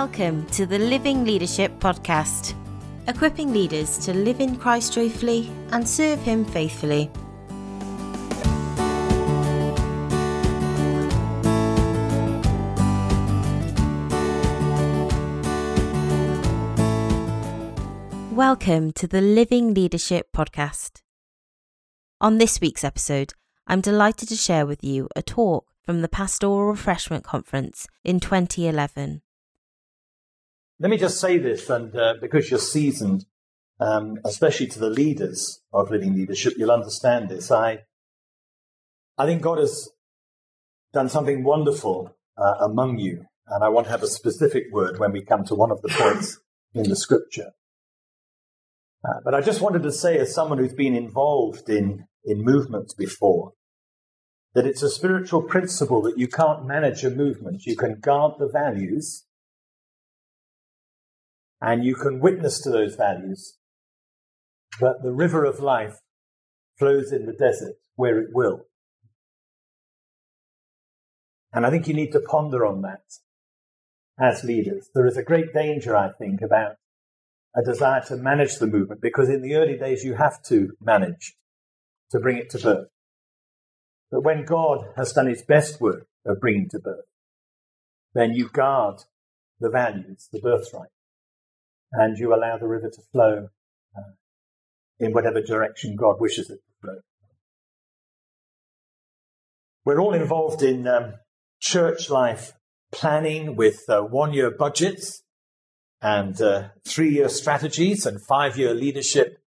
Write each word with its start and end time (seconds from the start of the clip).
Welcome 0.00 0.44
to 0.48 0.66
the 0.66 0.78
Living 0.78 1.24
Leadership 1.24 1.80
Podcast, 1.80 2.52
equipping 3.08 3.54
leaders 3.54 3.96
to 4.04 4.12
live 4.12 4.40
in 4.40 4.56
Christ 4.56 4.92
joyfully 4.92 5.50
and 5.72 5.88
serve 5.88 6.20
Him 6.20 6.44
faithfully. 6.44 7.10
Welcome 18.32 18.92
to 18.92 19.06
the 19.06 19.22
Living 19.22 19.72
Leadership 19.72 20.26
Podcast. 20.30 21.00
On 22.20 22.36
this 22.36 22.60
week's 22.60 22.84
episode, 22.84 23.32
I'm 23.66 23.80
delighted 23.80 24.28
to 24.28 24.36
share 24.36 24.66
with 24.66 24.84
you 24.84 25.08
a 25.16 25.22
talk 25.22 25.68
from 25.82 26.02
the 26.02 26.08
Pastoral 26.08 26.66
Refreshment 26.66 27.24
Conference 27.24 27.86
in 28.04 28.20
2011. 28.20 29.22
Let 30.78 30.90
me 30.90 30.98
just 30.98 31.18
say 31.18 31.38
this, 31.38 31.70
and 31.70 31.94
uh, 31.96 32.14
because 32.20 32.50
you're 32.50 32.58
seasoned, 32.58 33.24
um, 33.80 34.18
especially 34.24 34.66
to 34.68 34.78
the 34.78 34.90
leaders 34.90 35.62
of 35.72 35.90
living 35.90 36.14
leadership, 36.14 36.54
you'll 36.56 36.70
understand 36.70 37.28
this. 37.28 37.50
I, 37.50 37.84
I 39.16 39.24
think 39.24 39.40
God 39.40 39.58
has 39.58 39.88
done 40.92 41.08
something 41.08 41.44
wonderful 41.44 42.16
uh, 42.36 42.54
among 42.60 42.98
you, 42.98 43.26
and 43.48 43.64
I 43.64 43.70
want 43.70 43.86
to 43.86 43.90
have 43.90 44.02
a 44.02 44.08
specific 44.08 44.64
word 44.70 44.98
when 44.98 45.12
we 45.12 45.22
come 45.22 45.44
to 45.44 45.54
one 45.54 45.70
of 45.70 45.80
the 45.80 45.88
points 45.88 46.40
in 46.74 46.88
the 46.88 46.96
scripture. 46.96 47.52
Uh, 49.02 49.20
but 49.24 49.34
I 49.34 49.40
just 49.40 49.60
wanted 49.60 49.82
to 49.84 49.92
say, 49.92 50.18
as 50.18 50.34
someone 50.34 50.58
who's 50.58 50.74
been 50.74 50.94
involved 50.94 51.68
in, 51.68 52.06
in 52.24 52.42
movements 52.42 52.92
before, 52.92 53.52
that 54.54 54.66
it's 54.66 54.82
a 54.82 54.90
spiritual 54.90 55.42
principle 55.42 56.02
that 56.02 56.18
you 56.18 56.28
can't 56.28 56.66
manage 56.66 57.04
a 57.04 57.10
movement. 57.10 57.66
You 57.66 57.76
can 57.76 58.00
guard 58.00 58.34
the 58.38 58.48
values, 58.48 59.25
and 61.60 61.84
you 61.84 61.94
can 61.94 62.20
witness 62.20 62.60
to 62.62 62.70
those 62.70 62.94
values. 62.94 63.58
But 64.80 65.02
the 65.02 65.12
river 65.12 65.44
of 65.44 65.60
life 65.60 65.98
flows 66.78 67.12
in 67.12 67.26
the 67.26 67.32
desert 67.32 67.76
where 67.94 68.20
it 68.20 68.28
will. 68.32 68.66
And 71.52 71.64
I 71.64 71.70
think 71.70 71.88
you 71.88 71.94
need 71.94 72.12
to 72.12 72.20
ponder 72.20 72.66
on 72.66 72.82
that 72.82 73.04
as 74.20 74.44
leaders. 74.44 74.90
There 74.94 75.06
is 75.06 75.16
a 75.16 75.22
great 75.22 75.54
danger, 75.54 75.96
I 75.96 76.10
think, 76.12 76.42
about 76.42 76.76
a 77.54 77.62
desire 77.62 78.02
to 78.08 78.16
manage 78.16 78.56
the 78.56 78.66
movement 78.66 79.00
because 79.00 79.30
in 79.30 79.40
the 79.40 79.54
early 79.54 79.78
days 79.78 80.04
you 80.04 80.14
have 80.14 80.42
to 80.44 80.72
manage 80.80 81.34
to 82.10 82.20
bring 82.20 82.36
it 82.36 82.50
to 82.50 82.58
birth. 82.58 82.88
But 84.10 84.22
when 84.22 84.44
God 84.44 84.86
has 84.96 85.12
done 85.12 85.26
his 85.26 85.42
best 85.42 85.80
work 85.80 86.06
of 86.26 86.40
bringing 86.40 86.68
to 86.70 86.78
birth, 86.78 87.06
then 88.14 88.32
you 88.32 88.50
guard 88.50 89.00
the 89.58 89.70
values, 89.70 90.28
the 90.30 90.40
birthright 90.40 90.90
and 91.92 92.18
you 92.18 92.34
allow 92.34 92.56
the 92.58 92.66
river 92.66 92.90
to 92.90 93.02
flow 93.12 93.48
uh, 93.96 94.12
in 94.98 95.12
whatever 95.12 95.40
direction 95.40 95.96
God 95.96 96.16
wishes 96.20 96.50
it 96.50 96.58
to 96.58 96.80
flow. 96.80 96.98
We're 99.84 100.00
all 100.00 100.14
involved 100.14 100.62
in 100.62 100.88
um, 100.88 101.14
church 101.60 102.10
life 102.10 102.52
planning 102.92 103.56
with 103.56 103.82
uh, 103.88 104.02
one 104.02 104.32
year 104.32 104.50
budgets 104.50 105.22
and 106.02 106.40
uh, 106.40 106.68
three 106.86 107.10
year 107.10 107.28
strategies 107.28 108.04
and 108.06 108.20
five 108.26 108.58
year 108.58 108.74
leadership 108.74 109.38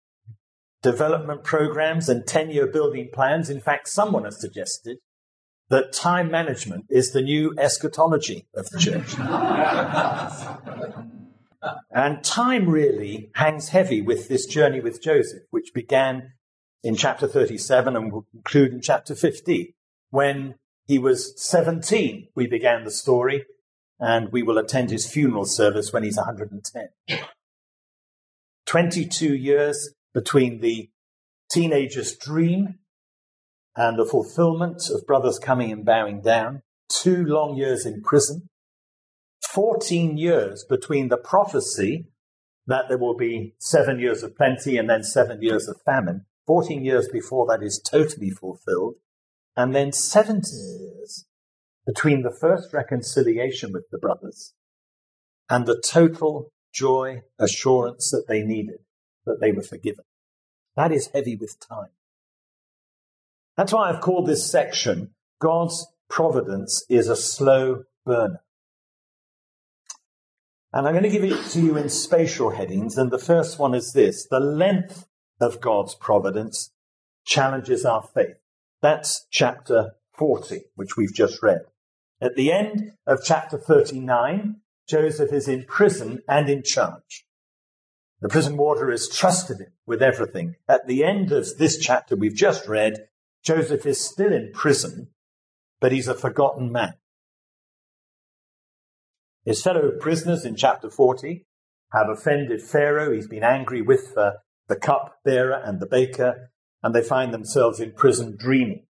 development 0.83 1.45
programs 1.45 2.09
and 2.09 2.27
10 2.27 2.51
year 2.51 2.67
building 2.67 3.09
plans. 3.13 3.51
In 3.51 3.61
fact, 3.61 3.89
someone 3.89 4.25
has 4.25 4.41
suggested 4.41 4.99
that 5.71 5.93
time 5.93 6.31
management 6.31 6.87
is 6.89 7.13
the 7.13 7.21
new 7.21 7.55
eschatology 7.59 8.47
of 8.55 8.69
the 8.71 8.79
church. 8.79 9.17
And 11.91 12.23
time 12.23 12.69
really 12.69 13.31
hangs 13.35 13.71
heavy 13.71 14.01
with 14.01 14.29
this 14.29 14.47
journey 14.47 14.81
with 14.81 15.03
Joseph, 15.03 15.43
which 15.51 15.73
began 15.75 16.33
in 16.83 16.95
chapter 16.95 17.27
37 17.27 17.97
and 17.97 18.13
will 18.13 18.27
conclude 18.31 18.73
in 18.73 18.81
chapter 18.81 19.15
50. 19.15 19.75
When 20.11 20.55
he 20.87 20.99
was 20.99 21.35
17, 21.43 22.29
we 22.35 22.47
began 22.47 22.85
the 22.85 22.91
story, 22.91 23.45
and 23.99 24.31
we 24.33 24.43
will 24.43 24.59
attend 24.59 24.91
his 24.91 25.11
funeral 25.11 25.45
service 25.45 25.93
when 25.93 26.05
he's 26.05 26.17
110. 26.17 26.89
22 28.67 29.35
years 29.35 29.95
between 30.15 30.61
the 30.61 30.91
teenager's 31.51 32.17
dream 32.17 32.79
and 33.75 33.99
the 33.99 34.05
fulfillment 34.05 34.83
of 34.91 35.07
brothers 35.07 35.39
coming 35.39 35.73
and 35.73 35.85
bowing 35.85 36.21
down. 36.21 36.63
Two 36.89 37.25
long 37.25 37.57
years 37.57 37.85
in 37.85 38.03
prison. 38.03 38.49
14 39.59 40.17
years 40.17 40.65
between 40.69 41.09
the 41.09 41.17
prophecy 41.17 42.07
that 42.69 42.85
there 42.89 42.97
will 42.97 43.17
be 43.17 43.57
seven 43.59 43.99
years 43.99 44.23
of 44.23 44.37
plenty 44.37 44.77
and 44.77 44.89
then 44.89 45.03
seven 45.03 45.43
years 45.43 45.67
of 45.67 45.83
famine. 45.85 46.27
14 46.47 46.85
years 46.85 47.09
before 47.09 47.45
that 47.49 47.61
is 47.61 47.81
totally 47.81 48.31
fulfilled. 48.31 48.95
And 49.57 49.75
then 49.75 49.91
70 49.91 50.47
years 50.55 51.25
between 51.85 52.23
the 52.23 52.31
first 52.31 52.73
reconciliation 52.73 53.73
with 53.73 53.91
the 53.91 53.99
brothers 53.99 54.55
and 55.51 55.67
the 55.67 55.83
total 55.85 56.53
joy, 56.73 57.23
assurance 57.41 58.13
that 58.13 58.27
they 58.29 58.43
needed, 58.43 58.79
that 59.27 59.41
they 59.41 59.51
were 59.51 59.63
forgiven. 59.63 60.05
That 60.77 60.93
is 60.93 61.11
heavy 61.13 61.35
with 61.35 61.59
time. 61.59 61.91
That's 63.57 63.73
why 63.73 63.91
I've 63.91 64.03
called 64.03 64.29
this 64.29 64.49
section 64.49 65.15
God's 65.41 65.85
providence 66.09 66.85
is 66.89 67.09
a 67.09 67.17
slow 67.17 67.83
burner. 68.07 68.43
And 70.73 70.87
I'm 70.87 70.93
going 70.93 71.05
to 71.05 71.11
give 71.11 71.25
it 71.25 71.51
to 71.51 71.61
you 71.61 71.77
in 71.77 71.89
spatial 71.89 72.51
headings. 72.51 72.99
And 72.99 73.11
the 73.11 73.19
first 73.19 73.59
one 73.59 73.75
is 73.75 73.93
this 73.93 74.27
the 74.27 74.41
length 74.41 75.07
of 75.41 75.61
God's 75.61 75.95
providence 75.95 76.73
challenges 77.25 77.85
our 77.85 78.03
faith. 78.03 78.37
That's 78.83 79.27
chapter 79.31 79.93
40, 80.17 80.63
which 80.75 80.97
we've 80.97 81.15
just 81.15 81.43
read. 81.43 81.63
At 82.21 82.35
the 82.35 82.53
end 82.53 82.93
of 83.07 83.21
chapter 83.25 83.57
39, 83.57 84.57
Joseph 84.89 85.33
is 85.33 85.49
in 85.49 85.65
prison 85.65 86.23
and 86.29 86.49
in 86.49 86.63
charge. 86.63 87.27
The 88.21 88.29
prison 88.29 88.57
warder 88.57 88.91
has 88.91 89.09
trusted 89.09 89.59
him 89.59 89.73
with 89.87 90.03
everything. 90.03 90.57
At 90.69 90.87
the 90.87 91.05
end 91.05 91.31
of 91.31 91.47
this 91.59 91.79
chapter 91.79 92.17
we've 92.17 92.35
just 92.35 92.67
read, 92.67 93.09
Joseph 93.45 93.87
is 93.87 94.01
still 94.01 94.33
in 94.33 94.51
prison, 94.53 95.09
but 95.81 95.93
he's 95.93 96.09
a 96.09 96.15
forgotten 96.15 96.73
man. 96.73 96.95
His 99.49 99.63
fellow 99.63 99.93
prisoners 99.99 100.45
in 100.45 100.57
chapter 100.57 100.91
40 100.91 101.47
have 101.95 102.11
offended 102.11 102.61
Pharaoh. 102.61 103.15
He's 103.15 103.29
been 103.29 103.43
angry 103.43 103.81
with 103.81 104.15
the, 104.15 104.41
the 104.69 104.77
cup 104.77 105.21
bearer 105.25 105.59
and 105.65 105.81
the 105.81 105.87
baker, 105.87 106.51
and 106.83 106.95
they 106.95 107.03
find 107.03 107.33
themselves 107.33 107.81
in 107.81 107.93
prison 107.93 108.37
dreaming. 108.39 108.85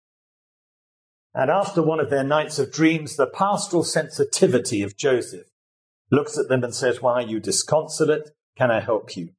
And 1.34 1.50
after 1.50 1.82
one 1.82 1.98
of 1.98 2.08
their 2.08 2.22
nights 2.22 2.60
of 2.60 2.70
dreams, 2.70 3.16
the 3.16 3.26
pastoral 3.26 3.82
sensitivity 3.82 4.82
of 4.82 4.96
Joseph 4.96 5.48
looks 6.12 6.38
at 6.38 6.48
them 6.48 6.62
and 6.62 6.72
says, 6.72 7.02
Why 7.02 7.14
are 7.14 7.26
you 7.26 7.40
disconsolate? 7.40 8.30
Can 8.56 8.70
I 8.70 8.78
help 8.78 9.16
you? 9.16 9.30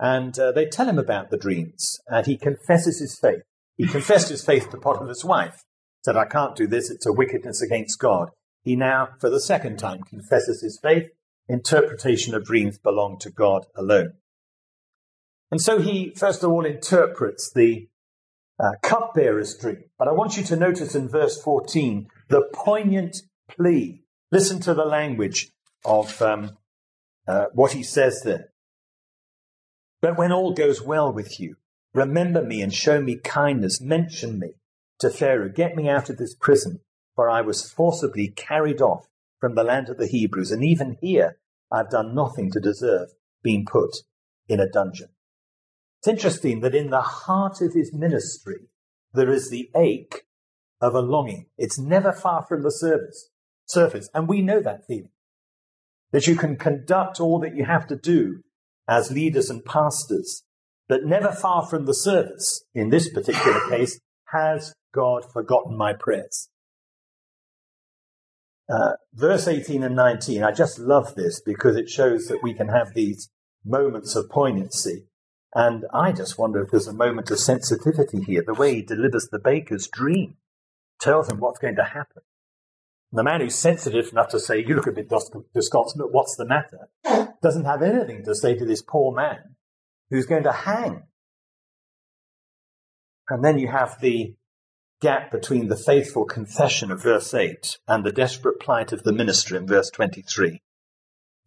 And 0.00 0.36
uh, 0.40 0.50
they 0.50 0.66
tell 0.66 0.88
him 0.88 0.98
about 0.98 1.30
the 1.30 1.38
dreams, 1.38 2.00
and 2.08 2.26
he 2.26 2.36
confesses 2.36 2.98
his 2.98 3.16
faith. 3.16 3.42
He 3.76 3.86
confessed 3.86 4.28
his 4.28 4.44
faith 4.44 4.72
to 4.72 4.76
Potiphar's 4.76 5.24
wife, 5.24 5.62
said, 6.04 6.16
I 6.16 6.24
can't 6.24 6.56
do 6.56 6.66
this, 6.66 6.90
it's 6.90 7.06
a 7.06 7.12
wickedness 7.12 7.62
against 7.62 8.00
God. 8.00 8.30
He 8.62 8.76
now, 8.76 9.10
for 9.18 9.30
the 9.30 9.40
second 9.40 9.78
time, 9.78 10.02
confesses 10.02 10.62
his 10.62 10.78
faith. 10.80 11.08
Interpretation 11.48 12.34
of 12.34 12.44
dreams 12.44 12.78
belong 12.78 13.18
to 13.20 13.30
God 13.30 13.66
alone. 13.76 14.14
And 15.50 15.60
so 15.60 15.80
he, 15.80 16.12
first 16.14 16.44
of 16.44 16.50
all, 16.50 16.64
interprets 16.64 17.50
the 17.52 17.88
uh, 18.58 18.72
cupbearer's 18.82 19.56
dream. 19.56 19.84
But 19.98 20.08
I 20.08 20.12
want 20.12 20.36
you 20.36 20.44
to 20.44 20.56
notice 20.56 20.94
in 20.94 21.08
verse 21.08 21.40
14 21.42 22.08
the 22.28 22.48
poignant 22.52 23.22
plea. 23.48 24.04
Listen 24.30 24.60
to 24.60 24.74
the 24.74 24.84
language 24.84 25.50
of 25.84 26.20
um, 26.22 26.56
uh, 27.26 27.46
what 27.52 27.72
he 27.72 27.82
says 27.82 28.22
there. 28.22 28.50
But 30.00 30.16
when 30.16 30.30
all 30.30 30.52
goes 30.52 30.80
well 30.80 31.12
with 31.12 31.40
you, 31.40 31.56
remember 31.94 32.42
me 32.42 32.62
and 32.62 32.72
show 32.72 33.00
me 33.00 33.16
kindness. 33.16 33.80
Mention 33.80 34.38
me 34.38 34.52
to 35.00 35.10
Pharaoh. 35.10 35.48
Get 35.48 35.74
me 35.74 35.88
out 35.88 36.10
of 36.10 36.16
this 36.18 36.34
prison 36.34 36.80
for 37.20 37.28
I 37.28 37.42
was 37.42 37.70
forcibly 37.70 38.28
carried 38.28 38.80
off 38.80 39.06
from 39.38 39.54
the 39.54 39.62
land 39.62 39.90
of 39.90 39.98
the 39.98 40.06
Hebrews, 40.06 40.50
and 40.50 40.64
even 40.64 40.96
here 41.02 41.36
I've 41.70 41.90
done 41.90 42.14
nothing 42.14 42.50
to 42.52 42.60
deserve 42.60 43.08
being 43.42 43.66
put 43.70 43.90
in 44.48 44.58
a 44.58 44.66
dungeon. 44.66 45.10
It's 45.98 46.08
interesting 46.08 46.60
that 46.60 46.74
in 46.74 46.88
the 46.88 47.02
heart 47.02 47.60
of 47.60 47.74
his 47.74 47.92
ministry, 47.92 48.70
there 49.12 49.30
is 49.30 49.50
the 49.50 49.68
ache 49.76 50.22
of 50.80 50.94
a 50.94 51.02
longing. 51.02 51.48
It's 51.58 51.78
never 51.78 52.10
far 52.10 52.46
from 52.48 52.62
the 52.62 52.70
surface, 52.70 53.28
surface. 53.66 54.08
And 54.14 54.26
we 54.26 54.40
know 54.40 54.62
that 54.62 54.86
feeling. 54.86 55.10
That 56.12 56.26
you 56.26 56.36
can 56.36 56.56
conduct 56.56 57.20
all 57.20 57.38
that 57.40 57.54
you 57.54 57.66
have 57.66 57.86
to 57.88 57.96
do 57.96 58.40
as 58.88 59.12
leaders 59.12 59.50
and 59.50 59.62
pastors, 59.62 60.42
but 60.88 61.04
never 61.04 61.32
far 61.32 61.66
from 61.66 61.84
the 61.84 61.92
surface, 61.92 62.64
in 62.74 62.88
this 62.88 63.12
particular 63.12 63.60
case, 63.68 64.00
has 64.28 64.72
God 64.94 65.30
forgotten 65.30 65.76
my 65.76 65.92
prayers? 65.92 66.48
Uh, 68.70 68.92
verse 69.14 69.48
18 69.48 69.82
and 69.82 69.96
19, 69.96 70.44
I 70.44 70.52
just 70.52 70.78
love 70.78 71.14
this 71.16 71.40
because 71.40 71.76
it 71.76 71.90
shows 71.90 72.26
that 72.26 72.42
we 72.42 72.54
can 72.54 72.68
have 72.68 72.94
these 72.94 73.30
moments 73.64 74.14
of 74.14 74.30
poignancy. 74.30 75.06
And 75.54 75.84
I 75.92 76.12
just 76.12 76.38
wonder 76.38 76.62
if 76.62 76.70
there's 76.70 76.86
a 76.86 76.92
moment 76.92 77.30
of 77.32 77.40
sensitivity 77.40 78.22
here. 78.22 78.44
The 78.46 78.54
way 78.54 78.76
he 78.76 78.82
delivers 78.82 79.28
the 79.30 79.40
baker's 79.40 79.88
dream 79.88 80.36
tells 81.00 81.28
him 81.28 81.40
what's 81.40 81.58
going 81.58 81.74
to 81.76 81.84
happen. 81.84 82.22
And 83.10 83.18
the 83.18 83.24
man 83.24 83.40
who's 83.40 83.56
sensitive 83.56 84.12
enough 84.12 84.28
to 84.28 84.38
say, 84.38 84.64
You 84.64 84.76
look 84.76 84.86
a 84.86 84.92
bit 84.92 85.10
disconsolate, 85.52 86.12
what's 86.12 86.36
the 86.36 86.46
matter? 86.46 86.88
doesn't 87.42 87.64
have 87.64 87.82
anything 87.82 88.24
to 88.24 88.34
say 88.34 88.54
to 88.54 88.64
this 88.64 88.82
poor 88.82 89.12
man 89.12 89.56
who's 90.10 90.26
going 90.26 90.44
to 90.44 90.52
hang. 90.52 91.02
And 93.28 93.44
then 93.44 93.58
you 93.58 93.68
have 93.68 94.00
the 94.00 94.34
gap 95.00 95.30
between 95.30 95.68
the 95.68 95.76
faithful 95.76 96.24
confession 96.24 96.90
of 96.90 97.02
verse 97.02 97.32
8 97.32 97.78
and 97.88 98.04
the 98.04 98.12
desperate 98.12 98.60
plight 98.60 98.92
of 98.92 99.02
the 99.02 99.12
minister 99.12 99.56
in 99.56 99.66
verse 99.66 99.90
23. 99.90 100.60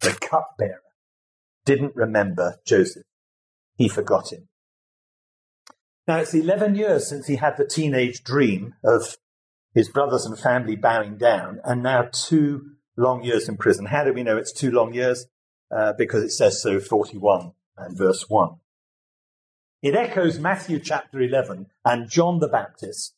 The 0.00 0.10
cupbearer 0.20 0.82
didn't 1.64 1.94
remember 1.94 2.56
Joseph. 2.66 3.04
He 3.76 3.88
forgot 3.88 4.32
him. 4.32 4.48
Now 6.06 6.18
it's 6.18 6.34
11 6.34 6.74
years 6.74 7.08
since 7.08 7.26
he 7.26 7.36
had 7.36 7.56
the 7.56 7.66
teenage 7.66 8.22
dream 8.22 8.74
of 8.84 9.16
his 9.72 9.88
brothers 9.88 10.26
and 10.26 10.38
family 10.38 10.76
bowing 10.76 11.16
down, 11.16 11.60
and 11.64 11.82
now 11.82 12.08
two 12.12 12.74
long 12.96 13.24
years 13.24 13.48
in 13.48 13.56
prison. 13.56 13.86
How 13.86 14.04
do 14.04 14.12
we 14.12 14.22
know 14.22 14.36
it's 14.36 14.52
two 14.52 14.70
long 14.70 14.94
years? 14.94 15.26
Uh, 15.74 15.92
because 15.96 16.22
it 16.22 16.30
says 16.30 16.62
so, 16.62 16.78
41 16.78 17.52
and 17.76 17.98
verse 17.98 18.26
1. 18.28 18.56
It 19.82 19.96
echoes 19.96 20.38
Matthew 20.38 20.78
chapter 20.78 21.20
11 21.20 21.66
and 21.84 22.08
John 22.08 22.38
the 22.38 22.48
Baptist 22.48 23.14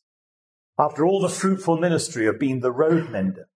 after 0.79 1.05
all 1.05 1.21
the 1.21 1.29
fruitful 1.29 1.77
ministry 1.77 2.27
of 2.27 2.39
being 2.39 2.59
the 2.59 2.71
road 2.71 3.09
mender, 3.09 3.49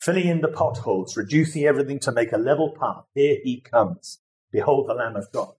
filling 0.00 0.28
in 0.28 0.40
the 0.40 0.48
potholes, 0.48 1.16
reducing 1.16 1.64
everything 1.64 1.98
to 2.00 2.12
make 2.12 2.32
a 2.32 2.38
level 2.38 2.74
path, 2.78 3.04
here 3.14 3.38
he 3.42 3.60
comes. 3.60 4.20
Behold 4.52 4.88
the 4.88 4.94
Lamb 4.94 5.16
of 5.16 5.32
God. 5.32 5.52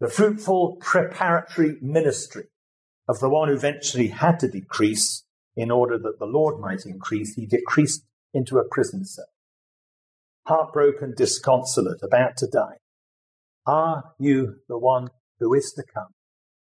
The 0.00 0.08
fruitful 0.08 0.76
preparatory 0.80 1.76
ministry 1.80 2.44
of 3.08 3.20
the 3.20 3.28
one 3.28 3.48
who 3.48 3.54
eventually 3.54 4.08
had 4.08 4.38
to 4.40 4.48
decrease 4.48 5.24
in 5.56 5.70
order 5.70 5.98
that 5.98 6.18
the 6.18 6.26
Lord 6.26 6.60
might 6.60 6.84
increase, 6.84 7.34
he 7.34 7.46
decreased 7.46 8.04
into 8.32 8.58
a 8.58 8.68
prison 8.68 9.04
cell. 9.04 9.26
Heartbroken, 10.46 11.14
disconsolate, 11.16 12.02
about 12.02 12.36
to 12.38 12.46
die. 12.46 12.78
Are 13.66 14.12
you 14.18 14.56
the 14.68 14.78
one 14.78 15.08
who 15.38 15.54
is 15.54 15.72
to 15.76 15.82
come? 15.82 16.08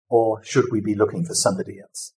Or 0.10 0.44
should 0.44 0.66
we 0.72 0.82
be 0.82 0.96
looking 0.96 1.25
for 1.25 1.36
somebody 1.36 1.80
else? 1.80 2.14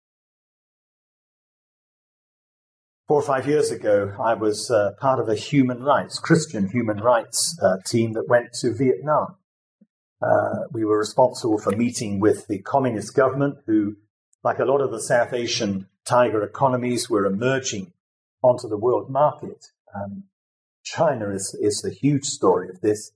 Four 3.10 3.22
or 3.22 3.26
five 3.26 3.48
years 3.48 3.72
ago, 3.72 4.14
I 4.22 4.34
was 4.34 4.70
uh, 4.70 4.92
part 5.00 5.18
of 5.18 5.28
a 5.28 5.34
human 5.34 5.82
rights, 5.82 6.20
Christian 6.20 6.68
human 6.68 6.98
rights 6.98 7.58
uh, 7.60 7.78
team 7.84 8.12
that 8.12 8.28
went 8.28 8.52
to 8.60 8.72
Vietnam. 8.72 9.34
Uh, 10.22 10.68
we 10.70 10.84
were 10.84 10.96
responsible 10.96 11.58
for 11.58 11.72
meeting 11.72 12.20
with 12.20 12.46
the 12.46 12.60
communist 12.60 13.16
government, 13.16 13.56
who, 13.66 13.96
like 14.44 14.60
a 14.60 14.64
lot 14.64 14.80
of 14.80 14.92
the 14.92 15.00
South 15.00 15.32
Asian 15.32 15.88
tiger 16.04 16.44
economies, 16.44 17.10
were 17.10 17.26
emerging 17.26 17.92
onto 18.44 18.68
the 18.68 18.78
world 18.78 19.10
market. 19.10 19.66
Um, 19.92 20.28
China 20.84 21.30
is, 21.30 21.58
is 21.60 21.80
the 21.82 21.90
huge 21.90 22.26
story 22.26 22.68
of 22.68 22.80
this, 22.80 23.10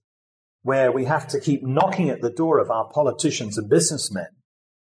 where 0.62 0.90
we 0.90 1.04
have 1.04 1.28
to 1.28 1.38
keep 1.38 1.62
knocking 1.62 2.10
at 2.10 2.20
the 2.20 2.30
door 2.32 2.58
of 2.58 2.68
our 2.68 2.88
politicians 2.88 3.56
and 3.56 3.70
businessmen 3.70 4.30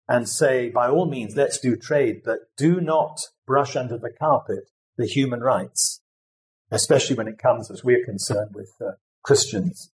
and 0.08 0.26
say, 0.26 0.70
by 0.70 0.88
all 0.88 1.04
means, 1.04 1.36
let's 1.36 1.60
do 1.60 1.76
trade, 1.76 2.22
but 2.24 2.38
do 2.56 2.80
not 2.80 3.20
brush 3.46 3.76
under 3.76 3.98
the 3.98 4.10
carpet 4.18 4.70
the 4.96 5.06
human 5.06 5.40
rights, 5.40 6.00
especially 6.70 7.16
when 7.16 7.28
it 7.28 7.38
comes, 7.38 7.70
as 7.70 7.84
we're 7.84 8.04
concerned, 8.04 8.50
with 8.54 8.72
uh, 8.80 8.92
Christians. 9.22 9.90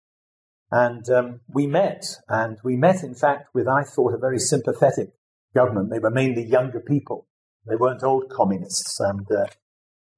And 0.71 1.09
um, 1.09 1.41
we 1.49 1.67
met, 1.67 2.03
and 2.29 2.57
we 2.63 2.77
met, 2.77 3.03
in 3.03 3.15
fact, 3.15 3.49
with, 3.53 3.67
I 3.67 3.83
thought, 3.83 4.13
a 4.13 4.17
very 4.17 4.39
sympathetic 4.39 5.09
government. 5.53 5.89
They 5.89 5.99
were 5.99 6.11
mainly 6.11 6.45
younger 6.45 6.79
people. 6.79 7.27
They 7.67 7.75
weren't 7.75 8.03
old 8.03 8.29
communists. 8.29 8.99
And 8.99 9.27
uh, 9.29 9.47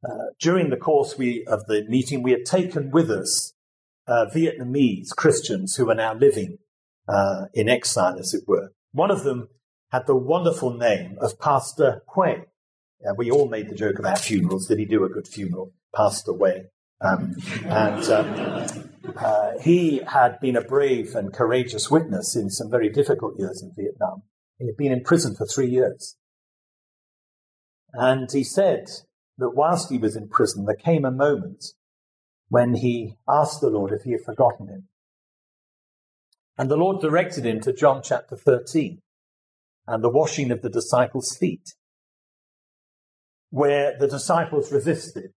uh, 0.08 0.26
during 0.40 0.70
the 0.70 0.78
course 0.78 1.18
we, 1.18 1.46
of 1.48 1.66
the 1.68 1.86
meeting, 1.88 2.22
we 2.22 2.32
had 2.32 2.46
taken 2.46 2.92
with 2.92 3.10
us 3.10 3.54
uh, 4.08 4.26
Vietnamese 4.34 5.10
Christians 5.16 5.76
who 5.76 5.90
are 5.90 5.96
now 5.96 6.14
living 6.14 6.58
uh, 7.08 7.46
in 7.54 7.68
exile, 7.68 8.20
as 8.20 8.34
it 8.34 8.44
were. 8.48 8.74
One 8.92 9.12
of 9.12 9.24
them 9.24 9.50
had 9.92 10.06
the 10.08 10.16
wonderful 10.16 10.74
name 10.74 11.18
of 11.20 11.40
Pastor 11.40 12.04
Hui. 12.14 12.46
We 13.18 13.32
all 13.32 13.48
made 13.48 13.70
the 13.70 13.76
joke 13.76 14.00
about 14.00 14.20
funerals. 14.20 14.68
Did 14.68 14.80
he 14.80 14.86
do 14.86 15.04
a 15.04 15.10
good 15.10 15.28
funeral? 15.28 15.74
Passed 15.96 16.28
away. 16.28 16.68
Um, 17.02 17.36
and 17.66 18.04
um, 18.10 18.90
uh, 19.18 19.52
he 19.62 20.02
had 20.08 20.40
been 20.40 20.56
a 20.56 20.62
brave 20.62 21.16
and 21.16 21.34
courageous 21.34 21.92
witness 21.92 22.36
in 22.36 22.50
some 22.50 22.72
very 22.72 22.90
difficult 22.90 23.38
years 23.38 23.62
in 23.62 23.74
Vietnam. 23.76 24.24
He 24.58 24.68
had 24.68 24.78
been 24.78 24.92
in 24.94 25.04
prison 25.04 25.36
for 25.36 25.46
three 25.46 25.68
years. 25.68 26.16
And 27.92 28.32
he 28.32 28.44
said 28.44 28.86
that 29.38 29.52
whilst 29.52 29.90
he 29.90 29.98
was 29.98 30.16
in 30.16 30.30
prison, 30.30 30.66
there 30.66 30.76
came 30.76 31.04
a 31.04 31.12
moment 31.12 31.66
when 32.48 32.76
he 32.76 33.18
asked 33.28 33.62
the 33.62 33.70
Lord 33.70 33.92
if 33.92 34.04
he 34.04 34.12
had 34.12 34.22
forgotten 34.22 34.68
him. 34.68 34.88
And 36.58 36.70
the 36.70 36.78
Lord 36.78 37.02
directed 37.02 37.46
him 37.46 37.60
to 37.62 37.74
John 37.74 38.02
chapter 38.04 38.36
13 38.36 39.02
and 39.88 40.04
the 40.04 40.10
washing 40.10 40.52
of 40.52 40.62
the 40.62 40.70
disciples' 40.70 41.36
feet 41.36 41.74
where 43.54 43.96
the 44.00 44.08
disciples 44.08 44.72
resisted. 44.72 45.32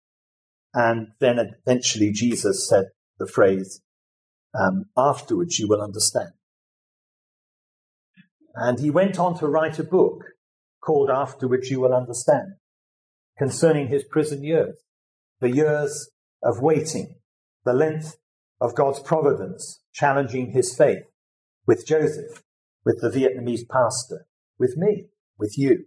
And 0.73 1.09
then 1.21 1.39
eventually 1.39 2.13
Jesus 2.13 2.67
said 2.67 2.87
the 3.19 3.27
phrase, 3.27 3.83
um, 4.59 4.87
afterwards 4.97 5.59
you 5.59 5.69
will 5.69 5.83
understand. 5.83 6.31
And 8.55 8.81
he 8.81 8.89
went 8.89 9.19
on 9.19 9.39
to 9.39 9.47
write 9.47 9.79
a 9.79 9.85
book 9.85 10.25
called 10.83 11.11
Afterwards 11.11 11.71
You 11.71 11.81
Will 11.81 11.93
Understand 11.93 12.55
concerning 13.37 13.89
his 13.89 14.05
prison 14.05 14.43
years, 14.43 14.77
the 15.43 15.51
years 15.51 16.09
of 16.43 16.63
waiting, 16.63 17.17
the 17.67 17.75
length 17.75 18.17
of 18.63 18.75
God's 18.75 19.01
providence 19.01 19.83
challenging 19.93 20.53
his 20.53 20.75
faith 20.75 21.05
with 21.67 21.87
Joseph, 21.87 22.43
with 22.83 23.03
the 23.03 23.11
Vietnamese 23.11 23.69
pastor, 23.71 24.27
with 24.59 24.75
me, 24.79 25.09
with 25.39 25.59
you. 25.59 25.85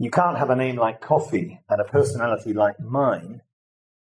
You 0.00 0.10
can't 0.10 0.38
have 0.38 0.48
a 0.48 0.56
name 0.56 0.76
like 0.76 1.02
Coffey 1.02 1.60
and 1.68 1.78
a 1.78 1.84
personality 1.84 2.54
like 2.54 2.80
mine 2.80 3.42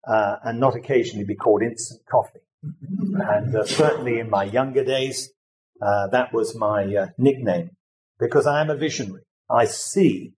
uh, 0.05 0.35
and 0.43 0.59
not 0.59 0.75
occasionally 0.75 1.25
be 1.25 1.37
called 1.37 1.63
Instant 1.63 2.01
Coffee. 2.11 2.41
And 2.61 3.55
uh, 3.55 3.65
certainly 3.65 4.19
in 4.19 4.29
my 4.29 4.43
younger 4.43 4.83
days, 4.83 5.31
uh, 5.81 6.09
that 6.09 6.33
was 6.33 6.57
my 6.57 6.93
uh, 6.93 7.07
nickname 7.19 7.71
because 8.19 8.49
I 8.49 8.63
am 8.63 8.69
a 8.69 8.75
visionary. 8.75 9.23
I 9.49 9.67
see 9.67 10.33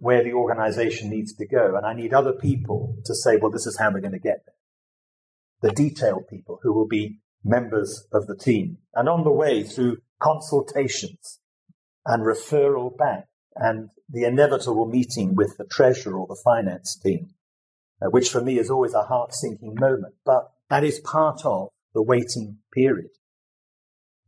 where 0.00 0.22
the 0.22 0.34
organization 0.34 1.08
needs 1.08 1.34
to 1.36 1.46
go 1.46 1.74
and 1.74 1.86
I 1.86 1.94
need 1.94 2.12
other 2.12 2.34
people 2.34 2.98
to 3.06 3.14
say, 3.14 3.36
well, 3.36 3.50
this 3.50 3.66
is 3.66 3.78
how 3.78 3.90
we're 3.90 4.00
going 4.00 4.12
to 4.12 4.18
get 4.18 4.42
there. 4.44 5.70
The 5.70 5.74
detailed 5.74 6.28
people 6.28 6.58
who 6.62 6.74
will 6.74 6.86
be 6.86 7.20
members 7.42 8.06
of 8.12 8.26
the 8.26 8.36
team 8.36 8.76
and 8.94 9.08
on 9.08 9.24
the 9.24 9.32
way 9.32 9.62
through 9.62 10.02
consultations 10.20 11.40
and 12.04 12.26
referral 12.26 12.94
back 12.94 13.28
and 13.56 13.90
the 14.08 14.24
inevitable 14.24 14.86
meeting 14.86 15.34
with 15.34 15.56
the 15.58 15.64
treasurer 15.64 16.18
or 16.18 16.26
the 16.26 16.40
finance 16.44 16.96
team, 16.96 17.30
uh, 18.00 18.10
which 18.10 18.28
for 18.28 18.40
me 18.40 18.58
is 18.58 18.70
always 18.70 18.94
a 18.94 19.02
heart 19.02 19.34
sinking 19.34 19.74
moment. 19.78 20.14
But 20.24 20.50
that 20.70 20.84
is 20.84 21.00
part 21.00 21.44
of 21.44 21.68
the 21.94 22.02
waiting 22.02 22.58
period. 22.72 23.10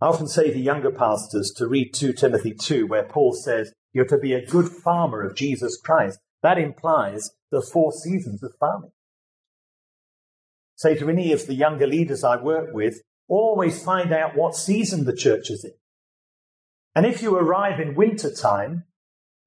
I 0.00 0.06
often 0.06 0.28
say 0.28 0.50
to 0.50 0.58
younger 0.58 0.90
pastors 0.90 1.52
to 1.56 1.66
read 1.66 1.94
2 1.94 2.12
Timothy 2.12 2.52
2, 2.52 2.86
where 2.86 3.04
Paul 3.04 3.32
says, 3.32 3.72
You're 3.92 4.04
to 4.06 4.18
be 4.18 4.34
a 4.34 4.44
good 4.44 4.68
farmer 4.68 5.22
of 5.22 5.36
Jesus 5.36 5.80
Christ. 5.80 6.18
That 6.42 6.58
implies 6.58 7.30
the 7.50 7.62
four 7.62 7.92
seasons 7.92 8.42
of 8.42 8.52
farming. 8.60 8.90
Say 10.76 10.96
to 10.96 11.08
any 11.08 11.32
of 11.32 11.46
the 11.46 11.54
younger 11.54 11.86
leaders 11.86 12.24
I 12.24 12.36
work 12.36 12.74
with, 12.74 13.00
always 13.28 13.82
find 13.82 14.12
out 14.12 14.36
what 14.36 14.56
season 14.56 15.04
the 15.04 15.16
church 15.16 15.48
is 15.48 15.64
in. 15.64 15.72
And 16.94 17.06
if 17.06 17.22
you 17.22 17.36
arrive 17.36 17.80
in 17.80 17.94
winter 17.94 18.32
time, 18.32 18.84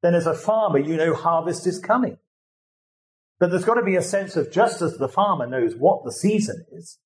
then 0.02 0.16
as 0.16 0.28
a 0.28 0.34
farmer, 0.34 0.80
you 0.80 0.96
know 0.96 1.14
harvest 1.14 1.66
is 1.68 1.80
coming. 1.80 2.18
But 3.40 3.52
there's 3.52 3.66
got 3.66 3.76
to 3.76 3.84
be 3.84 3.96
a 3.96 4.02
sense 4.02 4.36
of 4.36 4.52
just 4.52 4.82
as 4.82 4.98
the 4.98 5.08
farmer 5.08 5.48
knows 5.48 5.76
what 5.76 6.04
the 6.04 6.12
season 6.12 6.66
is, 6.72 6.98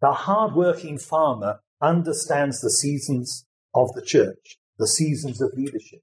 the 0.00 0.12
hardworking 0.12 0.98
farmer 0.98 1.60
understands 1.80 2.60
the 2.60 2.70
seasons 2.70 3.46
of 3.74 3.92
the 3.94 4.02
church, 4.02 4.58
the 4.78 4.86
seasons 4.86 5.40
of 5.40 5.52
leadership, 5.54 6.00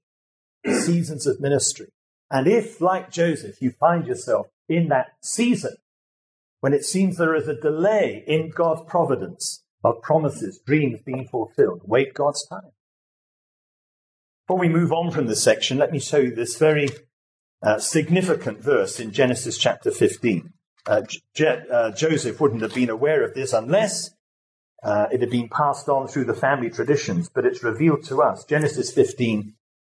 the 0.62 0.80
seasons 0.80 1.26
of 1.26 1.40
ministry. 1.40 1.88
And 2.30 2.46
if, 2.46 2.80
like 2.80 3.10
Joseph, 3.10 3.60
you 3.60 3.70
find 3.70 4.06
yourself 4.06 4.48
in 4.68 4.88
that 4.88 5.12
season 5.22 5.76
when 6.60 6.72
it 6.72 6.84
seems 6.84 7.16
there 7.16 7.34
is 7.34 7.48
a 7.48 7.60
delay 7.60 8.24
in 8.26 8.50
God's 8.50 8.82
providence 8.88 9.64
of 9.84 10.02
promises, 10.02 10.60
dreams 10.66 11.00
being 11.04 11.28
fulfilled, 11.28 11.82
wait 11.84 12.14
God's 12.14 12.46
time. 12.46 12.72
Before 14.46 14.60
we 14.60 14.68
move 14.68 14.92
on 14.92 15.10
from 15.10 15.26
this 15.26 15.42
section, 15.42 15.78
let 15.78 15.90
me 15.90 15.98
show 15.98 16.18
you 16.18 16.34
this 16.34 16.58
very 16.58 16.90
uh, 17.62 17.78
significant 17.78 18.60
verse 18.60 19.00
in 19.00 19.10
Genesis 19.10 19.56
chapter 19.56 19.90
15. 19.90 20.52
Uh, 20.86 21.00
J- 21.32 21.62
uh, 21.72 21.92
Joseph 21.92 22.38
wouldn't 22.42 22.60
have 22.60 22.74
been 22.74 22.90
aware 22.90 23.24
of 23.24 23.32
this 23.32 23.54
unless 23.54 24.10
uh, 24.82 25.06
it 25.10 25.22
had 25.22 25.30
been 25.30 25.48
passed 25.48 25.88
on 25.88 26.08
through 26.08 26.26
the 26.26 26.34
family 26.34 26.68
traditions, 26.68 27.30
but 27.34 27.46
it's 27.46 27.64
revealed 27.64 28.04
to 28.04 28.20
us. 28.20 28.44
Genesis 28.44 28.92
15 28.92 29.54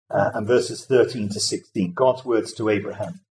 uh, 0.09 0.31
and 0.33 0.47
verses 0.47 0.83
13 0.83 1.29
to 1.29 1.39
16, 1.39 1.93
God's 1.93 2.25
words 2.25 2.51
to 2.53 2.69
Abraham. 2.69 3.21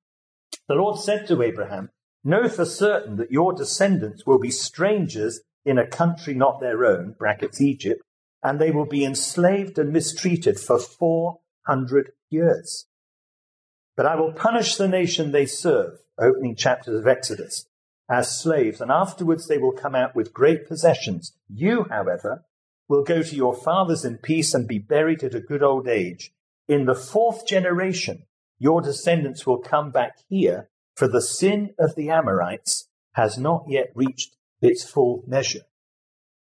The 0.69 0.77
Lord 0.77 1.01
said 1.01 1.27
to 1.27 1.43
Abraham, 1.43 1.91
Know 2.23 2.49
for 2.49 2.65
certain 2.65 3.17
that 3.17 3.33
your 3.33 3.53
descendants 3.53 4.25
will 4.25 4.39
be 4.39 4.53
strangers 4.53 5.41
in 5.65 5.79
a 5.79 5.87
country 5.87 6.35
not 6.35 6.61
their 6.61 6.85
own, 6.85 7.17
brackets 7.19 7.61
Egypt, 7.61 8.03
and 8.43 8.59
they 8.59 8.71
will 8.71 8.87
be 8.87 9.05
enslaved 9.05 9.79
and 9.79 9.93
mistreated 9.93 10.59
for 10.59 10.79
400 10.79 12.13
years. 12.31 12.87
But 13.97 14.07
I 14.07 14.15
will 14.15 14.33
punish 14.33 14.77
the 14.77 14.89
nation 14.89 15.33
they 15.33 15.47
serve, 15.47 15.99
opening 16.19 16.55
chapters 16.55 17.01
of 17.01 17.07
Exodus, 17.07 17.67
as 18.09 18.41
slaves, 18.41 18.81
and 18.81 18.91
afterwards 18.91 19.49
they 19.49 19.59
will 19.59 19.73
come 19.73 19.95
out 19.95 20.15
with 20.15 20.33
great 20.33 20.67
possessions. 20.69 21.33
You, 21.49 21.87
however, 21.91 22.45
will 22.89 23.03
go 23.03 23.23
to 23.23 23.37
your 23.37 23.55
fathers 23.55 24.05
in 24.05 24.19
peace 24.19 24.55
and 24.55 24.67
be 24.67 24.79
buried 24.79 25.23
at 25.23 25.35
a 25.35 25.41
good 25.41 25.63
old 25.63 25.89
age. 25.89 26.33
In 26.69 26.87
the 26.87 26.95
fourth 26.95 27.47
generation, 27.47 28.25
your 28.59 28.81
descendants 28.81 29.47
will 29.47 29.59
come 29.59 29.91
back 29.91 30.19
here, 30.29 30.69
for 30.97 31.09
the 31.09 31.23
sin 31.23 31.75
of 31.79 31.95
the 31.97 32.11
Amorites 32.11 32.89
has 33.13 33.37
not 33.39 33.65
yet 33.69 33.91
reached 33.95 34.37
its 34.61 34.89
full 34.89 35.23
measure. 35.27 35.63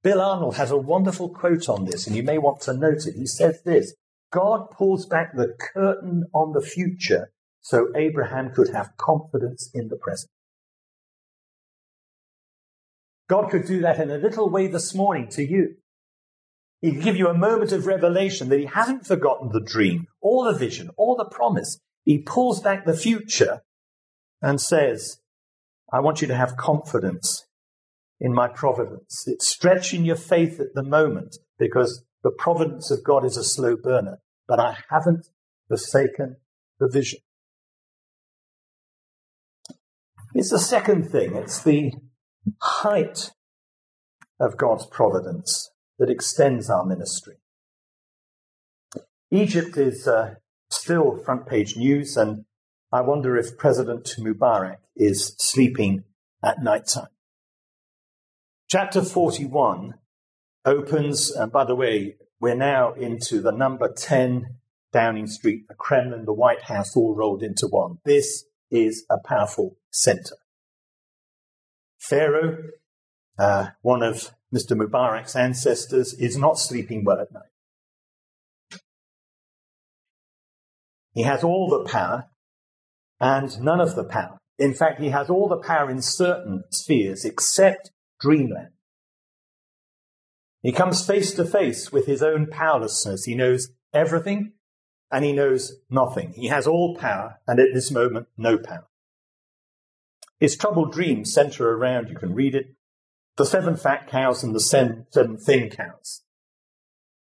Bill 0.03 0.21
Arnold 0.21 0.57
has 0.57 0.71
a 0.71 0.79
wonderful 0.79 1.29
quote 1.29 1.69
on 1.69 1.85
this, 1.85 2.07
and 2.07 2.17
you 2.17 2.23
may 2.23 2.39
want 2.39 2.61
to 2.63 2.73
note 2.73 3.07
it. 3.07 3.15
He 3.17 3.27
says 3.27 3.63
this 3.65 3.95
God 4.33 4.71
pulls 4.71 5.07
back 5.07 5.35
the 5.35 5.55
curtain 5.59 6.25
on 6.33 6.53
the 6.53 6.63
future 6.63 7.33
so 7.61 7.89
Abraham 7.95 8.51
could 8.55 8.71
have 8.71 8.97
confidence 8.97 9.71
in 9.75 9.89
the 9.89 9.97
present. 9.97 10.31
God 13.29 13.51
could 13.51 13.67
do 13.67 13.81
that 13.83 14.01
in 14.01 14.11
a 14.11 14.17
little 14.17 14.49
way 14.49 14.67
this 14.67 14.95
morning 14.95 15.29
to 15.31 15.45
you. 15.45 15.77
He 16.81 16.93
could 16.93 17.05
give 17.05 17.17
you 17.17 17.29
a 17.29 17.35
moment 17.35 17.73
of 17.73 17.87
revelation 17.87 18.49
that 18.49 18.59
he 18.59 18.65
hasn't 18.65 19.07
forgotten 19.07 19.51
the 19.53 19.61
dream 19.61 20.07
or 20.21 20.51
the 20.51 20.59
vision 20.59 20.91
or 20.97 21.17
the 21.17 21.27
promise. 21.27 21.79
He 22.05 22.19
pulls 22.19 22.61
back 22.61 22.87
the 22.87 22.97
future 22.97 23.61
and 24.41 24.59
says, 24.61 25.19
I 25.93 26.01
want 26.01 26.23
you 26.23 26.29
to 26.29 26.35
have 26.35 26.57
confidence 26.57 27.45
in 28.21 28.35
my 28.35 28.49
providence. 28.49 29.25
It's 29.27 29.49
stretching 29.49 30.05
your 30.05 30.17
faith 30.17 30.61
at 30.61 30.75
the 30.75 30.83
moment 30.83 31.39
because 31.59 32.05
the 32.23 32.31
providence 32.31 32.91
of 32.91 33.03
God 33.03 33.25
is 33.25 33.37
a 33.37 33.45
slow 33.45 33.77
burner, 33.77 34.19
but 34.47 34.61
I 34.61 34.77
haven't 34.91 35.29
forsaken 35.69 36.37
the 36.79 36.89
vision. 36.89 37.21
It's 40.35 40.51
the 40.51 40.59
second 40.59 41.11
thing. 41.11 41.35
It's 41.35 41.63
the 41.63 41.93
height 42.61 43.31
of 44.39 44.57
God's 44.57 44.87
providence 44.87 45.71
that 45.99 46.11
extends 46.11 46.71
our 46.71 46.85
ministry. 46.85 47.37
Egypt 49.31 49.77
is 49.77 50.07
uh, 50.07 50.35
still 50.71 51.17
front 51.25 51.47
page 51.47 51.77
news, 51.77 52.17
and 52.17 52.45
I 52.93 53.01
wonder 53.01 53.37
if 53.37 53.57
President 53.57 54.15
Mubarak 54.19 54.79
is 54.97 55.35
sleeping 55.39 56.05
at 56.45 56.63
night 56.63 56.87
time. 56.87 57.09
Chapter 58.71 59.03
41 59.03 59.95
opens, 60.65 61.33
and 61.33 61.51
by 61.51 61.65
the 61.65 61.75
way, 61.75 62.15
we're 62.39 62.55
now 62.55 62.93
into 62.93 63.41
the 63.41 63.51
number 63.51 63.93
10 63.93 64.59
Downing 64.93 65.27
Street, 65.27 65.67
the 65.67 65.75
Kremlin, 65.75 66.25
the 66.25 66.33
White 66.33 66.63
House, 66.63 66.97
all 66.97 67.17
rolled 67.17 67.43
into 67.43 67.67
one. 67.67 67.99
This 68.05 68.45
is 68.71 69.05
a 69.11 69.17
powerful 69.27 69.77
center. 69.91 70.37
Pharaoh, 71.99 72.59
uh, 73.41 73.71
one 73.83 74.05
of 74.05 74.31
Mr. 74.55 74.77
Mubarak's 74.77 75.35
ancestors, 75.35 76.15
is 76.15 76.37
not 76.37 76.57
sleeping 76.57 77.05
well 77.05 77.19
at 77.19 77.33
night. 77.33 78.79
He 81.13 81.23
has 81.23 81.43
all 81.43 81.69
the 81.69 81.91
power 81.91 82.27
and 83.19 83.61
none 83.61 83.81
of 83.81 83.97
the 83.97 84.05
power. 84.05 84.39
In 84.61 84.75
fact, 84.75 85.01
he 85.01 85.09
has 85.09 85.29
all 85.29 85.49
the 85.49 85.57
power 85.57 85.91
in 85.91 86.03
certain 86.03 86.63
spheres 86.71 87.25
except 87.25 87.91
dreamland. 88.21 88.71
He 90.63 90.73
comes 90.73 91.07
face 91.07 91.33
to 91.35 91.45
face 91.45 91.91
with 91.91 92.07
his 92.07 92.23
own 92.23 92.47
powerlessness. 92.47 93.25
He 93.25 93.35
knows 93.35 93.71
everything 93.95 94.53
and 95.11 95.25
he 95.25 95.33
knows 95.33 95.73
nothing. 95.89 96.35
He 96.35 96.49
has 96.49 96.67
all 96.67 96.97
power 96.97 97.41
and 97.47 97.59
at 97.59 97.73
this 97.73 97.91
moment, 97.91 98.29
no 98.37 98.59
power. 98.59 98.87
His 100.39 100.57
troubled 100.57 100.93
dreams 100.93 101.33
center 101.33 101.71
around, 101.71 102.09
you 102.09 102.17
can 102.17 102.35
read 102.35 102.55
it, 102.55 102.75
the 103.37 103.47
seven 103.47 103.77
fat 103.77 104.07
cows 104.07 104.43
and 104.43 104.55
the 104.55 104.61
seven, 104.61 105.07
thin 105.13 105.71
cows. 105.71 106.23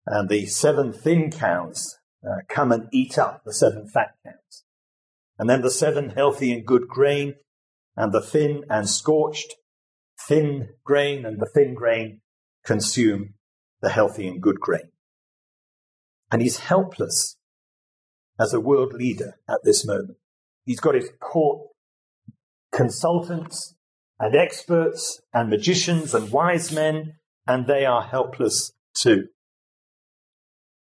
And 0.06 0.28
the 0.28 0.46
seven 0.46 0.92
thin 0.92 1.30
cows 1.30 1.98
uh, 2.24 2.42
come 2.48 2.72
and 2.72 2.88
eat 2.92 3.18
up 3.18 3.42
the 3.44 3.52
seven 3.52 3.88
fat 3.88 4.14
cows. 4.24 4.64
And 5.38 5.50
then 5.50 5.62
the 5.62 5.70
seven 5.70 6.10
healthy 6.10 6.52
and 6.52 6.64
good 6.64 6.88
grain 6.88 7.34
and 7.96 8.12
the 8.12 8.22
thin 8.22 8.64
and 8.70 8.88
scorched 8.88 9.54
thin 10.28 10.70
grain 10.84 11.24
and 11.24 11.40
the 11.40 11.46
thin 11.46 11.74
grain 11.74 12.20
consume 12.64 13.34
the 13.80 13.90
healthy 13.90 14.26
and 14.26 14.42
good 14.42 14.60
grain. 14.60 14.90
And 16.30 16.42
he's 16.42 16.58
helpless 16.58 17.36
as 18.38 18.52
a 18.52 18.60
world 18.60 18.92
leader 18.92 19.34
at 19.48 19.60
this 19.64 19.86
moment. 19.86 20.18
He's 20.64 20.80
got 20.80 20.94
his 20.94 21.10
court 21.20 21.68
consultants 22.72 23.74
and 24.18 24.34
experts 24.34 25.20
and 25.32 25.48
magicians 25.48 26.14
and 26.14 26.30
wise 26.30 26.72
men, 26.72 27.14
and 27.46 27.66
they 27.66 27.84
are 27.84 28.02
helpless 28.02 28.72
too. 28.94 29.28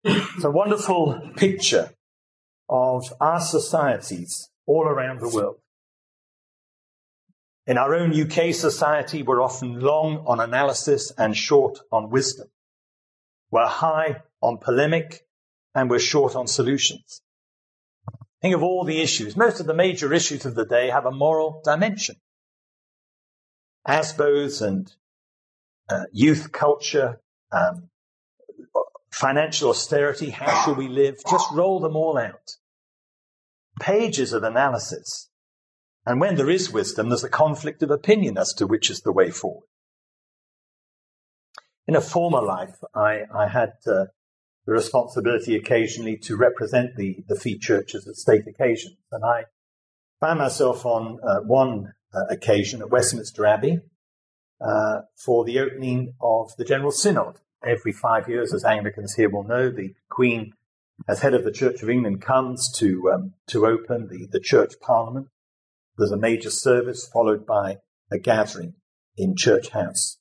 It's 0.04 0.44
a 0.44 0.50
wonderful 0.50 1.30
picture 1.36 1.90
of 2.68 3.12
our 3.20 3.40
societies 3.40 4.50
all 4.66 4.84
around 4.84 5.20
the 5.20 5.28
world. 5.28 5.56
In 7.66 7.78
our 7.78 7.94
own 7.94 8.12
UK 8.12 8.54
society, 8.54 9.22
we're 9.22 9.42
often 9.42 9.80
long 9.80 10.24
on 10.26 10.38
analysis 10.38 11.12
and 11.16 11.36
short 11.36 11.78
on 11.90 12.10
wisdom. 12.10 12.48
We're 13.50 13.66
high 13.66 14.22
on 14.42 14.58
polemic 14.58 15.26
and 15.74 15.88
we're 15.88 15.98
short 15.98 16.36
on 16.36 16.46
solutions. 16.46 17.22
Think 18.42 18.54
of 18.54 18.62
all 18.62 18.84
the 18.84 19.00
issues. 19.00 19.36
Most 19.36 19.60
of 19.60 19.66
the 19.66 19.72
major 19.72 20.12
issues 20.12 20.44
of 20.44 20.54
the 20.54 20.66
day 20.66 20.90
have 20.90 21.06
a 21.06 21.10
moral 21.10 21.62
dimension. 21.64 22.16
ASBOs 23.88 24.60
and 24.60 24.92
uh, 25.88 26.04
youth 26.12 26.52
culture, 26.52 27.20
um, 27.50 27.88
financial 29.10 29.70
austerity, 29.70 30.30
how 30.30 30.64
shall 30.64 30.74
we 30.74 30.88
live? 30.88 31.16
Just 31.30 31.50
roll 31.52 31.80
them 31.80 31.96
all 31.96 32.18
out. 32.18 32.56
Pages 33.80 34.34
of 34.34 34.42
analysis. 34.42 35.30
And 36.06 36.20
when 36.20 36.36
there 36.36 36.50
is 36.50 36.70
wisdom, 36.70 37.08
there's 37.08 37.24
a 37.24 37.30
conflict 37.30 37.82
of 37.82 37.90
opinion 37.90 38.36
as 38.36 38.52
to 38.54 38.66
which 38.66 38.90
is 38.90 39.00
the 39.00 39.12
way 39.12 39.30
forward. 39.30 39.66
In 41.86 41.96
a 41.96 42.00
former 42.00 42.42
life, 42.42 42.76
I, 42.94 43.22
I 43.34 43.48
had 43.48 43.72
uh, 43.86 44.06
the 44.66 44.72
responsibility 44.72 45.56
occasionally 45.56 46.16
to 46.18 46.36
represent 46.36 46.96
the, 46.96 47.24
the 47.28 47.38
free 47.38 47.58
churches 47.58 48.06
at 48.06 48.16
state 48.16 48.46
occasions. 48.46 48.96
And 49.12 49.24
I 49.24 49.44
found 50.20 50.38
myself 50.38 50.86
on 50.86 51.18
uh, 51.22 51.40
one 51.40 51.92
uh, 52.14 52.24
occasion 52.30 52.80
at 52.80 52.90
Westminster 52.90 53.44
Abbey 53.46 53.80
uh, 54.60 55.02
for 55.16 55.44
the 55.44 55.58
opening 55.58 56.14
of 56.20 56.50
the 56.56 56.64
General 56.64 56.92
Synod. 56.92 57.36
Every 57.66 57.92
five 57.92 58.28
years, 58.28 58.52
as 58.52 58.64
Anglicans 58.64 59.14
here 59.14 59.30
will 59.30 59.44
know, 59.44 59.70
the 59.70 59.94
Queen, 60.08 60.52
as 61.08 61.20
head 61.20 61.34
of 61.34 61.44
the 61.44 61.52
Church 61.52 61.82
of 61.82 61.90
England, 61.90 62.22
comes 62.22 62.70
to 62.76 63.10
um, 63.12 63.34
to 63.48 63.66
open 63.66 64.08
the, 64.08 64.26
the 64.30 64.40
church 64.40 64.74
parliament. 64.80 65.28
There's 65.96 66.12
a 66.12 66.18
major 66.18 66.50
service 66.50 67.08
followed 67.12 67.46
by 67.46 67.78
a 68.10 68.18
gathering 68.18 68.74
in 69.16 69.36
Church 69.36 69.70
House. 69.70 70.18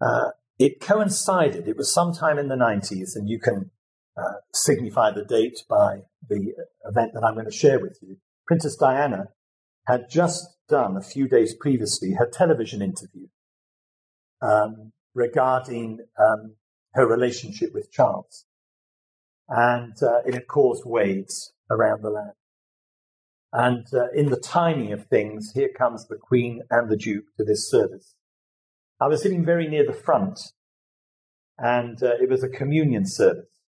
Uh, 0.00 0.30
it 0.58 0.80
coincided, 0.80 1.68
it 1.68 1.76
was 1.76 1.92
sometime 1.92 2.38
in 2.38 2.48
the 2.48 2.54
90s, 2.54 3.14
and 3.14 3.28
you 3.28 3.38
can 3.38 3.70
uh, 4.16 4.40
signify 4.52 5.10
the 5.10 5.24
date 5.24 5.58
by 5.68 6.02
the 6.28 6.54
event 6.84 7.12
that 7.14 7.22
I'm 7.22 7.34
going 7.34 7.46
to 7.46 7.52
share 7.52 7.78
with 7.78 7.98
you. 8.00 8.16
Princess 8.46 8.76
Diana 8.76 9.28
had 9.86 10.06
just 10.10 10.46
done 10.68 10.96
a 10.96 11.02
few 11.02 11.28
days 11.28 11.54
previously 11.54 12.14
her 12.18 12.28
television 12.30 12.82
interview 12.82 13.26
um, 14.40 14.92
regarding 15.14 15.98
um, 16.18 16.56
her 16.94 17.06
relationship 17.06 17.70
with 17.74 17.92
Charles. 17.92 18.46
And 19.48 19.94
uh, 20.02 20.20
it 20.26 20.34
had 20.34 20.48
caused 20.48 20.82
waves 20.84 21.52
around 21.70 22.02
the 22.02 22.10
land. 22.10 22.32
And 23.58 23.86
uh, 23.94 24.08
in 24.14 24.28
the 24.28 24.38
timing 24.38 24.92
of 24.92 25.06
things, 25.06 25.52
here 25.54 25.70
comes 25.70 26.06
the 26.06 26.16
Queen 26.16 26.60
and 26.68 26.90
the 26.90 26.96
Duke 26.96 27.24
to 27.38 27.44
this 27.44 27.70
service. 27.70 28.14
I 29.00 29.08
was 29.08 29.22
sitting 29.22 29.46
very 29.46 29.66
near 29.66 29.86
the 29.86 29.94
front, 29.94 30.38
and 31.56 32.02
uh, 32.02 32.16
it 32.20 32.28
was 32.28 32.44
a 32.44 32.50
communion 32.50 33.06
service. 33.06 33.62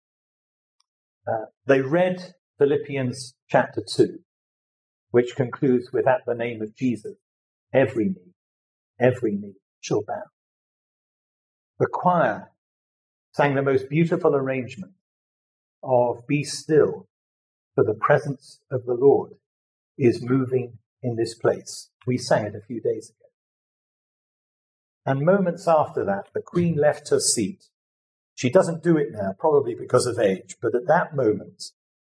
Uh, 1.24 1.46
they 1.66 1.82
read 1.82 2.34
Philippians 2.58 3.34
chapter 3.48 3.80
2, 3.80 4.18
which 5.12 5.36
concludes 5.36 5.92
with 5.92 6.08
at 6.08 6.22
the 6.26 6.34
name 6.34 6.62
of 6.62 6.74
Jesus, 6.74 7.14
every 7.72 8.06
knee, 8.06 8.34
every 8.98 9.36
knee 9.36 9.54
shall 9.80 10.02
bow. 10.02 10.24
The 11.78 11.86
choir 11.86 12.50
sang 13.34 13.54
the 13.54 13.62
most 13.62 13.88
beautiful 13.88 14.34
arrangement 14.34 14.94
of 15.84 16.26
Be 16.26 16.42
Still, 16.42 17.06
for 17.76 17.84
the 17.84 17.94
presence 17.94 18.58
of 18.68 18.84
the 18.84 18.94
Lord 18.94 19.34
is 19.98 20.22
moving 20.22 20.78
in 21.02 21.16
this 21.16 21.34
place. 21.34 21.90
We 22.06 22.18
sang 22.18 22.46
it 22.46 22.54
a 22.54 22.66
few 22.66 22.80
days 22.80 23.10
ago. 23.10 23.26
And 25.04 25.24
moments 25.24 25.68
after 25.68 26.04
that, 26.04 26.28
the 26.34 26.42
Queen 26.42 26.76
left 26.76 27.10
her 27.10 27.20
seat. 27.20 27.66
She 28.34 28.50
doesn't 28.50 28.82
do 28.82 28.96
it 28.96 29.08
now, 29.12 29.34
probably 29.38 29.74
because 29.74 30.06
of 30.06 30.18
age, 30.18 30.56
but 30.60 30.74
at 30.74 30.88
that 30.88 31.14
moment, 31.14 31.70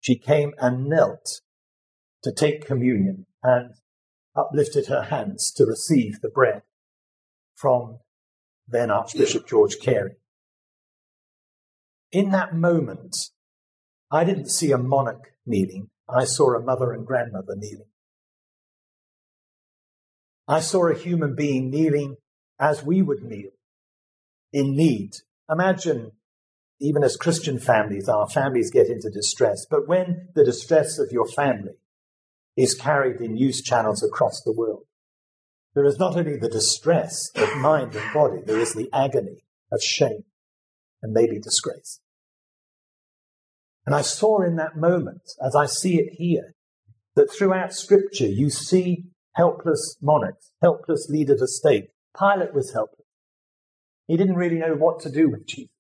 she 0.01 0.17
came 0.17 0.55
and 0.59 0.87
knelt 0.87 1.41
to 2.23 2.33
take 2.33 2.67
communion 2.67 3.27
and 3.43 3.75
uplifted 4.37 4.87
her 4.87 5.03
hands 5.03 5.53
to 5.57 5.67
receive 5.67 6.21
the 6.21 6.29
bread 6.29 6.63
from 7.55 7.99
then 8.69 8.91
Archbishop 8.91 9.49
George 9.49 9.79
Carey. 9.81 10.17
In 12.13 12.31
that 12.31 12.55
moment, 12.55 13.17
I 14.11 14.25
didn't 14.25 14.51
see 14.51 14.73
a 14.73 14.79
monarch 14.79 15.33
kneeling. 15.45 15.91
I 16.09 16.25
saw 16.25 16.55
a 16.55 16.63
mother 16.63 16.93
and 16.93 17.07
grandmother 17.07 17.55
kneeling. 17.57 17.91
I 20.49 20.61
saw 20.61 20.89
a 20.89 20.95
human 20.95 21.35
being 21.35 21.71
kneeling 21.71 22.17
as 22.61 22.85
we 22.85 23.03
would 23.03 23.23
kneel 23.23 23.51
in 24.53 24.77
need. 24.77 25.13
Imagine, 25.51 26.13
even 26.81 27.03
as 27.03 27.17
Christian 27.17 27.59
families, 27.59 28.09
our 28.09 28.29
families 28.29 28.71
get 28.71 28.87
into 28.87 29.11
distress, 29.11 29.67
but 29.69 29.89
when 29.89 30.29
the 30.35 30.45
distress 30.45 30.99
of 30.99 31.11
your 31.11 31.27
family 31.27 31.75
is 32.57 32.75
carried 32.75 33.21
in 33.21 33.35
news 33.35 33.61
channels 33.61 34.03
across 34.03 34.41
the 34.43 34.53
world, 34.53 34.85
there 35.75 35.85
is 35.85 35.99
not 35.99 36.17
only 36.17 36.37
the 36.37 36.49
distress 36.49 37.31
of 37.35 37.59
mind 37.59 37.95
and 37.95 38.15
body, 38.15 38.41
there 38.45 38.59
is 38.59 38.73
the 38.73 38.89
agony 38.93 39.45
of 39.71 39.83
shame 39.83 40.25
and 41.03 41.13
maybe 41.13 41.39
disgrace. 41.39 42.01
And 43.87 43.95
I 43.95 44.01
saw 44.01 44.43
in 44.43 44.57
that 44.57 44.77
moment, 44.77 45.23
as 45.41 45.55
I 45.55 45.67
see 45.67 45.99
it 45.99 46.15
here, 46.19 46.55
that 47.15 47.33
throughout 47.33 47.73
scripture 47.73 48.27
you 48.27 48.51
see 48.51 49.05
helpless 49.35 49.97
monarchs, 50.03 50.51
helpless 50.61 51.09
leaders 51.09 51.41
of 51.41 51.49
state. 51.49 51.91
Pilate 52.19 52.53
was 52.53 52.73
helpless. 52.73 53.07
He 54.09 54.17
didn't 54.17 54.37
really 54.37 54.59
know 54.59 54.75
what 54.75 55.01
to 55.01 55.11
do 55.11 55.31
with 55.31 55.47
Jesus. 55.47 55.71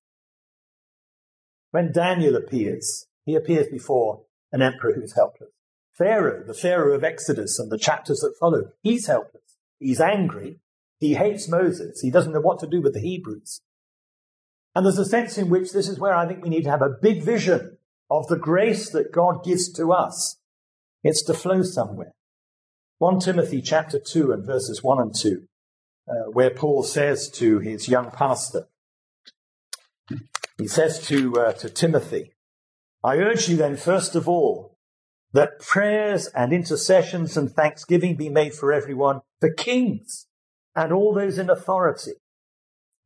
When 1.73 1.93
Daniel 1.93 2.37
appears, 2.37 3.07
he 3.25 3.35
appears 3.35 3.67
before 3.69 4.23
an 4.53 4.63
emperor 4.63 4.95
who's 4.95 5.15
helpless. 5.15 5.51
Pharaoh, 5.97 6.45
the 6.47 6.55
Pharaoh 6.55 6.95
of 6.95 7.05
Exodus 7.05 7.59
and 7.59 7.71
the 7.71 7.79
chapters 7.79 8.21
that 8.21 8.37
follow, 8.39 8.73
he's 8.83 9.07
helpless. 9.07 9.43
He's 9.79 10.01
angry. 10.01 10.61
He 10.99 11.15
hates 11.15 11.49
Moses. 11.49 12.01
He 12.01 12.11
doesn't 12.11 12.33
know 12.33 12.41
what 12.41 12.61
to 12.61 12.67
do 12.67 12.81
with 12.81 12.95
the 12.95 13.01
Hebrews. 13.01 13.61
And 14.75 14.85
there's 14.85 14.99
a 14.99 15.05
sense 15.05 15.39
in 15.39 15.49
which 15.49 15.73
this 15.73 15.89
is 15.89 15.99
where 15.99 16.15
I 16.15 16.27
think 16.27 16.43
we 16.43 16.51
need 16.51 16.65
to 16.65 16.71
have 16.71 16.83
a 16.83 16.97
big 17.01 17.23
vision 17.23 17.75
of 18.11 18.27
the 18.29 18.39
grace 18.39 18.91
that 18.91 19.13
God 19.13 19.45
gives 19.45 19.73
to 19.73 19.93
us. 19.93 20.39
It's 21.03 21.23
to 21.25 21.35
flow 21.35 21.63
somewhere. 21.63 22.13
1 22.99 23.21
Timothy 23.21 23.61
chapter 23.61 23.99
2 23.99 24.33
and 24.33 24.47
verses 24.47 24.83
1 24.83 25.01
and 25.01 25.15
2, 25.15 25.43
uh, 26.09 26.13
where 26.33 26.51
Paul 26.51 26.83
says 26.83 27.29
to 27.33 27.59
his 27.59 27.89
young 27.89 28.11
pastor, 28.11 28.69
he 30.59 30.67
says 30.67 31.05
to, 31.09 31.35
uh, 31.35 31.53
to 31.55 31.69
Timothy, 31.69 32.33
I 33.05 33.19
urge 33.19 33.49
you 33.49 33.57
then, 33.57 33.77
first 33.77 34.14
of 34.14 34.29
all, 34.29 34.77
that 35.33 35.61
prayers 35.61 36.29
and 36.29 36.53
intercessions 36.53 37.37
and 37.37 37.51
thanksgiving 37.51 38.16
be 38.16 38.31
made 38.31 38.55
for 38.55 38.73
everyone, 38.73 39.21
for 39.40 39.53
kings 39.53 40.27
and 40.75 40.92
all 40.92 41.12
those 41.12 41.38
in 41.38 41.51
authority, 41.51 42.12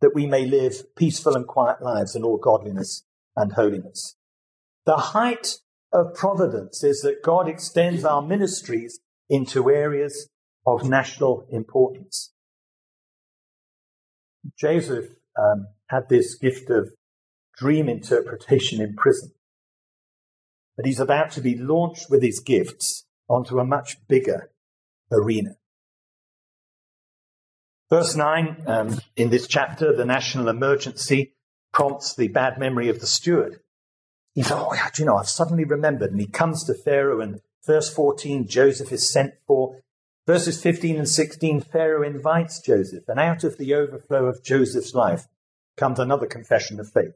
that 0.00 0.14
we 0.14 0.26
may 0.26 0.46
live 0.46 0.94
peaceful 0.94 1.34
and 1.34 1.46
quiet 1.46 1.82
lives 1.82 2.14
in 2.14 2.22
all 2.22 2.36
godliness 2.36 3.04
and 3.36 3.52
holiness. 3.54 4.16
The 4.86 4.96
height 4.96 5.58
of 5.92 6.14
providence 6.14 6.82
is 6.82 7.00
that 7.00 7.22
God 7.22 7.48
extends 7.48 8.04
our 8.04 8.22
ministries 8.22 9.00
into 9.28 9.70
areas 9.70 10.28
of 10.66 10.88
national 10.88 11.46
importance. 11.50 12.32
Joseph 14.58 15.10
um, 15.38 15.68
had 15.88 16.08
this 16.08 16.34
gift 16.34 16.70
of 16.70 16.90
dream 17.56 17.88
interpretation 17.88 18.80
in 18.80 18.94
prison. 18.94 19.32
But 20.76 20.86
he's 20.86 21.00
about 21.00 21.30
to 21.32 21.40
be 21.40 21.56
launched 21.56 22.08
with 22.08 22.22
his 22.22 22.40
gifts 22.40 23.04
onto 23.28 23.58
a 23.58 23.66
much 23.66 23.96
bigger 24.08 24.50
arena. 25.12 25.56
Verse 27.90 28.14
9, 28.16 28.62
um, 28.66 29.00
in 29.16 29.30
this 29.30 29.46
chapter, 29.46 29.94
the 29.94 30.04
national 30.04 30.48
emergency 30.48 31.34
prompts 31.72 32.14
the 32.14 32.28
bad 32.28 32.58
memory 32.58 32.88
of 32.88 33.00
the 33.00 33.06
steward. 33.06 33.60
He 34.34 34.42
said, 34.42 34.58
Oh, 34.58 34.72
yeah, 34.74 34.88
do 34.94 35.02
you 35.02 35.06
know, 35.06 35.16
I've 35.16 35.28
suddenly 35.28 35.64
remembered. 35.64 36.10
And 36.10 36.20
he 36.20 36.26
comes 36.26 36.64
to 36.64 36.74
Pharaoh, 36.74 37.20
and 37.20 37.40
verse 37.66 37.92
14, 37.92 38.46
Joseph 38.46 38.92
is 38.92 39.12
sent 39.12 39.34
for. 39.46 39.76
Verses 40.26 40.62
15 40.62 40.96
and 40.96 41.08
16, 41.08 41.62
Pharaoh 41.62 42.06
invites 42.06 42.60
Joseph, 42.60 43.08
and 43.08 43.18
out 43.18 43.42
of 43.42 43.58
the 43.58 43.74
overflow 43.74 44.26
of 44.26 44.44
Joseph's 44.44 44.94
life 44.94 45.26
comes 45.76 45.98
another 45.98 46.26
confession 46.26 46.78
of 46.78 46.92
faith. 46.92 47.14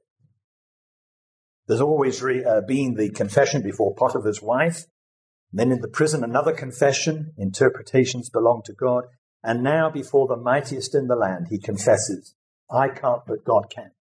There's 1.66 1.80
always 1.80 2.22
re, 2.22 2.44
uh, 2.44 2.62
been 2.62 2.94
the 2.94 3.10
confession 3.10 3.62
before 3.62 3.94
Potiphar's 3.94 4.42
wife. 4.42 4.84
then 5.52 5.70
in 5.70 5.80
the 5.80 5.88
prison, 5.88 6.24
another 6.24 6.52
confession. 6.52 7.32
Interpretations 7.38 8.28
belong 8.28 8.62
to 8.64 8.72
God. 8.72 9.04
And 9.44 9.62
now 9.62 9.88
before 9.88 10.26
the 10.26 10.36
mightiest 10.36 10.96
in 10.96 11.06
the 11.06 11.14
land, 11.14 11.46
he 11.50 11.58
confesses, 11.58 12.34
I 12.68 12.88
can't, 12.88 13.22
but 13.24 13.44
God 13.44 13.70
can. 13.70 13.92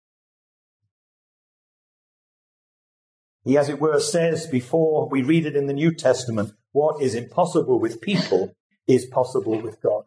He, 3.45 3.59
as 3.59 3.69
it 3.69 3.81
were, 3.81 3.99
says 3.99 4.47
before 4.47 5.09
we 5.09 5.23
read 5.23 5.47
it 5.47 5.57
in 5.57 5.67
the 5.67 5.73
New 5.73 5.93
Testament, 5.93 6.53
what 6.73 7.03
is 7.03 7.15
impossible 7.15 7.81
with 7.81 8.01
people 8.01 8.55
is 8.87 9.07
possible 9.07 9.61
with 9.61 9.81
God. 9.83 10.05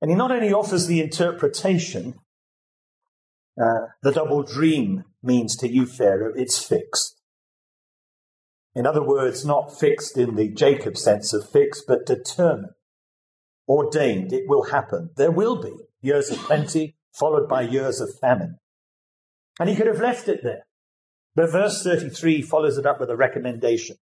And 0.00 0.10
he 0.10 0.16
not 0.16 0.30
only 0.30 0.52
offers 0.52 0.86
the 0.86 1.00
interpretation, 1.00 2.14
uh, 3.60 3.86
the 4.02 4.12
double 4.12 4.42
dream 4.42 5.04
means 5.22 5.56
to 5.56 5.68
you, 5.68 5.86
Pharaoh, 5.86 6.34
it's 6.36 6.62
fixed. 6.62 7.20
In 8.74 8.86
other 8.86 9.02
words, 9.02 9.44
not 9.44 9.78
fixed 9.78 10.18
in 10.18 10.34
the 10.34 10.48
Jacob 10.48 10.96
sense 10.96 11.32
of 11.32 11.48
fixed, 11.48 11.84
but 11.86 12.04
determined, 12.04 12.72
ordained. 13.68 14.32
It 14.32 14.48
will 14.48 14.64
happen. 14.64 15.10
There 15.16 15.30
will 15.30 15.62
be 15.62 15.72
years 16.02 16.30
of 16.30 16.38
plenty, 16.38 16.96
followed 17.12 17.48
by 17.48 17.62
years 17.62 18.00
of 18.00 18.18
famine. 18.18 18.58
And 19.58 19.68
he 19.68 19.76
could 19.76 19.86
have 19.86 20.00
left 20.00 20.28
it 20.28 20.42
there. 20.42 20.66
But 21.34 21.52
verse 21.52 21.82
33 21.82 22.42
follows 22.42 22.78
it 22.78 22.86
up 22.86 23.00
with 23.00 23.10
a 23.10 23.16
recommendation. 23.16 23.96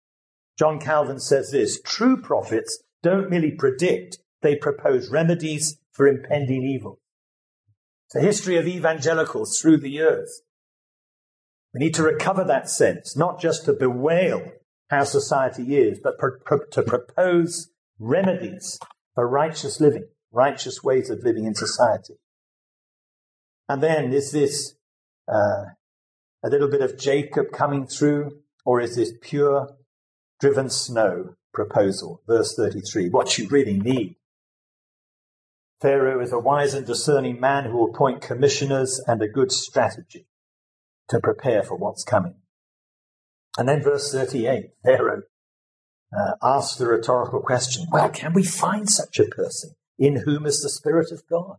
John 0.59 0.79
Calvin 0.79 1.19
says 1.19 1.51
this 1.51 1.81
True 1.81 2.21
prophets 2.21 2.83
don't 3.03 3.31
merely 3.31 3.51
predict, 3.51 4.19
they 4.43 4.57
propose 4.57 5.11
remedies 5.11 5.79
for 5.93 6.07
impending 6.07 6.63
evil. 6.63 7.01
It's 8.07 8.17
a 8.17 8.21
history 8.21 8.57
of 8.57 8.67
evangelicals 8.67 9.59
through 9.61 9.79
the 9.79 9.91
years. 9.91 10.43
We 11.73 11.81
need 11.81 11.95
to 11.95 12.03
recover 12.03 12.45
that 12.45 12.69
sense, 12.69 13.17
not 13.17 13.41
just 13.41 13.65
to 13.65 13.73
bewail 13.73 14.53
how 14.91 15.05
society 15.05 15.77
is, 15.77 15.99
but 16.03 16.19
pro- 16.19 16.39
pro- 16.45 16.67
to 16.67 16.83
propose 16.83 17.71
remedies 17.99 18.79
for 19.15 19.27
righteous 19.27 19.81
living, 19.81 20.07
righteous 20.31 20.83
ways 20.83 21.09
of 21.09 21.25
living 21.25 21.45
in 21.45 21.55
society. 21.55 22.15
And 23.69 23.83
then 23.83 24.13
is 24.13 24.33
this 24.33 24.75
uh, 25.29 25.65
a 26.45 26.49
little 26.49 26.69
bit 26.69 26.81
of 26.81 26.99
Jacob 26.99 27.53
coming 27.53 27.87
through, 27.87 28.41
or 28.65 28.81
is 28.81 28.97
this 28.97 29.13
pure 29.21 29.77
driven 30.41 30.71
snow 30.71 31.35
proposal? 31.53 32.23
Verse 32.27 32.55
33. 32.57 33.11
What 33.11 33.39
you 33.39 33.49
really 33.49 33.79
need. 33.79 34.17
Pharaoh 35.81 36.21
is 36.21 36.33
a 36.33 36.39
wise 36.39 36.75
and 36.75 36.87
discerning 36.87 37.41
man 37.41 37.65
who 37.65 37.77
will 37.77 37.91
appoint 37.91 38.23
commissioners 38.23 39.01
and 39.07 39.21
a 39.21 39.29
good 39.29 39.51
strategy 39.51 40.27
to 41.09 41.19
prepare 41.21 41.63
for 41.65 41.77
what's 41.77 42.05
coming. 42.05 42.37
And 43.59 43.69
then 43.69 43.83
verse 43.83 44.13
38, 44.13 44.71
Pharaoh 44.85 45.23
uh, 46.17 46.33
asks 46.43 46.77
the 46.77 46.87
rhetorical 46.87 47.41
question, 47.41 47.87
well, 47.91 48.09
can 48.09 48.33
we 48.33 48.45
find 48.45 48.89
such 48.89 49.19
a 49.19 49.25
person 49.25 49.73
in 49.99 50.23
whom 50.25 50.47
is 50.47 50.61
the 50.61 50.71
Spirit 50.71 51.11
of 51.11 51.27
God? 51.29 51.57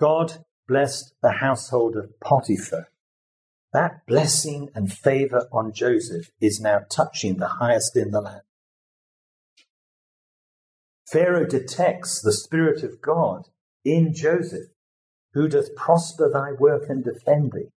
God 0.00 0.44
blessed 0.66 1.14
the 1.22 1.32
household 1.32 1.96
of 1.96 2.18
Potiphar. 2.20 2.88
That 3.72 4.06
blessing 4.06 4.70
and 4.74 4.92
favor 4.92 5.48
on 5.52 5.72
Joseph 5.72 6.30
is 6.40 6.60
now 6.60 6.80
touching 6.88 7.38
the 7.38 7.48
highest 7.48 7.96
in 7.96 8.12
the 8.12 8.20
land. 8.20 8.42
Pharaoh 11.10 11.46
detects 11.46 12.20
the 12.20 12.32
Spirit 12.32 12.82
of 12.82 13.02
God 13.02 13.48
in 13.84 14.14
Joseph, 14.14 14.68
who 15.34 15.48
doth 15.48 15.74
prosper 15.74 16.30
thy 16.32 16.52
work 16.52 16.88
and 16.88 17.04
defend 17.04 17.52
thee. 17.52 17.70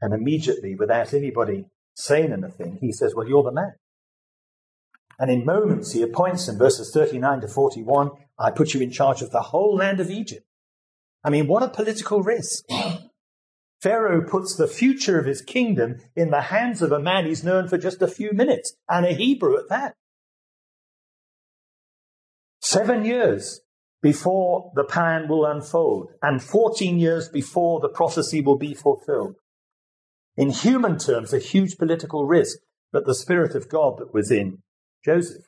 And 0.00 0.12
immediately, 0.12 0.74
without 0.74 1.14
anybody 1.14 1.66
saying 1.94 2.32
anything, 2.32 2.78
he 2.80 2.92
says, 2.92 3.14
Well, 3.14 3.28
you're 3.28 3.44
the 3.44 3.52
man. 3.52 3.74
And 5.18 5.30
in 5.30 5.44
moments, 5.44 5.92
he 5.92 6.02
appoints 6.02 6.48
him, 6.48 6.58
verses 6.58 6.90
39 6.92 7.42
to 7.42 7.48
41, 7.48 8.10
I 8.38 8.50
put 8.50 8.74
you 8.74 8.80
in 8.80 8.90
charge 8.90 9.22
of 9.22 9.30
the 9.30 9.40
whole 9.40 9.76
land 9.76 10.00
of 10.00 10.10
Egypt. 10.10 10.44
I 11.24 11.30
mean, 11.30 11.46
what 11.46 11.62
a 11.62 11.68
political 11.68 12.22
risk. 12.22 12.64
Pharaoh 13.80 14.24
puts 14.28 14.54
the 14.54 14.68
future 14.68 15.18
of 15.18 15.26
his 15.26 15.42
kingdom 15.42 15.96
in 16.14 16.30
the 16.30 16.42
hands 16.42 16.82
of 16.82 16.92
a 16.92 17.00
man 17.00 17.26
he's 17.26 17.42
known 17.42 17.68
for 17.68 17.78
just 17.78 18.00
a 18.00 18.08
few 18.08 18.32
minutes, 18.32 18.74
and 18.88 19.04
a 19.04 19.12
Hebrew 19.12 19.58
at 19.58 19.68
that. 19.68 19.94
Seven 22.60 23.04
years 23.04 23.60
before 24.02 24.72
the 24.74 24.84
plan 24.84 25.28
will 25.28 25.44
unfold, 25.44 26.12
and 26.22 26.42
14 26.42 26.98
years 26.98 27.28
before 27.28 27.80
the 27.80 27.88
prophecy 27.88 28.40
will 28.40 28.58
be 28.58 28.74
fulfilled. 28.74 29.36
In 30.36 30.50
human 30.50 30.98
terms, 30.98 31.32
a 31.32 31.38
huge 31.38 31.76
political 31.76 32.26
risk, 32.26 32.58
but 32.92 33.04
the 33.04 33.14
Spirit 33.14 33.54
of 33.54 33.68
God 33.68 33.98
that 33.98 34.14
was 34.14 34.30
in 34.30 34.58
Joseph 35.04 35.44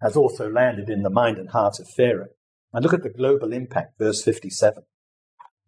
has 0.00 0.16
also 0.16 0.50
landed 0.50 0.88
in 0.88 1.02
the 1.02 1.10
mind 1.10 1.38
and 1.38 1.50
heart 1.50 1.80
of 1.80 1.88
Pharaoh. 1.88 2.28
And 2.72 2.82
look 2.82 2.94
at 2.94 3.02
the 3.02 3.08
global 3.08 3.52
impact, 3.52 3.98
verse 3.98 4.22
57. 4.22 4.82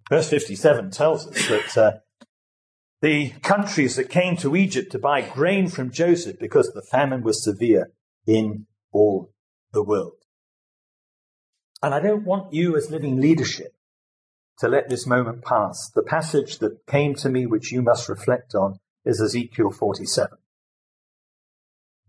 Verse 0.08 0.28
57 0.28 0.90
tells 0.90 1.26
us 1.26 1.48
that 1.48 1.78
uh, 1.78 1.92
the 3.00 3.30
countries 3.42 3.96
that 3.96 4.10
came 4.10 4.36
to 4.36 4.56
Egypt 4.56 4.92
to 4.92 4.98
buy 4.98 5.22
grain 5.22 5.68
from 5.68 5.90
Joseph 5.90 6.38
because 6.38 6.72
the 6.72 6.82
famine 6.82 7.22
was 7.22 7.42
severe 7.42 7.92
in 8.26 8.66
all 8.92 9.32
the 9.72 9.82
world. 9.82 10.12
And 11.82 11.94
I 11.94 12.00
don't 12.00 12.26
want 12.26 12.52
you 12.52 12.76
as 12.76 12.90
living 12.90 13.20
leadership 13.20 13.72
to 14.58 14.68
let 14.68 14.90
this 14.90 15.06
moment 15.06 15.42
pass. 15.42 15.90
The 15.94 16.02
passage 16.02 16.58
that 16.58 16.86
came 16.86 17.14
to 17.16 17.30
me, 17.30 17.46
which 17.46 17.72
you 17.72 17.80
must 17.80 18.08
reflect 18.08 18.54
on, 18.54 18.78
is 19.04 19.20
Ezekiel 19.20 19.70
47. 19.70 20.36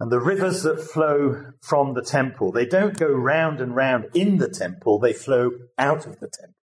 And 0.02 0.12
the 0.12 0.20
rivers 0.20 0.64
that 0.64 0.82
flow 0.82 1.52
from 1.62 1.94
the 1.94 2.02
temple, 2.02 2.52
they 2.52 2.66
don't 2.66 2.98
go 2.98 3.06
round 3.06 3.62
and 3.62 3.76
round 3.76 4.08
in 4.16 4.40
the 4.40 4.50
temple, 4.50 4.98
they 4.98 5.14
flow 5.14 5.52
out 5.78 6.08
of 6.08 6.20
the 6.20 6.28
temple. 6.28 6.56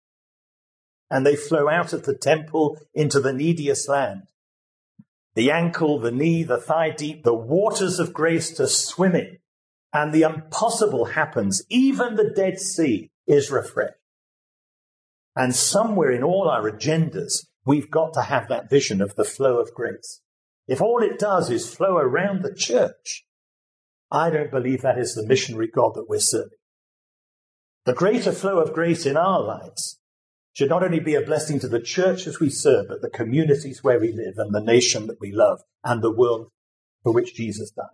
And 1.12 1.24
they 1.24 1.36
flow 1.36 1.70
out 1.70 1.94
of 1.94 2.06
the 2.06 2.18
temple 2.18 2.80
into 2.96 3.20
the 3.20 3.34
neediest 3.34 3.88
land. 3.88 4.24
The 5.36 5.52
ankle, 5.52 6.00
the 6.00 6.10
knee, 6.10 6.42
the 6.42 6.58
thigh 6.58 6.90
deep, 6.90 7.22
the 7.22 7.36
waters 7.36 8.00
of 8.00 8.12
grace 8.12 8.50
to 8.54 8.66
swim 8.68 9.14
in 9.14 9.38
and 9.94 10.12
the 10.12 10.24
impossible 10.24 11.06
happens. 11.06 11.62
Even 11.70 12.16
the 12.16 12.34
Dead 12.36 12.60
Sea 12.60 13.12
is 13.28 13.52
refreshed. 13.52 14.00
And 15.36 15.56
somewhere 15.56 16.10
in 16.10 16.24
all 16.24 16.50
our 16.50 16.72
agendas, 16.72 17.46
we've 17.68 17.92
got 17.92 18.16
to 18.16 18.24
have 18.24 18.48
that 18.48 18.68
vision 18.68 19.00
of 19.00 19.14
the 19.14 19.24
flow 19.24 19.60
of 19.60 19.76
grace. 19.76 20.22
If 20.68 20.82
all 20.82 21.04
it 21.04 21.20
does 21.20 21.52
is 21.52 21.72
flow 21.72 21.98
around 21.98 22.42
the 22.42 22.54
church, 22.54 23.26
I 24.12 24.30
don't 24.30 24.52
believe 24.52 24.82
that 24.82 24.98
is 24.98 25.16
the 25.16 25.26
missionary 25.26 25.68
God 25.68 25.94
that 25.96 26.10
we're 26.10 26.20
serving. 26.20 26.58
The 27.86 27.94
greater 27.94 28.32
flow 28.32 28.60
of 28.60 28.74
grace 28.74 29.06
in 29.06 29.18
our 29.18 29.42
lives 29.42 30.00
should 30.54 30.70
not 30.70 30.84
only 30.84 31.00
be 31.00 31.16
a 31.16 31.22
blessing 31.22 31.60
to 31.60 31.68
the 31.68 31.80
churches 31.80 32.40
we 32.40 32.50
serve, 32.50 32.88
but 32.90 33.02
the 33.02 33.10
communities 33.10 33.84
where 33.84 34.00
we 34.00 34.12
live 34.12 34.36
and 34.38 34.54
the 34.54 34.62
nation 34.62 35.08
that 35.08 35.22
we 35.22 35.32
love 35.32 35.60
and 35.84 36.02
the 36.02 36.12
world 36.12 36.50
for 37.04 37.14
which 37.14 37.36
Jesus 37.36 37.72
died. 37.72 37.86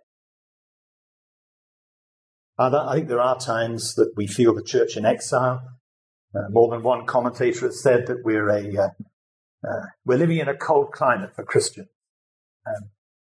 I 2.57 2.95
think 2.95 3.07
there 3.07 3.19
are 3.19 3.37
times 3.39 3.95
that 3.95 4.13
we 4.15 4.27
feel 4.27 4.53
the 4.53 4.63
church 4.63 4.95
in 4.95 5.05
exile. 5.05 5.61
Uh, 6.35 6.49
more 6.49 6.71
than 6.71 6.83
one 6.83 7.05
commentator 7.05 7.65
has 7.65 7.81
said 7.81 8.07
that 8.07 8.23
we're 8.23 8.49
a 8.49 8.77
uh, 8.77 8.89
uh, 9.67 9.85
we're 10.05 10.17
living 10.17 10.37
in 10.37 10.47
a 10.47 10.55
cold 10.55 10.91
climate 10.91 11.35
for 11.35 11.43
Christians. 11.43 11.89
Um, 12.65 12.89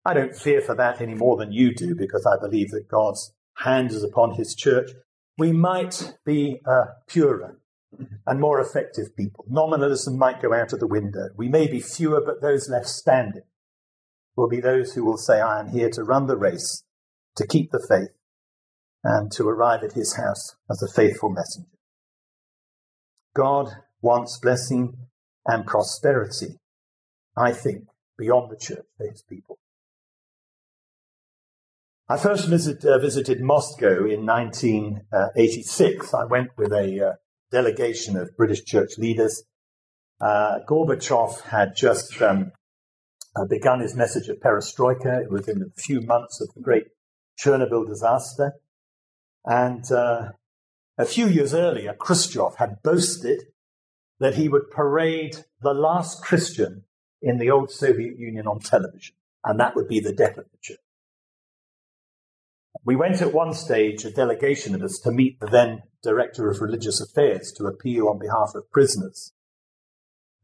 I 0.04 0.14
don't 0.14 0.36
fear 0.36 0.60
for 0.60 0.74
that 0.74 1.00
any 1.00 1.14
more 1.14 1.36
than 1.36 1.52
you 1.52 1.74
do 1.74 1.94
because 1.94 2.26
I 2.26 2.40
believe 2.40 2.70
that 2.70 2.88
God's 2.88 3.32
hand 3.58 3.90
is 3.92 4.02
upon 4.02 4.34
His 4.34 4.54
church. 4.54 4.90
We 5.38 5.52
might 5.52 6.14
be 6.24 6.60
uh, 6.66 6.86
purer 7.08 7.58
and 8.26 8.40
more 8.40 8.60
effective 8.60 9.16
people. 9.16 9.44
Nominalism 9.48 10.18
might 10.18 10.42
go 10.42 10.52
out 10.52 10.72
of 10.72 10.80
the 10.80 10.86
window. 10.86 11.28
We 11.36 11.48
may 11.48 11.66
be 11.66 11.80
fewer, 11.80 12.22
but 12.24 12.42
those 12.42 12.68
left 12.68 12.88
standing 12.88 13.42
will 14.36 14.48
be 14.48 14.60
those 14.60 14.92
who 14.92 15.04
will 15.04 15.16
say, 15.16 15.40
"I 15.40 15.60
am 15.60 15.68
here 15.68 15.90
to 15.90 16.04
run 16.04 16.26
the 16.26 16.36
race, 16.36 16.84
to 17.36 17.46
keep 17.46 17.70
the 17.70 17.84
faith." 17.88 18.14
and 19.04 19.30
to 19.30 19.46
arrive 19.46 19.84
at 19.84 19.92
his 19.92 20.16
house 20.16 20.56
as 20.70 20.82
a 20.82 20.92
faithful 20.92 21.28
messenger. 21.28 21.68
God 23.36 23.68
wants 24.00 24.38
blessing 24.38 24.96
and 25.46 25.66
prosperity, 25.66 26.58
I 27.36 27.52
think, 27.52 27.84
beyond 28.16 28.50
the 28.50 28.56
church 28.56 28.86
for 28.96 29.06
his 29.06 29.22
people. 29.22 29.58
I 32.06 32.18
first 32.18 32.48
visit, 32.48 32.84
uh, 32.84 32.98
visited 32.98 33.40
Moscow 33.40 34.04
in 34.04 34.26
1986. 34.26 36.12
I 36.12 36.24
went 36.24 36.50
with 36.58 36.70
a 36.70 37.00
uh, 37.00 37.12
delegation 37.50 38.18
of 38.18 38.36
British 38.36 38.62
church 38.64 38.98
leaders. 38.98 39.44
Uh, 40.20 40.58
Gorbachev 40.68 41.40
had 41.44 41.74
just 41.74 42.20
um, 42.20 42.52
uh, 43.34 43.46
begun 43.46 43.80
his 43.80 43.96
message 43.96 44.28
of 44.28 44.38
perestroika. 44.38 45.22
It 45.22 45.30
was 45.30 45.48
in 45.48 45.62
a 45.62 45.80
few 45.80 46.02
months 46.02 46.42
of 46.42 46.52
the 46.54 46.60
great 46.60 46.88
Chernobyl 47.42 47.86
disaster. 47.88 48.52
And 49.46 49.90
uh, 49.90 50.32
a 50.98 51.06
few 51.06 51.26
years 51.26 51.54
earlier, 51.54 51.94
Khrushchev 51.94 52.56
had 52.56 52.82
boasted 52.82 53.44
that 54.20 54.34
he 54.34 54.50
would 54.50 54.70
parade 54.70 55.38
the 55.62 55.72
last 55.72 56.22
Christian 56.22 56.84
in 57.22 57.38
the 57.38 57.50
old 57.50 57.70
Soviet 57.70 58.18
Union 58.18 58.46
on 58.46 58.60
television, 58.60 59.14
and 59.42 59.58
that 59.58 59.74
would 59.74 59.88
be 59.88 60.00
the 60.00 60.12
death 60.12 60.36
of 60.36 60.44
the 60.50 60.58
church. 60.60 60.83
We 62.84 62.96
went 62.96 63.22
at 63.22 63.32
one 63.32 63.54
stage, 63.54 64.04
a 64.04 64.10
delegation 64.10 64.74
of 64.74 64.82
us, 64.82 64.98
to 65.00 65.10
meet 65.10 65.40
the 65.40 65.46
then 65.46 65.84
Director 66.02 66.50
of 66.50 66.60
Religious 66.60 67.00
Affairs 67.00 67.50
to 67.56 67.64
appeal 67.64 68.08
on 68.08 68.18
behalf 68.18 68.52
of 68.54 68.70
prisoners. 68.70 69.32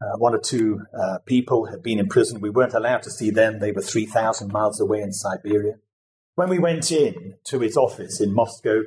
Uh, 0.00 0.16
one 0.16 0.34
or 0.34 0.40
two 0.40 0.80
uh, 0.98 1.18
people 1.26 1.66
had 1.66 1.82
been 1.82 1.98
in 1.98 2.08
prison. 2.08 2.40
We 2.40 2.48
weren't 2.48 2.72
allowed 2.72 3.02
to 3.02 3.10
see 3.10 3.30
them. 3.30 3.58
They 3.58 3.72
were 3.72 3.82
3,000 3.82 4.50
miles 4.50 4.80
away 4.80 5.02
in 5.02 5.12
Siberia. 5.12 5.74
When 6.34 6.48
we 6.48 6.58
went 6.58 6.90
in 6.90 7.34
to 7.44 7.60
his 7.60 7.76
office 7.76 8.18
in 8.18 8.32
Moscow, 8.32 8.84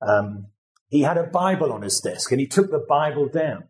um, 0.00 0.46
he 0.86 1.02
had 1.02 1.18
a 1.18 1.24
Bible 1.24 1.72
on 1.72 1.82
his 1.82 1.98
desk 1.98 2.30
and 2.30 2.40
he 2.40 2.46
took 2.46 2.70
the 2.70 2.84
Bible 2.88 3.28
down. 3.28 3.64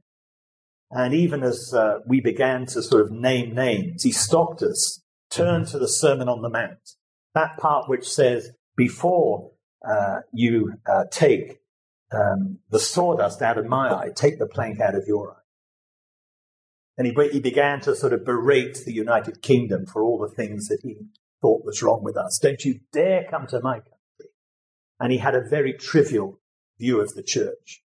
And 0.90 1.14
even 1.14 1.42
as 1.42 1.72
uh, 1.72 2.00
we 2.06 2.20
began 2.20 2.66
to 2.66 2.82
sort 2.82 3.00
of 3.00 3.10
name 3.10 3.54
names, 3.54 4.02
he 4.02 4.12
stopped 4.12 4.62
us, 4.62 5.00
turned 5.30 5.68
to 5.68 5.78
the 5.78 5.88
Sermon 5.88 6.28
on 6.28 6.42
the 6.42 6.50
Mount, 6.50 6.90
that 7.34 7.56
part 7.56 7.88
which 7.88 8.06
says, 8.06 8.50
before 8.76 9.52
uh, 9.86 10.20
you 10.32 10.74
uh, 10.86 11.04
take 11.10 11.60
um, 12.12 12.58
the 12.70 12.78
sawdust 12.78 13.42
out 13.42 13.58
of 13.58 13.66
my 13.66 13.92
eye, 13.92 14.10
take 14.14 14.38
the 14.38 14.46
plank 14.46 14.80
out 14.80 14.94
of 14.94 15.04
your 15.06 15.32
eye. 15.32 15.40
And 16.96 17.06
he, 17.06 17.28
he 17.32 17.40
began 17.40 17.80
to 17.80 17.96
sort 17.96 18.12
of 18.12 18.24
berate 18.24 18.84
the 18.84 18.92
United 18.92 19.42
Kingdom 19.42 19.86
for 19.86 20.02
all 20.02 20.18
the 20.18 20.34
things 20.34 20.68
that 20.68 20.80
he 20.82 20.96
thought 21.42 21.64
was 21.64 21.82
wrong 21.82 22.02
with 22.02 22.16
us. 22.16 22.38
Don't 22.40 22.64
you 22.64 22.80
dare 22.92 23.26
come 23.28 23.46
to 23.48 23.60
my 23.60 23.74
country. 23.74 24.30
And 25.00 25.12
he 25.12 25.18
had 25.18 25.34
a 25.34 25.46
very 25.48 25.72
trivial 25.72 26.38
view 26.78 27.00
of 27.00 27.14
the 27.14 27.22
church, 27.22 27.82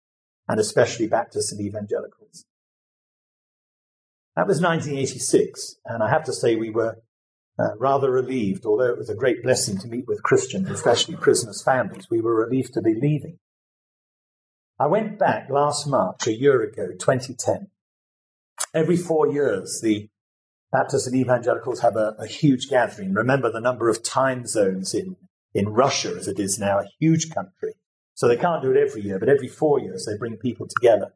and 0.47 0.59
especially 0.59 1.07
Baptists 1.07 1.51
and 1.51 1.61
evangelicals. 1.61 2.45
That 4.35 4.45
was 4.45 4.61
1986, 4.61 5.77
and 5.85 6.03
I 6.03 6.09
have 6.09 6.23
to 6.25 6.33
say 6.33 6.55
we 6.55 6.69
were 6.69 6.97
uh, 7.59 7.75
rather 7.77 8.11
relieved, 8.11 8.65
although 8.65 8.91
it 8.91 8.97
was 8.97 9.09
a 9.09 9.15
great 9.15 9.43
blessing 9.43 9.77
to 9.79 9.87
meet 9.87 10.07
with 10.07 10.23
Christians, 10.23 10.69
especially 10.69 11.15
prisoners' 11.15 11.63
families. 11.63 12.07
We 12.09 12.21
were 12.21 12.35
relieved 12.35 12.73
to 12.73 12.81
be 12.81 12.93
leaving. 12.93 13.39
I 14.79 14.87
went 14.87 15.17
back 15.17 15.49
last 15.49 15.87
March, 15.87 16.27
a 16.27 16.33
year 16.33 16.61
ago, 16.61 16.89
2010. 16.89 17.69
Every 18.75 18.97
four 18.97 19.31
years, 19.31 19.79
the 19.81 20.09
Baptists 20.71 21.07
and 21.07 21.15
evangelicals 21.15 21.79
have 21.79 21.95
a, 21.95 22.15
a, 22.19 22.27
huge 22.27 22.69
gathering. 22.69 23.13
Remember 23.13 23.49
the 23.49 23.61
number 23.61 23.89
of 23.89 24.03
time 24.03 24.45
zones 24.45 24.93
in, 24.93 25.15
in 25.53 25.69
Russia 25.69 26.13
as 26.17 26.27
it 26.27 26.39
is 26.39 26.59
now, 26.59 26.79
a 26.79 26.89
huge 26.99 27.29
country. 27.33 27.75
So 28.15 28.27
they 28.27 28.35
can't 28.35 28.61
do 28.61 28.71
it 28.71 28.77
every 28.77 29.01
year, 29.01 29.17
but 29.17 29.29
every 29.29 29.47
four 29.47 29.79
years 29.79 30.05
they 30.05 30.17
bring 30.17 30.35
people 30.35 30.67
together. 30.67 31.13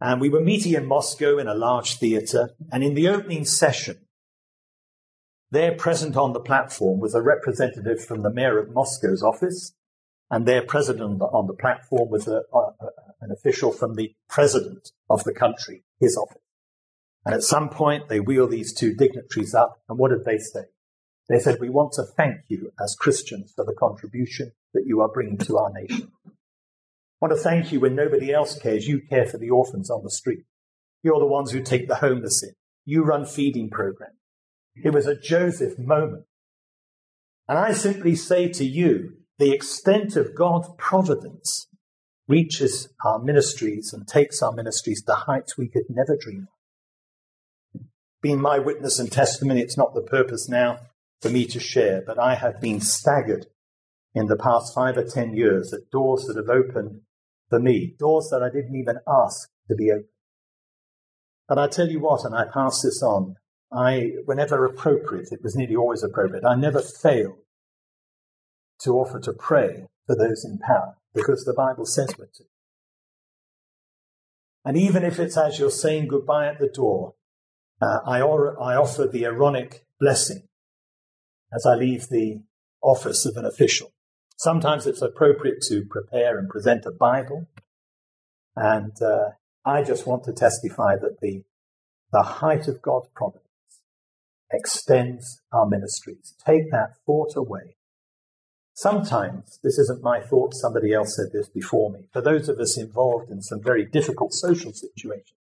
And 0.00 0.20
we 0.20 0.28
were 0.28 0.40
meeting 0.40 0.74
in 0.74 0.86
Moscow 0.86 1.38
in 1.38 1.46
a 1.46 1.54
large 1.54 1.98
theater. 1.98 2.50
And 2.72 2.82
in 2.82 2.94
the 2.94 3.08
opening 3.08 3.44
session, 3.44 3.98
there 5.54 5.74
present 5.76 6.16
on 6.16 6.32
the 6.32 6.40
platform 6.40 7.00
was 7.00 7.14
a 7.14 7.22
representative 7.22 8.04
from 8.04 8.22
the 8.22 8.32
mayor 8.32 8.58
of 8.58 8.72
Moscow's 8.72 9.22
office. 9.22 9.74
And 10.30 10.46
there 10.46 10.62
present 10.62 11.00
on 11.00 11.46
the 11.46 11.54
platform 11.54 12.10
was 12.10 12.26
a, 12.26 12.42
a, 12.52 12.72
an 13.20 13.30
official 13.30 13.72
from 13.72 13.94
the 13.94 14.14
president 14.28 14.90
of 15.08 15.22
the 15.24 15.34
country, 15.34 15.84
his 16.00 16.16
office. 16.16 16.40
And 17.24 17.34
at 17.34 17.42
some 17.42 17.68
point, 17.68 18.08
they 18.08 18.20
wheel 18.20 18.48
these 18.48 18.74
two 18.74 18.94
dignitaries 18.94 19.54
up. 19.54 19.80
And 19.88 19.98
what 19.98 20.10
did 20.10 20.24
they 20.24 20.38
say? 20.38 20.64
They 21.28 21.38
said, 21.38 21.58
We 21.60 21.70
want 21.70 21.92
to 21.92 22.04
thank 22.04 22.40
you 22.48 22.72
as 22.82 22.96
Christians 22.98 23.52
for 23.54 23.64
the 23.64 23.74
contribution 23.74 24.52
that 24.72 24.84
you 24.86 25.00
are 25.00 25.08
bringing 25.08 25.38
to 25.38 25.58
our 25.58 25.72
nation. 25.72 26.10
I 26.26 26.30
want 27.20 27.32
to 27.32 27.40
thank 27.40 27.72
you 27.72 27.80
when 27.80 27.94
nobody 27.94 28.32
else 28.32 28.58
cares. 28.58 28.88
You 28.88 29.00
care 29.08 29.24
for 29.24 29.38
the 29.38 29.50
orphans 29.50 29.90
on 29.90 30.02
the 30.02 30.10
street. 30.10 30.44
You're 31.02 31.20
the 31.20 31.26
ones 31.26 31.52
who 31.52 31.62
take 31.62 31.88
the 31.88 31.96
homeless 31.96 32.42
in. 32.42 32.54
You 32.84 33.04
run 33.04 33.24
feeding 33.24 33.70
programs. 33.70 34.16
It 34.76 34.92
was 34.92 35.06
a 35.06 35.18
Joseph 35.18 35.78
moment 35.78 36.24
And 37.48 37.58
I 37.58 37.72
simply 37.72 38.14
say 38.14 38.48
to 38.48 38.64
you, 38.64 39.18
the 39.38 39.52
extent 39.52 40.16
of 40.16 40.34
God's 40.34 40.68
providence 40.78 41.68
reaches 42.26 42.88
our 43.04 43.18
ministries 43.18 43.92
and 43.92 44.08
takes 44.08 44.42
our 44.42 44.52
ministries 44.52 45.02
to 45.02 45.14
heights 45.14 45.58
we 45.58 45.68
could 45.68 45.84
never 45.88 46.16
dream 46.16 46.48
of. 46.48 47.82
Being 48.22 48.40
my 48.40 48.58
witness 48.58 48.98
and 48.98 49.12
testimony, 49.12 49.60
it's 49.60 49.76
not 49.76 49.94
the 49.94 50.00
purpose 50.00 50.48
now 50.48 50.78
for 51.20 51.28
me 51.28 51.44
to 51.46 51.60
share, 51.60 52.02
but 52.06 52.18
I 52.18 52.36
have 52.36 52.60
been 52.60 52.80
staggered 52.80 53.46
in 54.14 54.26
the 54.26 54.36
past 54.36 54.74
five 54.74 54.96
or 54.96 55.04
ten 55.04 55.34
years 55.34 55.74
at 55.74 55.90
doors 55.90 56.24
that 56.24 56.36
have 56.36 56.48
opened 56.48 57.00
for 57.50 57.60
me, 57.60 57.94
doors 57.98 58.28
that 58.30 58.42
I 58.42 58.48
didn't 58.48 58.76
even 58.76 58.98
ask 59.06 59.50
to 59.68 59.74
be 59.74 59.90
opened. 59.90 60.08
But 61.46 61.58
I 61.58 61.68
tell 61.68 61.88
you 61.88 62.00
what, 62.00 62.24
and 62.24 62.34
I 62.34 62.46
pass 62.46 62.80
this 62.80 63.02
on, 63.02 63.36
I, 63.74 64.12
whenever 64.24 64.64
appropriate, 64.64 65.28
it 65.32 65.42
was 65.42 65.56
nearly 65.56 65.76
always 65.76 66.02
appropriate, 66.02 66.44
I 66.44 66.54
never 66.54 66.80
failed 66.80 67.38
to 68.80 68.90
offer 68.92 69.18
to 69.20 69.32
pray 69.32 69.86
for 70.06 70.16
those 70.16 70.44
in 70.44 70.58
power 70.58 70.96
because 71.14 71.44
the 71.44 71.54
Bible 71.54 71.86
says 71.86 72.14
we're 72.18 72.26
to. 72.26 72.44
And 74.64 74.76
even 74.76 75.04
if 75.04 75.18
it's 75.18 75.36
as 75.36 75.58
you're 75.58 75.70
saying 75.70 76.08
goodbye 76.08 76.48
at 76.48 76.58
the 76.58 76.68
door, 76.68 77.14
uh, 77.82 77.98
I, 78.06 78.20
or, 78.20 78.60
I 78.62 78.76
offer 78.76 79.06
the 79.06 79.24
Aaronic 79.24 79.84
blessing 80.00 80.44
as 81.52 81.66
I 81.66 81.74
leave 81.74 82.08
the 82.08 82.42
office 82.82 83.26
of 83.26 83.36
an 83.36 83.44
official. 83.44 83.92
Sometimes 84.36 84.86
it's 84.86 85.02
appropriate 85.02 85.62
to 85.68 85.84
prepare 85.88 86.38
and 86.38 86.48
present 86.48 86.86
a 86.86 86.90
Bible. 86.90 87.48
And 88.56 88.92
uh, 89.02 89.30
I 89.64 89.82
just 89.82 90.06
want 90.06 90.24
to 90.24 90.32
testify 90.32 90.96
that 90.96 91.20
the, 91.20 91.44
the 92.12 92.22
height 92.22 92.68
of 92.68 92.82
God's 92.82 93.08
providence 93.14 93.43
extends 94.52 95.42
our 95.52 95.66
ministries. 95.66 96.34
Take 96.44 96.70
that 96.70 96.96
thought 97.06 97.36
away. 97.36 97.76
Sometimes, 98.74 99.60
this 99.62 99.78
isn't 99.78 100.02
my 100.02 100.20
thought, 100.20 100.52
somebody 100.52 100.92
else 100.92 101.16
said 101.16 101.32
this 101.32 101.48
before 101.48 101.90
me, 101.90 102.08
for 102.12 102.20
those 102.20 102.48
of 102.48 102.58
us 102.58 102.76
involved 102.76 103.30
in 103.30 103.40
some 103.40 103.62
very 103.62 103.84
difficult 103.86 104.32
social 104.32 104.72
situations, 104.72 105.38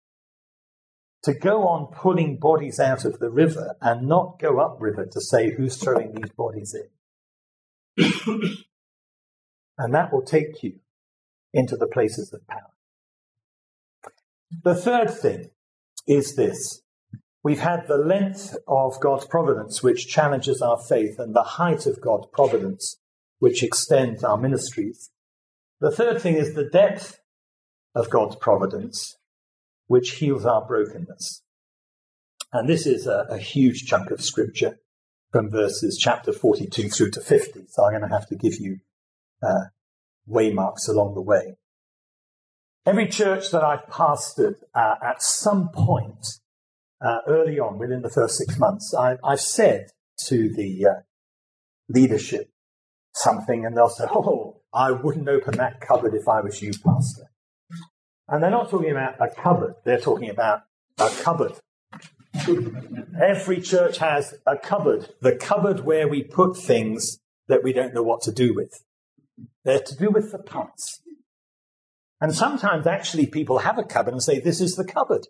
to 1.22 1.32
go 1.32 1.66
on 1.66 1.86
pulling 1.86 2.36
bodies 2.36 2.78
out 2.78 3.04
of 3.04 3.18
the 3.20 3.30
river 3.30 3.76
and 3.80 4.06
not 4.06 4.38
go 4.38 4.58
upriver 4.58 5.06
to 5.06 5.20
say 5.20 5.54
who's 5.54 5.76
throwing 5.76 6.12
these 6.14 6.32
bodies 6.32 6.74
in. 6.74 8.12
and 9.78 9.94
that 9.94 10.12
will 10.12 10.24
take 10.24 10.62
you 10.62 10.80
into 11.54 11.76
the 11.76 11.86
places 11.86 12.32
of 12.34 12.46
power. 12.46 12.72
The 14.62 14.74
third 14.74 15.10
thing 15.10 15.50
is 16.06 16.36
this. 16.36 16.82
We've 17.44 17.60
had 17.60 17.88
the 17.88 17.98
length 17.98 18.56
of 18.68 19.00
God's 19.00 19.26
providence, 19.26 19.82
which 19.82 20.06
challenges 20.06 20.62
our 20.62 20.78
faith, 20.78 21.18
and 21.18 21.34
the 21.34 21.42
height 21.42 21.86
of 21.86 22.00
God's 22.00 22.28
providence, 22.32 22.98
which 23.40 23.62
extends 23.64 24.22
our 24.22 24.36
ministries. 24.36 25.10
The 25.80 25.90
third 25.90 26.20
thing 26.20 26.36
is 26.36 26.54
the 26.54 26.68
depth 26.68 27.18
of 27.94 28.10
God's 28.10 28.36
providence, 28.36 29.16
which 29.88 30.12
heals 30.12 30.46
our 30.46 30.64
brokenness. 30.64 31.42
And 32.52 32.68
this 32.68 32.86
is 32.86 33.06
a, 33.06 33.26
a 33.28 33.38
huge 33.38 33.86
chunk 33.86 34.10
of 34.10 34.22
scripture 34.22 34.78
from 35.32 35.50
verses 35.50 35.98
chapter 35.98 36.32
42 36.32 36.90
through 36.90 37.10
to 37.10 37.20
50. 37.20 37.64
So 37.68 37.84
I'm 37.84 37.92
going 37.92 38.02
to 38.02 38.14
have 38.14 38.28
to 38.28 38.36
give 38.36 38.60
you 38.60 38.78
uh, 39.42 39.64
waymarks 40.30 40.88
along 40.88 41.14
the 41.14 41.22
way. 41.22 41.56
Every 42.86 43.08
church 43.08 43.50
that 43.50 43.64
I've 43.64 43.86
pastored 43.86 44.56
uh, 44.74 44.96
at 45.02 45.22
some 45.22 45.70
point 45.70 46.26
uh, 47.04 47.18
early 47.26 47.58
on, 47.58 47.78
within 47.78 48.02
the 48.02 48.10
first 48.10 48.36
six 48.38 48.58
months, 48.58 48.94
I, 48.94 49.16
have 49.28 49.40
said 49.40 49.88
to 50.26 50.52
the 50.54 50.86
uh, 50.86 51.00
leadership 51.88 52.50
something, 53.14 53.66
and 53.66 53.76
they'll 53.76 53.88
say, 53.88 54.04
"Oh, 54.10 54.60
I 54.72 54.92
wouldn't 54.92 55.28
open 55.28 55.56
that 55.58 55.80
cupboard 55.80 56.14
if 56.14 56.28
I 56.28 56.40
was 56.40 56.62
you, 56.62 56.72
pastor." 56.72 57.30
And 58.28 58.42
they're 58.42 58.50
not 58.50 58.70
talking 58.70 58.90
about 58.90 59.20
a 59.20 59.28
cupboard; 59.28 59.74
they're 59.84 60.00
talking 60.00 60.30
about 60.30 60.62
a 60.98 61.10
cupboard. 61.22 61.52
Every 63.20 63.60
church 63.60 63.98
has 63.98 64.34
a 64.46 64.56
cupboard, 64.56 65.08
the 65.20 65.36
cupboard 65.36 65.80
where 65.80 66.08
we 66.08 66.22
put 66.22 66.56
things 66.56 67.18
that 67.48 67.62
we 67.62 67.72
don't 67.72 67.94
know 67.94 68.02
what 68.02 68.22
to 68.22 68.32
do 68.32 68.54
with. 68.54 68.82
They're 69.64 69.80
to 69.80 69.96
do 69.96 70.10
with 70.10 70.32
the 70.32 70.38
past. 70.38 71.02
And 72.20 72.34
sometimes 72.34 72.86
actually 72.86 73.26
people 73.26 73.58
have 73.58 73.78
a 73.78 73.84
cupboard 73.84 74.12
and 74.12 74.22
say, 74.22 74.38
this 74.38 74.60
is 74.60 74.76
the 74.76 74.84
cupboard. 74.84 75.26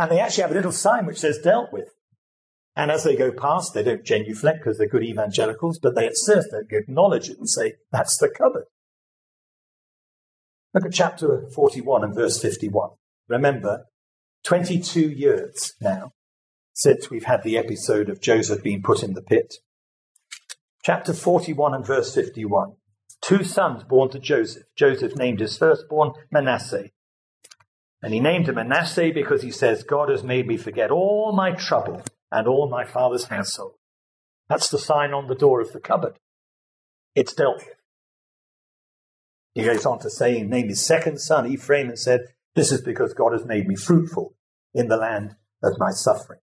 And 0.00 0.10
they 0.10 0.18
actually 0.18 0.42
have 0.42 0.52
a 0.52 0.54
little 0.54 0.72
sign 0.72 1.04
which 1.04 1.20
says 1.20 1.38
dealt 1.38 1.74
with. 1.74 1.90
And 2.74 2.90
as 2.90 3.04
they 3.04 3.14
go 3.16 3.30
past, 3.30 3.74
they 3.74 3.82
don't 3.82 4.02
genuflect 4.02 4.60
because 4.60 4.78
they're 4.78 4.88
good 4.88 5.04
evangelicals, 5.04 5.78
but 5.78 5.94
they 5.94 6.06
at 6.06 6.14
first 6.16 6.48
don't 6.50 6.72
acknowledge 6.72 7.28
it 7.28 7.36
and 7.36 7.46
say, 7.46 7.74
that's 7.92 8.16
the 8.16 8.30
cupboard. 8.30 8.64
Look 10.72 10.86
at 10.86 10.94
chapter 10.94 11.46
41 11.54 12.02
and 12.02 12.14
verse 12.14 12.40
51. 12.40 12.92
Remember, 13.28 13.88
22 14.44 15.10
years 15.10 15.74
now 15.82 16.14
since 16.72 17.10
we've 17.10 17.24
had 17.24 17.42
the 17.42 17.58
episode 17.58 18.08
of 18.08 18.22
Joseph 18.22 18.62
being 18.62 18.80
put 18.80 19.02
in 19.02 19.12
the 19.12 19.20
pit. 19.20 19.56
Chapter 20.82 21.12
41 21.12 21.74
and 21.74 21.86
verse 21.86 22.14
51 22.14 22.76
two 23.20 23.44
sons 23.44 23.84
born 23.84 24.08
to 24.08 24.18
Joseph. 24.18 24.62
Joseph 24.76 25.14
named 25.14 25.40
his 25.40 25.58
firstborn 25.58 26.12
Manasseh. 26.30 26.88
And 28.02 28.14
he 28.14 28.20
named 28.20 28.48
him 28.48 28.54
Manasseh 28.54 29.10
because 29.12 29.42
he 29.42 29.50
says, 29.50 29.82
God 29.82 30.08
has 30.08 30.22
made 30.22 30.46
me 30.46 30.56
forget 30.56 30.90
all 30.90 31.32
my 31.32 31.52
trouble 31.52 32.02
and 32.32 32.46
all 32.46 32.68
my 32.68 32.84
father's 32.84 33.24
household. 33.24 33.74
That's 34.48 34.70
the 34.70 34.78
sign 34.78 35.12
on 35.12 35.26
the 35.26 35.34
door 35.34 35.60
of 35.60 35.72
the 35.72 35.80
cupboard. 35.80 36.18
It's 37.14 37.34
dealt 37.34 37.58
with. 37.58 37.76
He 39.54 39.64
goes 39.64 39.84
on 39.84 39.98
to 40.00 40.10
say, 40.10 40.38
he 40.38 40.42
named 40.42 40.70
his 40.70 40.84
second 40.84 41.18
son 41.18 41.46
Ephraim 41.46 41.88
and 41.88 41.98
said, 41.98 42.20
This 42.54 42.72
is 42.72 42.80
because 42.80 43.12
God 43.12 43.32
has 43.32 43.44
made 43.44 43.66
me 43.66 43.76
fruitful 43.76 44.34
in 44.72 44.88
the 44.88 44.96
land 44.96 45.36
of 45.62 45.74
my 45.78 45.90
suffering. 45.90 46.40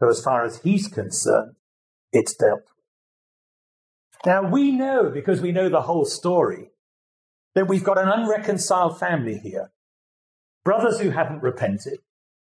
So 0.00 0.08
as 0.08 0.22
far 0.22 0.44
as 0.44 0.60
he's 0.62 0.88
concerned, 0.88 1.56
it's 2.12 2.34
dealt 2.34 2.60
with. 2.60 2.76
Now 4.24 4.50
we 4.50 4.72
know, 4.72 5.10
because 5.10 5.40
we 5.40 5.52
know 5.52 5.68
the 5.68 5.82
whole 5.82 6.04
story, 6.04 6.70
that 7.54 7.68
we've 7.68 7.84
got 7.84 7.98
an 7.98 8.08
unreconciled 8.08 8.98
family 8.98 9.38
here. 9.38 9.70
Brothers 10.66 10.98
who 10.98 11.10
haven't 11.10 11.44
repented, 11.44 12.00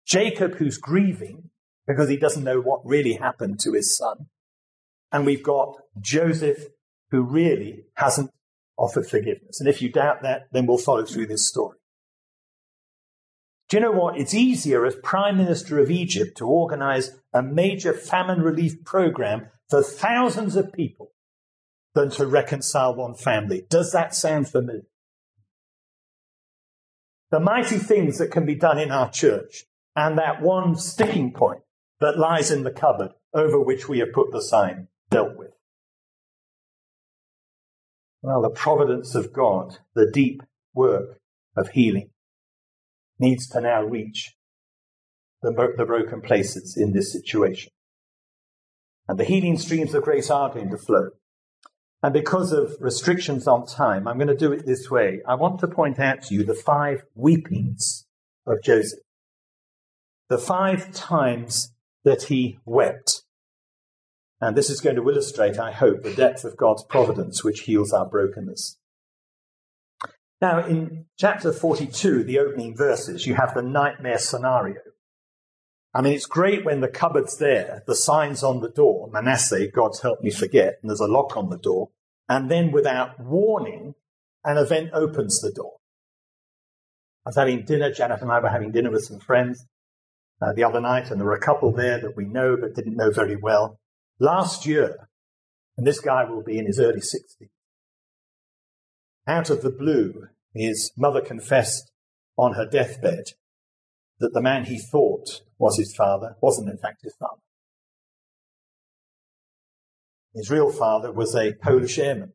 Jacob 0.06 0.54
who's 0.54 0.78
grieving 0.78 1.50
because 1.88 2.08
he 2.08 2.16
doesn't 2.16 2.44
know 2.44 2.60
what 2.60 2.86
really 2.86 3.14
happened 3.14 3.58
to 3.64 3.72
his 3.72 3.96
son. 3.96 4.26
And 5.10 5.26
we've 5.26 5.42
got 5.42 5.74
Joseph 6.00 6.66
who 7.10 7.22
really 7.22 7.86
hasn't 7.96 8.30
offered 8.78 9.08
forgiveness. 9.08 9.58
And 9.58 9.68
if 9.68 9.82
you 9.82 9.90
doubt 9.90 10.22
that, 10.22 10.46
then 10.52 10.66
we'll 10.66 10.78
follow 10.78 11.04
through 11.04 11.26
this 11.26 11.48
story. 11.48 11.78
Do 13.70 13.78
you 13.78 13.80
know 13.80 13.90
what? 13.90 14.16
It's 14.16 14.34
easier 14.34 14.86
as 14.86 14.94
Prime 15.02 15.36
Minister 15.36 15.80
of 15.80 15.90
Egypt 15.90 16.38
to 16.38 16.46
organize 16.46 17.10
a 17.32 17.42
major 17.42 17.92
famine 17.92 18.40
relief 18.40 18.84
program 18.84 19.48
for 19.68 19.82
thousands 19.82 20.54
of 20.54 20.72
people 20.72 21.10
than 21.96 22.10
to 22.10 22.24
reconcile 22.24 22.94
one 22.94 23.16
family. 23.16 23.66
Does 23.68 23.90
that 23.90 24.14
sound 24.14 24.48
familiar? 24.48 24.82
The 27.30 27.40
mighty 27.40 27.78
things 27.78 28.18
that 28.18 28.30
can 28.30 28.46
be 28.46 28.54
done 28.54 28.78
in 28.78 28.90
our 28.90 29.10
church 29.10 29.64
and 29.94 30.18
that 30.18 30.42
one 30.42 30.76
sticking 30.76 31.32
point 31.32 31.62
that 32.00 32.18
lies 32.18 32.50
in 32.50 32.62
the 32.62 32.70
cupboard 32.70 33.12
over 33.34 33.60
which 33.60 33.88
we 33.88 33.98
have 33.98 34.12
put 34.12 34.30
the 34.30 34.42
sign 34.42 34.88
dealt 35.10 35.36
with. 35.36 35.50
Well, 38.22 38.42
the 38.42 38.50
providence 38.50 39.14
of 39.14 39.32
God, 39.32 39.78
the 39.94 40.10
deep 40.10 40.42
work 40.74 41.20
of 41.56 41.70
healing, 41.70 42.10
needs 43.18 43.48
to 43.48 43.60
now 43.60 43.82
reach 43.82 44.34
the, 45.42 45.52
the 45.76 45.84
broken 45.84 46.20
places 46.20 46.76
in 46.76 46.92
this 46.92 47.12
situation. 47.12 47.72
And 49.08 49.18
the 49.18 49.24
healing 49.24 49.58
streams 49.58 49.94
of 49.94 50.02
grace 50.02 50.30
are 50.30 50.52
going 50.52 50.70
to 50.70 50.78
flow. 50.78 51.10
And 52.06 52.12
because 52.12 52.52
of 52.52 52.76
restrictions 52.78 53.48
on 53.48 53.66
time, 53.66 54.06
I'm 54.06 54.16
going 54.16 54.28
to 54.28 54.36
do 54.36 54.52
it 54.52 54.64
this 54.64 54.88
way. 54.88 55.22
I 55.26 55.34
want 55.34 55.58
to 55.58 55.66
point 55.66 55.98
out 55.98 56.22
to 56.22 56.34
you 56.34 56.44
the 56.44 56.54
five 56.54 57.02
weepings 57.16 58.06
of 58.46 58.62
Joseph. 58.62 59.00
The 60.28 60.38
five 60.38 60.92
times 60.92 61.72
that 62.04 62.22
he 62.22 62.60
wept. 62.64 63.24
And 64.40 64.56
this 64.56 64.70
is 64.70 64.80
going 64.80 64.94
to 64.94 65.10
illustrate, 65.10 65.58
I 65.58 65.72
hope, 65.72 66.04
the 66.04 66.14
depth 66.14 66.44
of 66.44 66.56
God's 66.56 66.84
providence 66.84 67.42
which 67.42 67.62
heals 67.62 67.92
our 67.92 68.06
brokenness. 68.06 68.78
Now, 70.40 70.64
in 70.64 71.06
chapter 71.18 71.52
42, 71.52 72.22
the 72.22 72.38
opening 72.38 72.76
verses, 72.76 73.26
you 73.26 73.34
have 73.34 73.52
the 73.52 73.62
nightmare 73.62 74.18
scenario. 74.18 74.76
I 75.92 76.02
mean, 76.02 76.12
it's 76.12 76.26
great 76.26 76.64
when 76.64 76.82
the 76.82 76.88
cupboard's 76.88 77.38
there, 77.38 77.82
the 77.88 77.96
sign's 77.96 78.44
on 78.44 78.60
the 78.60 78.70
door, 78.70 79.10
Manasseh, 79.10 79.66
God's 79.66 80.02
help 80.02 80.22
me 80.22 80.30
forget, 80.30 80.78
and 80.80 80.88
there's 80.88 81.00
a 81.00 81.08
lock 81.08 81.36
on 81.36 81.50
the 81.50 81.58
door. 81.58 81.88
And 82.28 82.50
then 82.50 82.72
without 82.72 83.20
warning, 83.20 83.94
an 84.44 84.58
event 84.58 84.90
opens 84.92 85.40
the 85.40 85.52
door. 85.52 85.76
I 87.24 87.30
was 87.30 87.36
having 87.36 87.64
dinner, 87.64 87.92
Janet 87.92 88.22
and 88.22 88.30
I 88.30 88.40
were 88.40 88.48
having 88.48 88.72
dinner 88.72 88.90
with 88.90 89.04
some 89.04 89.18
friends 89.18 89.66
uh, 90.40 90.52
the 90.52 90.64
other 90.64 90.80
night, 90.80 91.10
and 91.10 91.20
there 91.20 91.26
were 91.26 91.34
a 91.34 91.40
couple 91.40 91.72
there 91.72 92.00
that 92.00 92.16
we 92.16 92.24
know 92.24 92.56
but 92.56 92.74
didn't 92.74 92.96
know 92.96 93.10
very 93.10 93.36
well. 93.36 93.78
Last 94.18 94.66
year, 94.66 95.08
And 95.76 95.86
this 95.86 96.00
guy 96.00 96.24
will 96.24 96.42
be 96.42 96.58
in 96.58 96.66
his 96.66 96.80
early 96.80 97.00
60s. 97.00 97.48
Out 99.26 99.50
of 99.50 99.62
the 99.62 99.70
blue, 99.70 100.28
his 100.54 100.92
mother 100.96 101.20
confessed 101.20 101.90
on 102.38 102.54
her 102.54 102.64
deathbed 102.64 103.24
that 104.20 104.32
the 104.32 104.40
man 104.40 104.64
he 104.64 104.78
thought 104.78 105.42
was 105.58 105.76
his 105.76 105.94
father 105.94 106.36
wasn't 106.40 106.70
in 106.70 106.78
fact 106.78 107.02
his 107.02 107.14
father. 107.18 107.42
His 110.36 110.50
real 110.50 110.70
father 110.70 111.10
was 111.10 111.34
a 111.34 111.54
Polish 111.54 111.98
airman. 111.98 112.34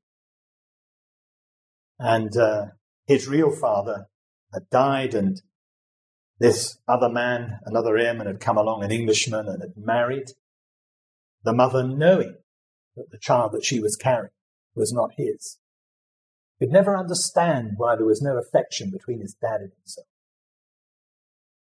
And 2.00 2.36
uh, 2.36 2.66
his 3.06 3.28
real 3.28 3.52
father 3.52 4.08
had 4.52 4.68
died, 4.72 5.14
and 5.14 5.40
this 6.40 6.80
other 6.88 7.10
man, 7.10 7.60
another 7.64 7.96
airman, 7.98 8.26
had 8.26 8.40
come 8.40 8.58
along, 8.58 8.84
an 8.84 8.92
Englishman, 8.92 9.48
and 9.48 9.62
had 9.62 9.78
married. 9.78 10.32
The 11.44 11.54
mother 11.54 11.88
knowing 11.88 12.38
that 12.96 13.12
the 13.12 13.20
child 13.20 13.52
that 13.52 13.64
she 13.64 13.80
was 13.80 13.96
carrying 13.96 14.32
was 14.74 14.92
not 14.92 15.12
his. 15.16 15.60
Could 16.60 16.72
never 16.72 16.98
understand 16.98 17.74
why 17.78 17.96
there 17.96 18.06
was 18.06 18.22
no 18.22 18.36
affection 18.36 18.90
between 18.90 19.22
his 19.22 19.36
dad 19.40 19.62
and 19.62 19.74
himself. 19.78 20.08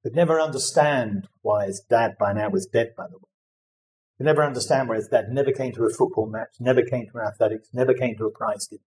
Could 0.05 0.15
never 0.15 0.41
understand 0.41 1.27
why 1.43 1.67
his 1.67 1.81
dad 1.91 2.17
by 2.17 2.33
now 2.33 2.49
was 2.49 2.67
dead, 2.67 2.95
by 2.97 3.09
the 3.09 3.19
way. 3.19 3.28
Could 4.19 4.27
never 4.27 4.43
understand 4.43 4.89
where 4.89 4.99
his 4.99 5.09
dad 5.09 5.31
never 5.31 5.53
came 5.53 5.73
to 5.75 5.85
a 5.85 5.91
football 5.91 6.29
match, 6.29 6.57
never 6.59 6.83
came 6.83 7.07
to 7.13 7.21
athletics, 7.21 7.69
never 7.73 7.95
came 7.95 8.17
to 8.17 8.27
a 8.27 8.31
prize 8.31 8.67
dinner. 8.67 8.83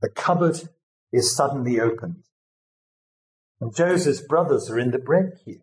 The 0.00 0.08
cupboard 0.10 0.68
is 1.12 1.34
suddenly 1.34 1.80
opened. 1.80 2.22
And 3.60 3.74
Joseph's 3.74 4.20
brothers 4.20 4.70
are 4.70 4.78
in 4.78 4.92
the 4.92 4.98
bread 4.98 5.32
queue. 5.42 5.62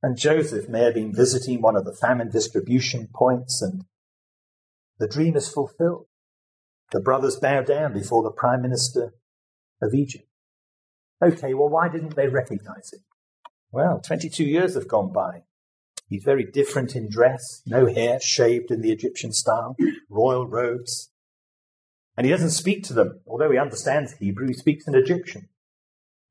And 0.00 0.16
Joseph 0.16 0.68
may 0.68 0.84
have 0.84 0.94
been 0.94 1.12
visiting 1.12 1.60
one 1.60 1.74
of 1.74 1.84
the 1.84 1.96
famine 1.96 2.30
distribution 2.30 3.08
points, 3.12 3.60
and 3.60 3.84
the 4.98 5.08
dream 5.08 5.34
is 5.34 5.48
fulfilled. 5.48 6.06
The 6.92 7.00
brothers 7.00 7.36
bow 7.36 7.62
down 7.62 7.94
before 7.94 8.22
the 8.22 8.30
prime 8.30 8.62
minister 8.62 9.14
of 9.82 9.92
Egypt. 9.92 10.28
Okay, 11.20 11.52
well, 11.52 11.68
why 11.68 11.88
didn't 11.88 12.14
they 12.14 12.28
recognize 12.28 12.92
him? 12.92 13.00
Well, 13.72 14.00
22 14.00 14.44
years 14.44 14.74
have 14.74 14.86
gone 14.86 15.12
by. 15.12 15.42
He's 16.08 16.24
very 16.24 16.44
different 16.44 16.96
in 16.96 17.08
dress, 17.10 17.62
no 17.66 17.86
hair, 17.86 18.18
shaved 18.20 18.70
in 18.70 18.80
the 18.80 18.90
Egyptian 18.90 19.32
style, 19.32 19.76
royal 20.08 20.46
robes. 20.46 21.10
And 22.16 22.24
he 22.24 22.32
doesn't 22.32 22.50
speak 22.50 22.82
to 22.84 22.94
them. 22.94 23.20
Although 23.26 23.50
he 23.50 23.58
understands 23.58 24.14
Hebrew, 24.14 24.48
he 24.48 24.54
speaks 24.54 24.88
in 24.88 24.94
Egyptian. 24.94 25.48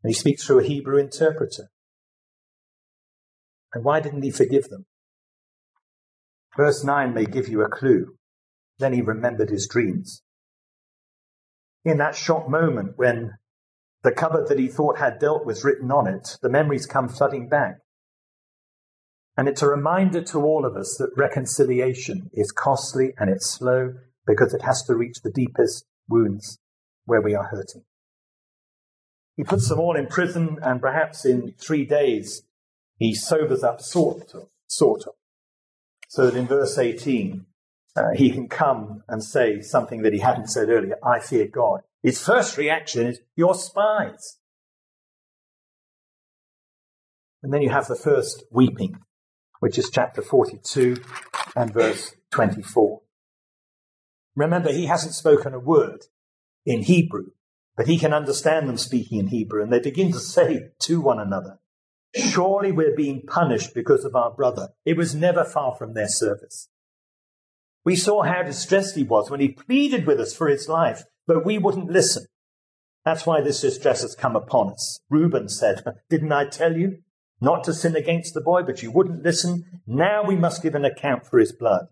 And 0.03 0.09
he 0.09 0.13
speaks 0.13 0.43
through 0.43 0.59
a 0.59 0.67
Hebrew 0.67 0.97
interpreter. 0.97 1.69
And 3.73 3.83
why 3.83 3.99
didn't 3.99 4.23
he 4.23 4.31
forgive 4.31 4.69
them? 4.69 4.85
Verse 6.55 6.83
9 6.83 7.13
may 7.13 7.25
give 7.25 7.47
you 7.47 7.61
a 7.61 7.69
clue. 7.69 8.15
Then 8.79 8.93
he 8.93 9.01
remembered 9.01 9.49
his 9.49 9.67
dreams. 9.67 10.23
In 11.85 11.97
that 11.99 12.15
shock 12.15 12.49
moment 12.49 12.93
when 12.95 13.33
the 14.03 14.11
cupboard 14.11 14.47
that 14.47 14.59
he 14.59 14.67
thought 14.67 14.97
had 14.97 15.19
dealt 15.19 15.45
was 15.45 15.63
written 15.63 15.91
on 15.91 16.07
it, 16.07 16.37
the 16.41 16.49
memories 16.49 16.85
come 16.85 17.07
flooding 17.07 17.47
back. 17.47 17.77
And 19.37 19.47
it's 19.47 19.61
a 19.61 19.67
reminder 19.67 20.21
to 20.23 20.39
all 20.39 20.65
of 20.65 20.75
us 20.75 20.95
that 20.97 21.15
reconciliation 21.15 22.31
is 22.33 22.51
costly 22.51 23.13
and 23.19 23.29
it's 23.29 23.49
slow 23.49 23.93
because 24.25 24.53
it 24.53 24.63
has 24.63 24.81
to 24.83 24.95
reach 24.95 25.21
the 25.23 25.31
deepest 25.31 25.85
wounds 26.09 26.57
where 27.05 27.21
we 27.21 27.35
are 27.35 27.45
hurting. 27.45 27.83
He 29.35 29.43
puts 29.43 29.69
them 29.69 29.79
all 29.79 29.95
in 29.95 30.07
prison 30.07 30.57
and 30.63 30.81
perhaps 30.81 31.23
in 31.23 31.53
three 31.59 31.85
days 31.85 32.41
he 32.97 33.13
sobers 33.13 33.63
up 33.63 33.79
sort 33.79 34.33
of, 34.33 34.47
sort 34.67 35.03
of. 35.05 35.13
So 36.09 36.25
that 36.25 36.37
in 36.37 36.47
verse 36.47 36.79
18, 36.79 37.45
uh, 37.95 38.01
he 38.15 38.31
can 38.31 38.47
come 38.47 39.03
and 39.07 39.23
say 39.23 39.61
something 39.61 40.01
that 40.01 40.13
he 40.13 40.19
hadn't 40.19 40.47
said 40.47 40.69
earlier. 40.69 40.97
I 41.03 41.19
fear 41.19 41.47
God. 41.47 41.81
His 42.01 42.23
first 42.23 42.57
reaction 42.57 43.05
is, 43.05 43.19
you're 43.35 43.53
spies. 43.53 44.37
And 47.43 47.53
then 47.53 47.61
you 47.61 47.69
have 47.69 47.87
the 47.87 47.95
first 47.95 48.43
weeping, 48.51 48.97
which 49.59 49.77
is 49.77 49.89
chapter 49.89 50.21
42 50.21 50.97
and 51.55 51.73
verse 51.73 52.15
24. 52.31 53.01
Remember, 54.35 54.71
he 54.71 54.85
hasn't 54.85 55.15
spoken 55.15 55.53
a 55.53 55.59
word 55.59 56.05
in 56.65 56.83
Hebrew, 56.83 57.31
but 57.75 57.87
he 57.87 57.97
can 57.97 58.13
understand 58.13 58.67
them 58.67 58.77
speaking 58.77 59.19
in 59.19 59.27
Hebrew, 59.27 59.63
and 59.63 59.71
they 59.71 59.79
begin 59.79 60.11
to 60.11 60.19
say 60.19 60.69
to 60.79 61.01
one 61.01 61.19
another, 61.19 61.59
Surely 62.15 62.71
we're 62.71 62.95
being 62.95 63.23
punished 63.27 63.73
because 63.73 64.05
of 64.05 64.15
our 64.15 64.31
brother. 64.31 64.69
It 64.85 64.97
was 64.97 65.13
never 65.13 65.43
far 65.43 65.75
from 65.75 65.93
their 65.93 66.07
service. 66.07 66.69
We 67.83 67.95
saw 67.95 68.23
how 68.23 68.43
distressed 68.43 68.95
he 68.95 69.03
was 69.03 69.29
when 69.29 69.39
he 69.39 69.49
pleaded 69.49 70.05
with 70.05 70.19
us 70.19 70.35
for 70.35 70.47
his 70.47 70.67
life, 70.67 71.03
but 71.25 71.45
we 71.45 71.57
wouldn't 71.57 71.91
listen. 71.91 72.25
That's 73.05 73.25
why 73.25 73.41
this 73.41 73.61
distress 73.61 74.01
has 74.01 74.15
come 74.15 74.35
upon 74.35 74.71
us. 74.71 74.99
Reuben 75.09 75.47
said, 75.47 75.83
Didn't 76.09 76.31
I 76.31 76.45
tell 76.45 76.75
you 76.75 76.99
not 77.39 77.63
to 77.65 77.73
sin 77.73 77.95
against 77.95 78.33
the 78.33 78.41
boy, 78.41 78.63
but 78.63 78.81
you 78.81 78.91
wouldn't 78.91 79.23
listen? 79.23 79.81
Now 79.85 80.23
we 80.23 80.35
must 80.35 80.63
give 80.63 80.75
an 80.75 80.85
account 80.85 81.25
for 81.25 81.39
his 81.39 81.51
blood. 81.51 81.87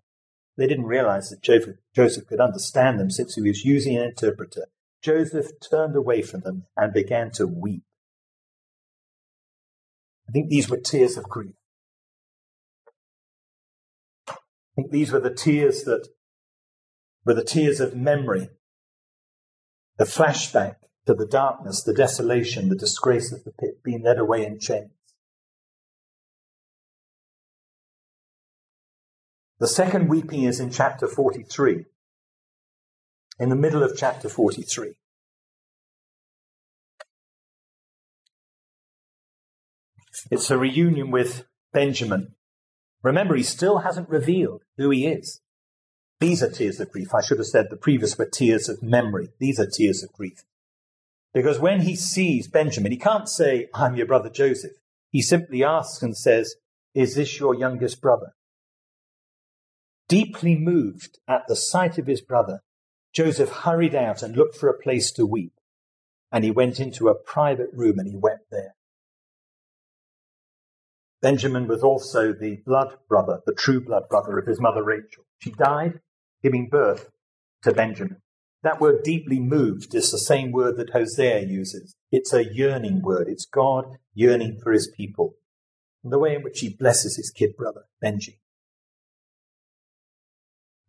They 0.57 0.67
didn't 0.67 0.85
realize 0.85 1.29
that 1.29 1.41
Joseph, 1.41 2.27
could 2.27 2.39
understand 2.39 2.99
them 2.99 3.11
since 3.11 3.35
he 3.35 3.41
was 3.41 3.65
using 3.65 3.97
an 3.97 4.03
interpreter. 4.03 4.67
Joseph 5.03 5.51
turned 5.69 5.95
away 5.95 6.21
from 6.21 6.41
them 6.41 6.63
and 6.75 6.93
began 6.93 7.29
to 7.31 7.45
weep. 7.45 7.83
I 10.27 10.31
think 10.31 10.49
these 10.49 10.69
were 10.69 10.77
tears 10.77 11.17
of 11.17 11.25
grief. 11.25 11.55
I 14.27 14.33
think 14.75 14.91
these 14.91 15.11
were 15.11 15.19
the 15.19 15.33
tears 15.33 15.83
that 15.83 16.07
were 17.23 17.33
the 17.33 17.43
tears 17.43 17.79
of 17.79 17.95
memory, 17.95 18.49
the 19.97 20.05
flashback 20.05 20.75
to 21.05 21.13
the 21.13 21.27
darkness, 21.27 21.83
the 21.83 21.93
desolation, 21.93 22.69
the 22.69 22.75
disgrace 22.75 23.31
of 23.31 23.43
the 23.43 23.51
pit, 23.51 23.83
being 23.83 24.03
led 24.03 24.17
away 24.17 24.45
in 24.45 24.59
chains. 24.59 24.89
The 29.57 29.67
second 29.69 30.09
weeping 30.09 30.43
is 30.43 30.59
in 30.59 30.69
chapter 30.69 31.07
43, 31.07 31.85
in 33.39 33.49
the 33.49 33.55
middle 33.55 33.83
of 33.83 33.95
chapter 33.95 34.27
43. 34.27 34.95
It's 40.29 40.51
a 40.51 40.57
reunion 40.57 41.09
with 41.09 41.45
Benjamin. 41.71 42.35
Remember, 43.01 43.35
he 43.35 43.43
still 43.43 43.79
hasn't 43.79 44.09
revealed 44.09 44.63
who 44.77 44.89
he 44.89 45.07
is. 45.07 45.39
These 46.19 46.43
are 46.43 46.49
tears 46.49 46.81
of 46.81 46.91
grief. 46.91 47.13
I 47.13 47.21
should 47.21 47.37
have 47.37 47.47
said 47.47 47.67
the 47.69 47.77
previous 47.77 48.17
were 48.17 48.25
tears 48.25 48.67
of 48.67 48.83
memory. 48.83 49.29
These 49.39 49.59
are 49.61 49.69
tears 49.69 50.03
of 50.03 50.11
grief. 50.11 50.43
Because 51.33 51.59
when 51.59 51.81
he 51.81 51.95
sees 51.95 52.49
Benjamin, 52.49 52.91
he 52.91 52.97
can't 52.97 53.29
say, 53.29 53.69
I'm 53.73 53.95
your 53.95 54.05
brother 54.05 54.29
Joseph. 54.29 54.73
He 55.11 55.21
simply 55.21 55.63
asks 55.63 56.03
and 56.03 56.17
says, 56.17 56.55
Is 56.93 57.15
this 57.15 57.39
your 57.39 57.55
youngest 57.55 58.01
brother? 58.01 58.33
Deeply 60.07 60.55
moved 60.55 61.19
at 61.27 61.47
the 61.47 61.55
sight 61.55 61.97
of 61.97 62.07
his 62.07 62.21
brother, 62.21 62.61
Joseph 63.13 63.49
hurried 63.49 63.95
out 63.95 64.21
and 64.21 64.35
looked 64.35 64.57
for 64.57 64.69
a 64.69 64.77
place 64.77 65.11
to 65.13 65.25
weep. 65.25 65.53
And 66.31 66.43
he 66.43 66.51
went 66.51 66.79
into 66.79 67.07
a 67.07 67.15
private 67.15 67.69
room 67.73 67.97
and 67.97 68.07
he 68.07 68.15
wept 68.15 68.51
there. 68.51 68.75
Benjamin 71.21 71.67
was 71.67 71.81
also 71.81 72.33
the 72.33 72.57
blood 72.65 72.97
brother, 73.09 73.41
the 73.45 73.53
true 73.53 73.83
blood 73.83 74.03
brother 74.09 74.37
of 74.37 74.45
his 74.45 74.59
mother 74.59 74.83
Rachel. 74.83 75.25
She 75.39 75.51
died 75.51 76.01
giving 76.43 76.67
birth 76.69 77.09
to 77.63 77.73
Benjamin. 77.73 78.21
That 78.61 78.79
word 78.79 79.03
deeply 79.03 79.39
moved 79.39 79.95
is 79.95 80.11
the 80.11 80.19
same 80.19 80.51
word 80.51 80.77
that 80.77 80.91
Hosea 80.91 81.47
uses. 81.47 81.95
It's 82.11 82.33
a 82.33 82.53
yearning 82.53 83.01
word. 83.01 83.27
It's 83.27 83.45
God 83.45 83.97
yearning 84.13 84.59
for 84.61 84.71
his 84.71 84.91
people. 84.95 85.35
And 86.03 86.13
the 86.13 86.19
way 86.19 86.35
in 86.35 86.43
which 86.43 86.59
he 86.59 86.69
blesses 86.69 87.15
his 87.15 87.31
kid 87.31 87.55
brother, 87.57 87.85
Benji. 88.03 88.37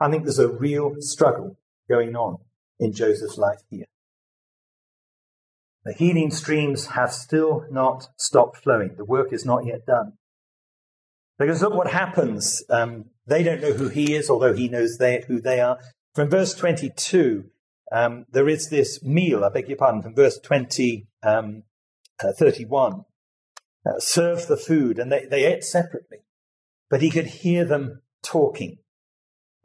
I 0.01 0.11
think 0.11 0.25
there's 0.25 0.39
a 0.39 0.49
real 0.49 0.97
struggle 1.01 1.59
going 1.89 2.17
on 2.17 2.39
in 2.79 2.93
Joseph's 2.93 3.39
life 3.39 3.61
here. 3.71 3.87
The 5.85 5.95
healing 5.95 6.31
streams 6.31 6.87
have 6.89 7.13
still 7.13 7.65
not 7.71 8.09
stopped 8.17 8.59
flowing. 8.59 8.97
The 8.97 9.05
work 9.05 9.33
is 9.33 9.45
not 9.45 9.65
yet 9.65 9.87
done. 9.87 10.15
Because 11.39 11.63
look 11.63 11.75
what 11.75 11.91
happens. 11.91 12.63
Um, 12.69 13.07
they 13.27 13.43
don't 13.43 13.61
know 13.61 13.73
who 13.73 13.89
he 13.89 14.15
is, 14.15 14.29
although 14.29 14.55
he 14.55 14.69
knows 14.69 14.99
they, 14.99 15.25
who 15.29 15.41
they 15.41 15.61
are. 15.61 15.79
From 16.15 16.29
verse 16.29 16.55
22, 16.55 17.45
um, 17.93 18.27
there 18.31 18.49
is 18.49 18.69
this 18.69 19.03
meal, 19.03 19.45
I 19.45 19.51
beg 19.51 19.69
your 19.69 19.77
pardon, 19.77 20.03
from 20.03 20.15
verse 20.15 20.39
20, 20.39 21.07
um, 21.23 21.63
uh, 22.23 22.33
31. 22.33 23.05
Uh, 23.87 23.99
serve 23.99 24.49
the 24.49 24.57
food, 24.57 24.99
and 24.99 25.13
they, 25.13 25.27
they 25.27 25.45
ate 25.45 25.63
separately. 25.63 26.19
But 26.91 27.03
he 27.03 27.11
could 27.11 27.27
hear 27.27 27.65
them 27.65 28.03
talking. 28.23 28.79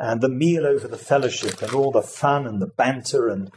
And 0.04 0.20
the 0.20 0.30
meal 0.30 0.66
over 0.66 0.88
the 0.88 0.98
fellowship 0.98 1.62
and 1.62 1.76
all 1.76 1.92
the 1.92 2.02
fun 2.02 2.48
and 2.48 2.60
the 2.60 2.72
banter 2.76 3.30
and 3.30 3.52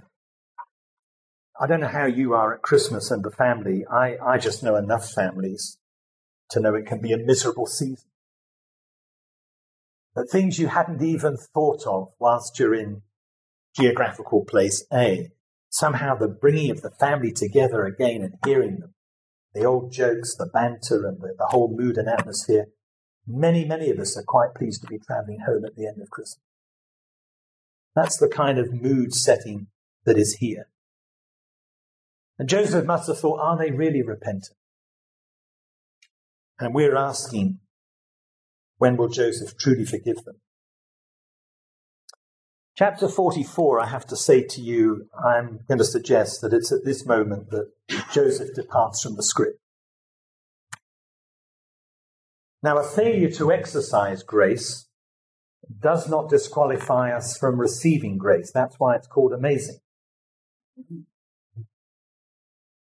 I 1.59 1.66
don't 1.66 1.80
know 1.80 1.88
how 1.88 2.05
you 2.05 2.34
are 2.34 2.53
at 2.53 2.61
Christmas 2.61 3.11
and 3.11 3.24
the 3.24 3.30
family. 3.30 3.86
I, 3.90 4.18
I 4.22 4.36
just 4.36 4.62
know 4.62 4.76
enough 4.76 5.11
families 5.11 5.78
to 6.51 6.61
know 6.61 6.74
it 6.74 6.84
can 6.84 7.01
be 7.01 7.12
a 7.12 7.16
miserable 7.16 7.64
season. 7.64 8.11
But 10.14 10.28
things 10.28 10.59
you 10.59 10.66
hadn't 10.66 11.01
even 11.01 11.38
thought 11.38 11.86
of 11.86 12.09
whilst 12.18 12.59
you're 12.59 12.74
in 12.74 13.01
geographical 13.74 14.45
place 14.45 14.84
A, 14.92 15.30
somehow 15.70 16.14
the 16.14 16.28
bringing 16.28 16.70
of 16.70 16.82
the 16.82 16.90
family 16.90 17.32
together 17.32 17.84
again 17.84 18.20
and 18.20 18.34
hearing 18.45 18.80
them, 18.80 18.92
the 19.55 19.64
old 19.64 19.92
jokes, 19.92 20.36
the 20.36 20.51
banter, 20.53 21.07
and 21.07 21.22
the, 21.22 21.34
the 21.38 21.47
whole 21.47 21.74
mood 21.74 21.97
and 21.97 22.09
atmosphere, 22.09 22.66
many, 23.27 23.64
many 23.64 23.91
of 23.91 23.99
us 23.99 24.16
are 24.16 24.25
quite 24.27 24.55
pleased 24.55 24.83
to 24.83 24.89
be 24.89 24.99
traveling 24.99 25.41
home 25.47 25.64
at 25.64 25.77
the 25.77 25.87
end 25.87 26.01
of 26.01 26.11
Christmas. 26.11 26.43
That's 27.95 28.18
the 28.18 28.29
kind 28.29 28.59
of 28.59 28.72
mood 28.72 29.14
setting 29.14 29.68
that 30.05 30.18
is 30.18 30.39
here. 30.41 30.68
And 32.39 32.49
Joseph 32.49 32.85
must 32.85 33.07
have 33.07 33.18
thought, 33.18 33.41
are 33.41 33.57
they 33.57 33.70
really 33.70 34.03
repentant? 34.03 34.57
And 36.59 36.75
we're 36.75 36.97
asking, 36.97 37.61
when 38.79 38.97
will 38.97 39.09
Joseph 39.09 39.57
truly 39.57 39.85
forgive 39.85 40.25
them? 40.25 40.37
Chapter 42.77 43.09
44, 43.09 43.81
I 43.81 43.87
have 43.87 44.05
to 44.07 44.16
say 44.16 44.43
to 44.43 44.61
you, 44.61 45.09
I'm 45.16 45.61
going 45.68 45.79
to 45.79 45.85
suggest 45.85 46.41
that 46.41 46.53
it's 46.53 46.72
at 46.72 46.85
this 46.85 47.07
moment 47.07 47.51
that 47.51 47.70
Joseph 48.12 48.53
departs 48.55 49.01
from 49.01 49.14
the 49.14 49.22
script. 49.22 49.61
Now, 52.65 52.79
a 52.79 52.83
failure 52.83 53.31
to 53.33 53.53
exercise 53.53 54.23
grace 54.23 54.87
does 55.81 56.09
not 56.09 56.31
disqualify 56.31 57.15
us 57.15 57.37
from 57.37 57.61
receiving 57.61 58.17
grace. 58.17 58.51
That's 58.55 58.77
why 58.79 58.97
it's 58.97 59.07
called 59.07 59.35
amazing. 59.35 59.81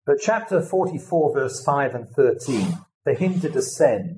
But 0.03 0.17
chapter 0.19 0.63
44, 0.63 1.31
verse 1.31 1.63
5 1.63 1.93
and 1.93 2.09
13, 2.09 2.79
for 3.03 3.13
him 3.13 3.39
to 3.41 3.49
descend 3.49 4.17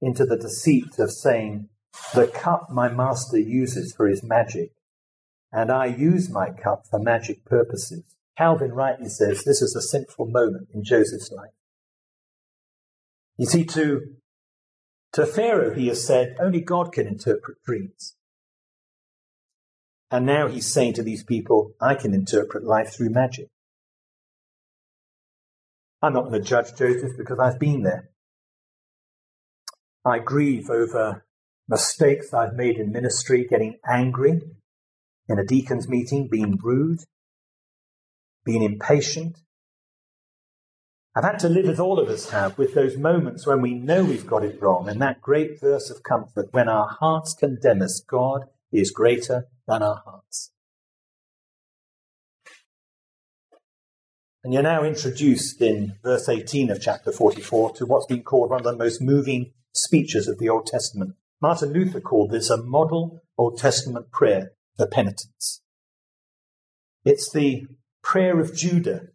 into 0.00 0.24
the 0.24 0.36
deceit 0.36 0.96
of 1.00 1.10
saying, 1.10 1.70
The 2.14 2.28
cup 2.28 2.68
my 2.70 2.88
master 2.88 3.40
uses 3.40 3.92
for 3.96 4.06
his 4.06 4.22
magic, 4.22 4.70
and 5.50 5.72
I 5.72 5.86
use 5.86 6.30
my 6.30 6.50
cup 6.50 6.84
for 6.88 7.00
magic 7.00 7.44
purposes. 7.44 8.04
Calvin 8.38 8.70
rightly 8.70 9.08
says 9.08 9.42
this 9.42 9.60
is 9.60 9.74
a 9.74 9.82
sinful 9.82 10.26
moment 10.26 10.68
in 10.72 10.84
Joseph's 10.84 11.32
life. 11.32 11.50
You 13.36 13.46
see, 13.46 13.64
to, 13.64 14.18
to 15.14 15.26
Pharaoh, 15.26 15.74
he 15.74 15.86
has 15.88 16.04
said, 16.04 16.36
only 16.40 16.60
God 16.60 16.92
can 16.92 17.06
interpret 17.06 17.62
dreams. 17.64 18.16
And 20.10 20.26
now 20.26 20.48
he's 20.48 20.70
saying 20.72 20.94
to 20.94 21.02
these 21.02 21.24
people, 21.24 21.72
I 21.80 21.94
can 21.94 22.12
interpret 22.14 22.64
life 22.64 22.92
through 22.94 23.10
magic. 23.10 23.48
I'm 26.02 26.12
not 26.12 26.24
going 26.28 26.42
to 26.42 26.48
judge 26.48 26.76
Joseph 26.76 27.16
because 27.16 27.38
I've 27.38 27.58
been 27.58 27.82
there. 27.82 28.10
I 30.04 30.18
grieve 30.18 30.68
over 30.68 31.24
mistakes 31.68 32.34
I've 32.34 32.54
made 32.54 32.76
in 32.76 32.92
ministry, 32.92 33.46
getting 33.48 33.78
angry 33.88 34.42
in 35.28 35.38
a 35.38 35.44
deacon's 35.44 35.88
meeting, 35.88 36.28
being 36.30 36.58
rude, 36.62 37.00
being 38.44 38.62
impatient. 38.62 39.38
I've 41.16 41.24
had 41.24 41.38
to 41.40 41.48
live 41.48 41.66
as 41.66 41.78
all 41.78 42.00
of 42.00 42.08
us 42.08 42.30
have 42.30 42.58
with 42.58 42.74
those 42.74 42.96
moments 42.96 43.46
when 43.46 43.60
we 43.60 43.74
know 43.74 44.04
we've 44.04 44.26
got 44.26 44.44
it 44.44 44.60
wrong 44.60 44.88
and 44.88 45.00
that 45.00 45.20
great 45.20 45.60
verse 45.60 45.88
of 45.88 46.02
comfort 46.02 46.48
when 46.50 46.68
our 46.68 46.88
hearts 46.88 47.34
condemn 47.34 47.82
us, 47.82 48.02
God 48.04 48.46
is 48.72 48.90
greater 48.90 49.46
than 49.68 49.82
our 49.82 50.02
hearts. 50.04 50.50
And 54.42 54.52
you're 54.52 54.62
now 54.62 54.82
introduced 54.82 55.62
in 55.62 55.94
verse 56.02 56.28
18 56.28 56.70
of 56.70 56.82
chapter 56.82 57.12
44 57.12 57.76
to 57.76 57.86
what's 57.86 58.06
been 58.06 58.24
called 58.24 58.50
one 58.50 58.60
of 58.60 58.64
the 58.64 58.76
most 58.76 59.00
moving 59.00 59.52
speeches 59.72 60.26
of 60.26 60.38
the 60.38 60.48
Old 60.48 60.66
Testament. 60.66 61.14
Martin 61.40 61.72
Luther 61.72 62.00
called 62.00 62.30
this 62.30 62.50
a 62.50 62.62
model 62.62 63.22
Old 63.38 63.58
Testament 63.58 64.10
prayer 64.10 64.52
the 64.76 64.86
penitence. 64.86 65.62
It's 67.04 67.32
the 67.32 67.66
prayer 68.02 68.40
of 68.40 68.54
Judah. 68.54 69.08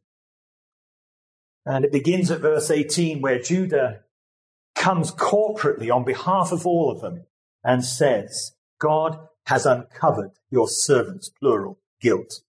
And 1.70 1.86
it 1.86 1.92
begins 1.92 2.32
at 2.32 2.42
verse 2.42 2.72
18 2.72 3.22
where 3.22 3.40
Judah 3.40 4.00
comes 4.74 5.12
corporately 5.12 5.94
on 5.94 6.04
behalf 6.04 6.52
of 6.52 6.66
all 6.66 6.90
of 6.90 7.02
them 7.02 7.26
and 7.64 7.86
says, 7.86 8.54
God 8.80 9.20
has 9.46 9.68
uncovered 9.68 10.32
your 10.50 10.68
servants, 10.68 11.30
plural, 11.30 11.78
guilt. 12.02 12.42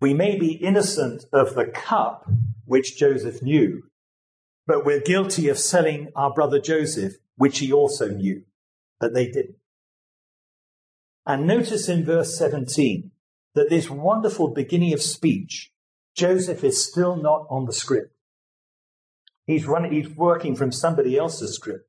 We 0.00 0.14
may 0.14 0.38
be 0.38 0.52
innocent 0.52 1.26
of 1.30 1.54
the 1.54 1.66
cup 1.66 2.26
which 2.64 2.96
Joseph 2.96 3.42
knew, 3.42 3.82
but 4.66 4.86
we're 4.86 5.00
guilty 5.00 5.50
of 5.50 5.58
selling 5.58 6.08
our 6.16 6.32
brother 6.32 6.58
Joseph, 6.58 7.16
which 7.36 7.58
he 7.58 7.70
also 7.70 8.08
knew, 8.08 8.44
but 8.98 9.12
they 9.12 9.26
didn't. 9.26 9.56
And 11.26 11.46
notice 11.46 11.86
in 11.86 12.02
verse 12.02 12.38
17 12.38 13.10
that 13.54 13.68
this 13.68 13.90
wonderful 13.90 14.48
beginning 14.48 14.94
of 14.94 15.02
speech, 15.02 15.70
Joseph 16.16 16.64
is 16.64 16.84
still 16.84 17.16
not 17.16 17.46
on 17.50 17.66
the 17.66 17.72
script. 17.72 18.14
He's 19.46 19.66
running, 19.66 19.92
he's 19.92 20.08
working 20.08 20.56
from 20.56 20.72
somebody 20.72 21.16
else's 21.16 21.54
script. 21.54 21.88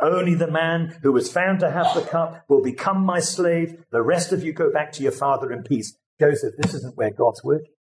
Only 0.00 0.34
the 0.34 0.50
man 0.50 0.98
who 1.02 1.12
was 1.12 1.32
found 1.32 1.60
to 1.60 1.70
have 1.70 1.94
the 1.94 2.02
cup 2.02 2.44
will 2.48 2.62
become 2.62 3.04
my 3.04 3.20
slave. 3.20 3.84
The 3.90 4.02
rest 4.02 4.32
of 4.32 4.42
you 4.42 4.52
go 4.52 4.70
back 4.72 4.92
to 4.92 5.02
your 5.02 5.12
father 5.12 5.52
in 5.52 5.62
peace. 5.62 5.96
Joseph, 6.20 6.54
this 6.58 6.74
isn't 6.74 6.96
where 6.96 7.12
God's 7.12 7.42
working. 7.44 7.72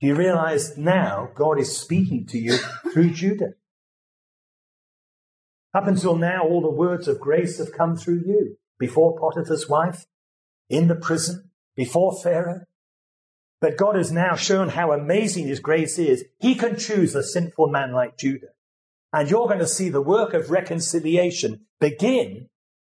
Do 0.00 0.06
you 0.06 0.14
realize 0.14 0.76
now 0.76 1.28
God 1.34 1.60
is 1.60 1.76
speaking 1.76 2.26
to 2.28 2.38
you 2.38 2.56
through 2.92 3.10
Judah? 3.10 3.54
Up 5.74 5.86
until 5.86 6.16
now, 6.16 6.42
all 6.42 6.62
the 6.62 6.70
words 6.70 7.06
of 7.06 7.20
grace 7.20 7.58
have 7.58 7.72
come 7.72 7.96
through 7.96 8.22
you. 8.26 8.56
Before 8.78 9.18
Potiphar's 9.18 9.68
wife, 9.68 10.06
in 10.68 10.88
the 10.88 10.94
prison, 10.94 11.50
before 11.76 12.18
Pharaoh. 12.22 12.62
But 13.60 13.76
God 13.76 13.96
has 13.96 14.12
now 14.12 14.34
shown 14.34 14.70
how 14.70 14.92
amazing 14.92 15.46
his 15.46 15.60
grace 15.60 15.98
is. 15.98 16.24
He 16.38 16.54
can 16.54 16.76
choose 16.76 17.14
a 17.14 17.22
sinful 17.22 17.68
man 17.68 17.92
like 17.92 18.18
Judah 18.18 18.48
and 19.14 19.30
you're 19.30 19.46
going 19.46 19.60
to 19.60 19.66
see 19.66 19.90
the 19.90 20.02
work 20.02 20.34
of 20.34 20.50
reconciliation 20.50 21.66
begin 21.80 22.48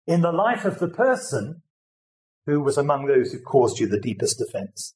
in 0.07 0.21
the 0.21 0.31
life 0.31 0.65
of 0.65 0.79
the 0.79 0.87
person 0.87 1.61
who 2.47 2.59
was 2.59 2.75
among 2.75 3.05
those 3.05 3.31
who 3.31 3.39
caused 3.39 3.79
you 3.79 3.87
the 3.87 3.99
deepest 3.99 4.41
offense. 4.41 4.95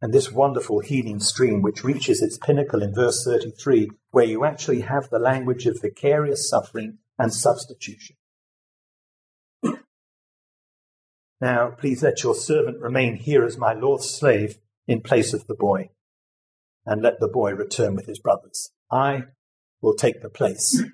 And 0.00 0.12
this 0.12 0.32
wonderful 0.32 0.80
healing 0.80 1.20
stream, 1.20 1.62
which 1.62 1.84
reaches 1.84 2.20
its 2.20 2.38
pinnacle 2.38 2.82
in 2.82 2.92
verse 2.92 3.24
33, 3.24 3.88
where 4.10 4.24
you 4.24 4.44
actually 4.44 4.80
have 4.80 5.08
the 5.10 5.20
language 5.20 5.66
of 5.66 5.80
vicarious 5.80 6.48
suffering 6.48 6.98
and 7.16 7.32
substitution. 7.32 8.16
Now, 11.42 11.72
please 11.76 12.04
let 12.04 12.22
your 12.22 12.36
servant 12.36 12.80
remain 12.80 13.16
here 13.16 13.44
as 13.44 13.58
my 13.58 13.74
Lord's 13.74 14.08
slave 14.08 14.58
in 14.86 15.00
place 15.00 15.34
of 15.34 15.48
the 15.48 15.56
boy, 15.56 15.90
and 16.86 17.02
let 17.02 17.18
the 17.18 17.26
boy 17.26 17.50
return 17.52 17.96
with 17.96 18.06
his 18.06 18.20
brothers. 18.20 18.70
I 18.92 19.24
will 19.80 19.94
take 19.94 20.22
the 20.22 20.30
place 20.30 20.84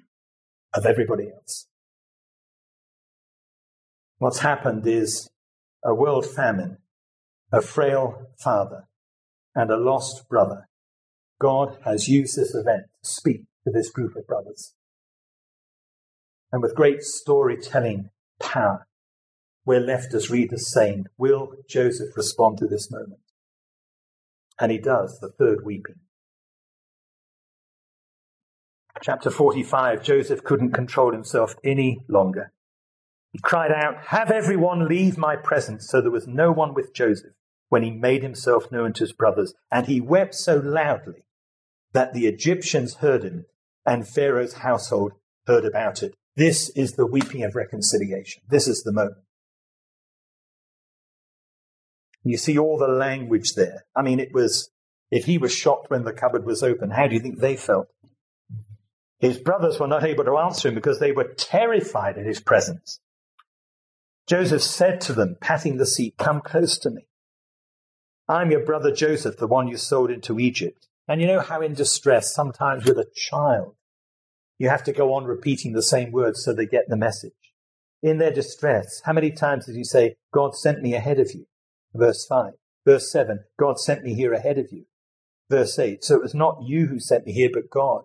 of 0.74 0.86
everybody 0.86 1.30
else. 1.30 1.68
What's 4.16 4.38
happened 4.38 4.86
is 4.86 5.28
a 5.84 5.94
world 5.94 6.24
famine, 6.24 6.78
a 7.52 7.60
frail 7.60 8.30
father, 8.42 8.88
and 9.54 9.70
a 9.70 9.76
lost 9.76 10.30
brother. 10.30 10.66
God 11.38 11.76
has 11.84 12.08
used 12.08 12.38
this 12.38 12.54
event 12.54 12.84
to 13.04 13.10
speak 13.10 13.42
to 13.64 13.70
this 13.70 13.90
group 13.90 14.16
of 14.16 14.26
brothers. 14.26 14.72
And 16.50 16.62
with 16.62 16.74
great 16.74 17.02
storytelling 17.02 18.08
power, 18.40 18.87
we're 19.68 19.80
left 19.80 20.14
as 20.14 20.30
readers 20.30 20.72
saying, 20.72 21.04
Will 21.18 21.52
Joseph 21.68 22.16
respond 22.16 22.56
to 22.56 22.66
this 22.66 22.90
moment? 22.90 23.20
And 24.58 24.72
he 24.72 24.78
does, 24.78 25.18
the 25.20 25.28
third 25.28 25.62
weeping. 25.62 25.96
Chapter 29.02 29.30
45, 29.30 30.02
Joseph 30.02 30.42
couldn't 30.42 30.72
control 30.72 31.12
himself 31.12 31.54
any 31.62 32.00
longer. 32.08 32.50
He 33.32 33.40
cried 33.40 33.70
out, 33.70 34.06
Have 34.06 34.30
everyone 34.30 34.88
leave 34.88 35.18
my 35.18 35.36
presence. 35.36 35.86
So 35.90 36.00
there 36.00 36.10
was 36.10 36.26
no 36.26 36.50
one 36.50 36.72
with 36.72 36.94
Joseph 36.94 37.34
when 37.68 37.82
he 37.82 37.90
made 37.90 38.22
himself 38.22 38.72
known 38.72 38.94
to 38.94 39.00
his 39.00 39.12
brothers. 39.12 39.52
And 39.70 39.86
he 39.86 40.00
wept 40.00 40.34
so 40.34 40.56
loudly 40.56 41.24
that 41.92 42.14
the 42.14 42.26
Egyptians 42.26 42.94
heard 42.96 43.22
him 43.22 43.44
and 43.84 44.08
Pharaoh's 44.08 44.54
household 44.54 45.12
heard 45.46 45.66
about 45.66 46.02
it. 46.02 46.14
This 46.36 46.70
is 46.70 46.92
the 46.92 47.06
weeping 47.06 47.44
of 47.44 47.54
reconciliation. 47.54 48.42
This 48.48 48.66
is 48.66 48.82
the 48.82 48.92
moment. 48.92 49.18
You 52.28 52.36
see 52.36 52.58
all 52.58 52.76
the 52.76 52.88
language 52.88 53.54
there. 53.54 53.86
I 53.96 54.02
mean, 54.02 54.20
it 54.20 54.34
was, 54.34 54.70
if 55.10 55.24
he 55.24 55.38
was 55.38 55.50
shocked 55.50 55.88
when 55.88 56.04
the 56.04 56.12
cupboard 56.12 56.44
was 56.44 56.62
open, 56.62 56.90
how 56.90 57.06
do 57.06 57.14
you 57.14 57.20
think 57.20 57.38
they 57.38 57.56
felt? 57.56 57.86
His 59.18 59.38
brothers 59.38 59.80
were 59.80 59.88
not 59.88 60.04
able 60.04 60.24
to 60.24 60.36
answer 60.36 60.68
him 60.68 60.74
because 60.74 61.00
they 61.00 61.10
were 61.10 61.32
terrified 61.38 62.18
at 62.18 62.26
his 62.26 62.38
presence. 62.38 63.00
Joseph 64.26 64.62
said 64.62 65.00
to 65.02 65.14
them, 65.14 65.38
patting 65.40 65.78
the 65.78 65.86
seat, 65.86 66.16
Come 66.18 66.42
close 66.42 66.76
to 66.80 66.90
me. 66.90 67.08
I'm 68.28 68.50
your 68.50 68.62
brother 68.62 68.92
Joseph, 68.92 69.38
the 69.38 69.46
one 69.46 69.68
you 69.68 69.78
sold 69.78 70.10
into 70.10 70.38
Egypt. 70.38 70.86
And 71.08 71.22
you 71.22 71.26
know 71.26 71.40
how 71.40 71.62
in 71.62 71.72
distress, 71.72 72.34
sometimes 72.34 72.84
with 72.84 72.98
a 72.98 73.08
child, 73.16 73.74
You 74.58 74.68
have 74.68 74.84
to 74.84 74.92
go 74.92 75.14
on 75.14 75.24
repeating 75.24 75.72
the 75.72 75.82
same 75.82 76.12
words 76.12 76.44
so 76.44 76.52
they 76.52 76.66
get 76.66 76.90
the 76.90 76.96
message. 76.96 77.32
In 78.02 78.18
their 78.18 78.32
distress, 78.32 79.00
how 79.06 79.14
many 79.14 79.30
times 79.30 79.64
did 79.64 79.76
you 79.76 79.84
say, 79.84 80.16
God 80.30 80.54
sent 80.54 80.82
me 80.82 80.94
ahead 80.94 81.18
of 81.18 81.32
you? 81.32 81.46
Verse 81.94 82.26
5. 82.26 82.52
Verse 82.84 83.12
7, 83.12 83.44
God 83.58 83.78
sent 83.78 84.02
me 84.02 84.14
here 84.14 84.32
ahead 84.32 84.56
of 84.56 84.72
you. 84.72 84.86
Verse 85.50 85.78
8, 85.78 86.02
so 86.02 86.14
it 86.14 86.22
was 86.22 86.34
not 86.34 86.62
you 86.62 86.86
who 86.86 86.98
sent 86.98 87.26
me 87.26 87.32
here, 87.32 87.50
but 87.52 87.70
God. 87.70 88.04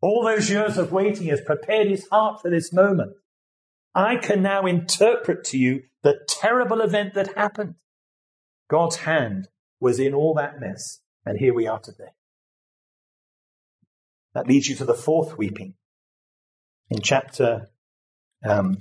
All 0.00 0.24
those 0.24 0.50
years 0.50 0.78
of 0.78 0.92
waiting 0.92 1.28
has 1.28 1.40
prepared 1.40 1.88
his 1.88 2.08
heart 2.08 2.42
for 2.42 2.50
this 2.50 2.72
moment. 2.72 3.12
I 3.94 4.16
can 4.16 4.42
now 4.42 4.66
interpret 4.66 5.44
to 5.44 5.58
you 5.58 5.82
the 6.02 6.18
terrible 6.28 6.80
event 6.80 7.14
that 7.14 7.36
happened. 7.36 7.76
God's 8.68 8.96
hand 8.96 9.48
was 9.80 10.00
in 10.00 10.12
all 10.12 10.34
that 10.34 10.60
mess, 10.60 11.00
and 11.24 11.38
here 11.38 11.54
we 11.54 11.66
are 11.66 11.78
today. 11.78 12.14
That 14.34 14.48
leads 14.48 14.68
you 14.68 14.74
to 14.76 14.84
the 14.84 14.94
fourth 14.94 15.38
weeping. 15.38 15.74
In 16.90 17.00
chapter 17.00 17.68
um, 18.44 18.78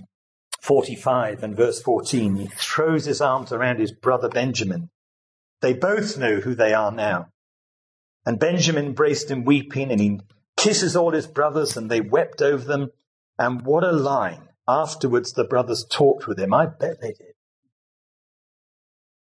45 0.63 1.43
and 1.43 1.57
verse 1.57 1.81
14, 1.81 2.37
he 2.37 2.47
throws 2.47 3.03
his 3.03 3.19
arms 3.19 3.51
around 3.51 3.79
his 3.79 3.91
brother 3.91 4.29
Benjamin. 4.29 4.89
They 5.61 5.73
both 5.73 6.17
know 6.17 6.37
who 6.39 6.55
they 6.55 6.73
are 6.73 6.91
now. 6.91 7.27
And 8.25 8.39
Benjamin 8.39 8.85
embraced 8.85 9.29
him 9.29 9.43
weeping, 9.43 9.91
and 9.91 9.99
he 9.99 10.21
kisses 10.55 10.95
all 10.95 11.11
his 11.11 11.27
brothers, 11.27 11.75
and 11.75 11.91
they 11.91 11.99
wept 11.99 12.41
over 12.41 12.63
them. 12.63 12.91
And 13.37 13.65
what 13.65 13.83
a 13.83 13.91
line. 13.91 14.47
Afterwards, 14.65 15.33
the 15.33 15.43
brothers 15.43 15.85
talked 15.89 16.27
with 16.27 16.39
him. 16.39 16.53
I 16.53 16.67
bet 16.67 17.01
they 17.01 17.11
did. 17.11 17.33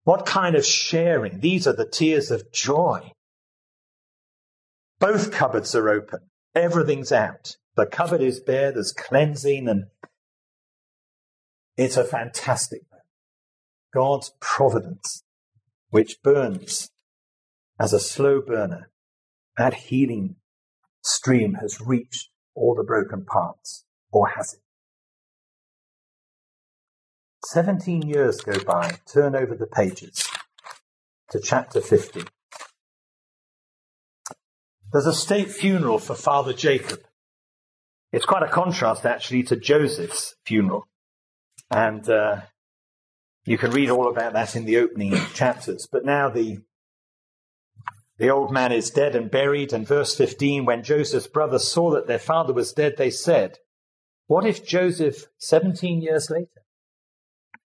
What 0.04 0.26
kind 0.26 0.56
of 0.56 0.66
sharing? 0.66 1.40
These 1.40 1.66
are 1.66 1.72
the 1.72 1.88
tears 1.88 2.30
of 2.30 2.52
joy. 2.52 3.12
Both 4.98 5.32
cupboards 5.32 5.74
are 5.74 5.88
open. 5.88 6.20
Everything's 6.54 7.12
out. 7.12 7.56
The 7.76 7.86
cupboard 7.86 8.20
is 8.20 8.40
bare. 8.40 8.72
There's 8.72 8.92
cleansing 8.92 9.68
and 9.68 9.84
it's 11.80 11.96
a 11.96 12.04
fantastic 12.04 12.82
moment. 12.90 13.06
God's 13.94 14.34
providence, 14.38 15.24
which 15.88 16.22
burns 16.22 16.90
as 17.80 17.94
a 17.94 17.98
slow 17.98 18.42
burner, 18.42 18.90
that 19.56 19.72
healing 19.72 20.36
stream 21.02 21.54
has 21.54 21.80
reached 21.80 22.28
all 22.54 22.74
the 22.74 22.84
broken 22.84 23.24
parts, 23.24 23.86
or 24.12 24.28
has 24.36 24.52
it? 24.52 24.60
17 27.46 28.02
years 28.02 28.42
go 28.42 28.62
by. 28.62 28.98
Turn 29.10 29.34
over 29.34 29.54
the 29.54 29.66
pages 29.66 30.28
to 31.30 31.40
chapter 31.40 31.80
50. 31.80 32.24
There's 34.92 35.06
a 35.06 35.14
state 35.14 35.50
funeral 35.50 35.98
for 35.98 36.14
Father 36.14 36.52
Jacob. 36.52 37.00
It's 38.12 38.26
quite 38.26 38.42
a 38.42 38.48
contrast, 38.48 39.06
actually, 39.06 39.44
to 39.44 39.56
Joseph's 39.56 40.34
funeral. 40.44 40.89
And 41.70 42.08
uh, 42.08 42.40
you 43.44 43.58
can 43.58 43.70
read 43.70 43.90
all 43.90 44.08
about 44.08 44.32
that 44.32 44.56
in 44.56 44.64
the 44.64 44.78
opening 44.78 45.14
chapters. 45.34 45.88
But 45.90 46.04
now 46.04 46.28
the 46.28 46.58
the 48.18 48.28
old 48.28 48.52
man 48.52 48.70
is 48.70 48.90
dead 48.90 49.16
and 49.16 49.30
buried. 49.30 49.72
And 49.72 49.88
verse 49.88 50.14
15, 50.14 50.66
when 50.66 50.82
Joseph's 50.82 51.26
brothers 51.26 51.66
saw 51.66 51.90
that 51.92 52.06
their 52.06 52.18
father 52.18 52.52
was 52.52 52.74
dead, 52.74 52.96
they 52.98 53.08
said, 53.08 53.56
What 54.26 54.44
if 54.44 54.66
Joseph, 54.66 55.28
17 55.38 56.02
years 56.02 56.28
later, 56.28 56.60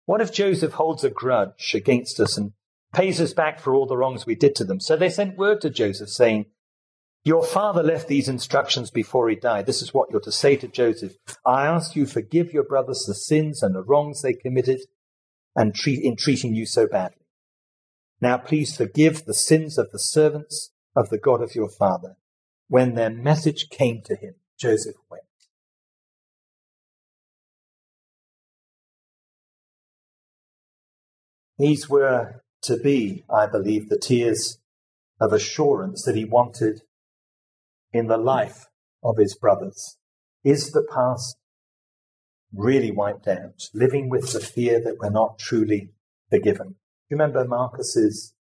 what 0.06 0.22
if 0.22 0.32
Joseph 0.32 0.74
holds 0.74 1.04
a 1.04 1.10
grudge 1.10 1.74
against 1.74 2.22
us 2.22 2.38
and 2.38 2.54
pays 2.94 3.20
us 3.20 3.34
back 3.34 3.60
for 3.60 3.74
all 3.74 3.86
the 3.86 3.98
wrongs 3.98 4.26
we 4.26 4.36
did 4.36 4.56
to 4.56 4.64
them? 4.64 4.80
So 4.80 4.96
they 4.96 5.10
sent 5.10 5.38
word 5.38 5.60
to 5.62 5.70
Joseph 5.70 6.10
saying, 6.10 6.46
Your 7.26 7.44
father 7.44 7.82
left 7.82 8.08
these 8.08 8.30
instructions 8.30 8.92
before 8.92 9.28
he 9.30 9.36
died. 9.36 9.66
This 9.66 9.82
is 9.82 9.96
what 9.96 10.12
you're 10.12 10.22
to 10.22 10.32
say 10.32 10.56
to 10.58 10.68
Joseph. 10.68 11.18
I 11.44 11.66
ask 11.66 11.96
you, 11.96 12.06
forgive 12.06 12.54
your 12.54 12.64
brothers 12.64 13.04
the 13.08 13.16
sins 13.16 13.64
and 13.64 13.74
the 13.74 13.82
wrongs 13.82 14.22
they 14.22 14.34
committed 14.34 14.82
and 15.56 15.74
treat, 15.74 16.04
in 16.04 16.18
treating 16.18 16.54
you 16.54 16.68
so 16.68 16.88
badly. 16.88 17.26
Now 18.22 18.38
please 18.38 18.78
forgive 18.78 19.26
the 19.26 19.34
sins 19.34 19.80
of 19.80 19.92
the 19.92 19.98
servants 19.98 20.72
of 20.96 21.10
the 21.10 21.18
God 21.18 21.42
of 21.42 21.56
your 21.56 21.68
father. 21.68 22.18
When 22.68 22.94
their 22.94 23.10
message 23.10 23.70
came 23.72 24.04
to 24.06 24.16
him, 24.16 24.36
Joseph 24.60 24.96
wept. 25.10 25.24
These 31.58 31.90
were 31.90 32.44
to 32.64 32.78
be, 32.78 33.24
I 33.34 33.48
believe, 33.48 33.90
the 33.90 33.98
tears 33.98 34.60
of 35.20 35.34
assurance 35.34 36.04
that 36.04 36.16
he 36.16 36.26
wanted 36.26 36.82
in 37.96 38.08
the 38.08 38.18
life 38.18 38.66
of 39.02 39.18
his 39.18 39.36
brothers. 39.36 39.98
Is 40.44 40.72
the 40.72 40.86
past 40.94 41.38
really 42.54 42.92
wiped 42.92 43.28
out, 43.28 43.62
living 43.74 44.10
with 44.10 44.34
the 44.34 44.42
fear 44.42 44.82
that 44.84 44.98
we're 45.00 45.10
not 45.10 45.40
truly 45.40 45.92
forgiven? 46.30 46.76
You 47.10 47.16
remember 47.16 47.46
Marcus's 47.46 48.34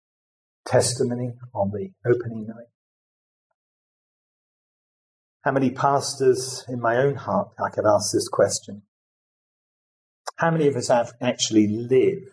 testimony 0.64 1.34
on 1.54 1.70
the 1.70 1.90
opening 2.10 2.46
night? 2.46 2.70
How 5.42 5.52
many 5.52 5.70
pastors 5.70 6.64
in 6.66 6.80
my 6.80 6.96
own 6.96 7.16
heart 7.16 7.48
I 7.62 7.68
could 7.68 7.84
ask 7.84 8.10
this 8.12 8.28
question? 8.28 8.82
How 10.36 10.50
many 10.50 10.66
of 10.66 10.76
us 10.76 10.88
have 10.88 11.12
actually 11.20 11.66
lived 11.66 12.30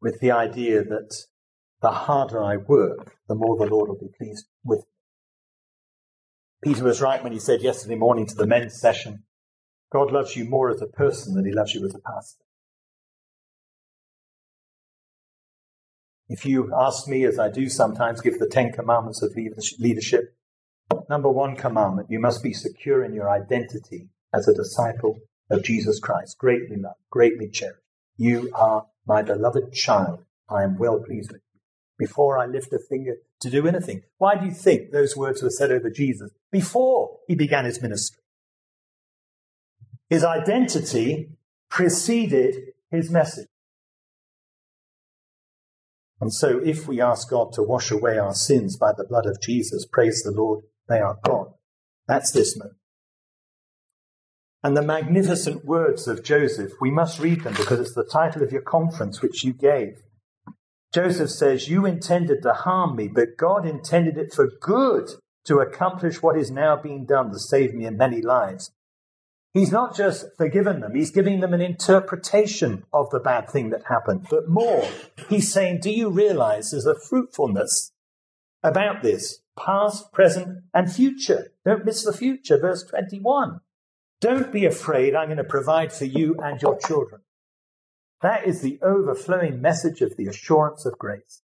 with 0.00 0.20
the 0.20 0.30
idea 0.30 0.82
that 0.84 1.12
the 1.82 1.90
harder 1.90 2.42
I 2.42 2.56
work, 2.56 3.14
the 3.28 3.34
more 3.34 3.58
the 3.58 3.66
Lord 3.66 3.90
will 3.90 3.98
be 3.98 4.14
pleased 4.18 4.46
with. 4.64 4.86
Peter 6.64 6.82
was 6.82 7.02
right 7.02 7.22
when 7.22 7.32
he 7.32 7.38
said 7.38 7.60
yesterday 7.60 7.94
morning 7.94 8.24
to 8.24 8.34
the 8.34 8.46
men's 8.46 8.80
session, 8.80 9.22
God 9.92 10.10
loves 10.10 10.34
you 10.34 10.46
more 10.46 10.70
as 10.70 10.80
a 10.80 10.86
person 10.86 11.34
than 11.34 11.44
he 11.44 11.52
loves 11.52 11.74
you 11.74 11.84
as 11.84 11.94
a 11.94 11.98
pastor. 11.98 12.42
If 16.26 16.46
you 16.46 16.72
ask 16.74 17.06
me, 17.06 17.26
as 17.26 17.38
I 17.38 17.50
do 17.50 17.68
sometimes, 17.68 18.22
give 18.22 18.38
the 18.38 18.48
Ten 18.48 18.72
Commandments 18.72 19.22
of 19.22 19.36
leadership, 19.78 20.34
number 21.10 21.30
one 21.30 21.54
commandment, 21.54 22.10
you 22.10 22.18
must 22.18 22.42
be 22.42 22.54
secure 22.54 23.04
in 23.04 23.12
your 23.12 23.28
identity 23.28 24.08
as 24.32 24.48
a 24.48 24.54
disciple 24.54 25.18
of 25.50 25.62
Jesus 25.62 26.00
Christ, 26.00 26.38
greatly 26.38 26.76
loved, 26.76 26.96
greatly 27.10 27.50
cherished. 27.50 27.80
You 28.16 28.50
are 28.54 28.86
my 29.06 29.20
beloved 29.20 29.74
child, 29.74 30.24
I 30.48 30.62
am 30.62 30.78
well 30.78 30.98
pleased 30.98 31.30
with 31.30 31.42
you. 31.52 31.60
Before 31.98 32.38
I 32.38 32.46
lift 32.46 32.72
a 32.72 32.78
finger 32.78 33.16
to 33.44 33.50
do 33.50 33.66
anything. 33.66 34.02
Why 34.18 34.36
do 34.36 34.44
you 34.44 34.50
think 34.50 34.90
those 34.90 35.16
words 35.16 35.42
were 35.42 35.50
said 35.50 35.70
over 35.70 35.88
Jesus 35.88 36.30
before 36.50 37.18
he 37.28 37.34
began 37.34 37.64
his 37.64 37.80
ministry? 37.80 38.22
His 40.10 40.24
identity 40.24 41.30
preceded 41.70 42.72
his 42.90 43.10
message. 43.10 43.48
And 46.20 46.32
so, 46.32 46.58
if 46.64 46.86
we 46.86 47.00
ask 47.00 47.28
God 47.28 47.52
to 47.52 47.62
wash 47.62 47.90
away 47.90 48.18
our 48.18 48.34
sins 48.34 48.76
by 48.76 48.92
the 48.96 49.04
blood 49.04 49.26
of 49.26 49.40
Jesus, 49.40 49.84
praise 49.84 50.22
the 50.22 50.30
Lord, 50.30 50.64
they 50.88 50.98
are 50.98 51.18
gone. 51.24 51.52
That's 52.06 52.30
this 52.30 52.56
moment. 52.56 52.76
And 54.62 54.76
the 54.76 54.82
magnificent 54.82 55.64
words 55.64 56.08
of 56.08 56.24
Joseph, 56.24 56.72
we 56.80 56.90
must 56.90 57.20
read 57.20 57.42
them 57.42 57.54
because 57.54 57.80
it's 57.80 57.94
the 57.94 58.08
title 58.10 58.42
of 58.42 58.52
your 58.52 58.62
conference 58.62 59.20
which 59.20 59.44
you 59.44 59.52
gave. 59.52 60.02
Joseph 60.94 61.30
says, 61.30 61.68
You 61.68 61.84
intended 61.84 62.42
to 62.42 62.52
harm 62.52 62.94
me, 62.94 63.08
but 63.08 63.36
God 63.36 63.66
intended 63.66 64.16
it 64.16 64.32
for 64.32 64.48
good 64.60 65.10
to 65.44 65.58
accomplish 65.58 66.22
what 66.22 66.38
is 66.38 66.52
now 66.52 66.76
being 66.76 67.04
done 67.04 67.32
to 67.32 67.38
save 67.40 67.74
me 67.74 67.84
in 67.84 67.96
many 67.96 68.22
lives. 68.22 68.70
He's 69.52 69.72
not 69.72 69.96
just 69.96 70.26
forgiven 70.36 70.80
them, 70.80 70.94
he's 70.94 71.10
giving 71.10 71.40
them 71.40 71.52
an 71.52 71.60
interpretation 71.60 72.84
of 72.92 73.10
the 73.10 73.18
bad 73.18 73.50
thing 73.50 73.70
that 73.70 73.86
happened, 73.88 74.28
but 74.30 74.48
more. 74.48 74.88
He's 75.28 75.52
saying, 75.52 75.80
Do 75.80 75.90
you 75.90 76.10
realize 76.10 76.70
there's 76.70 76.86
a 76.86 76.94
fruitfulness 76.98 77.90
about 78.62 79.02
this, 79.02 79.40
past, 79.58 80.12
present, 80.12 80.62
and 80.72 80.92
future? 80.92 81.52
Don't 81.64 81.84
miss 81.84 82.04
the 82.04 82.12
future. 82.12 82.56
Verse 82.56 82.84
21. 82.84 83.60
Don't 84.20 84.52
be 84.52 84.64
afraid, 84.64 85.16
I'm 85.16 85.26
going 85.26 85.38
to 85.38 85.44
provide 85.44 85.92
for 85.92 86.04
you 86.04 86.36
and 86.40 86.62
your 86.62 86.78
children. 86.78 87.20
That 88.24 88.46
is 88.46 88.62
the 88.62 88.78
overflowing 88.80 89.60
message 89.60 90.00
of 90.00 90.16
the 90.16 90.28
assurance 90.28 90.86
of 90.86 90.98
grace. 90.98 91.42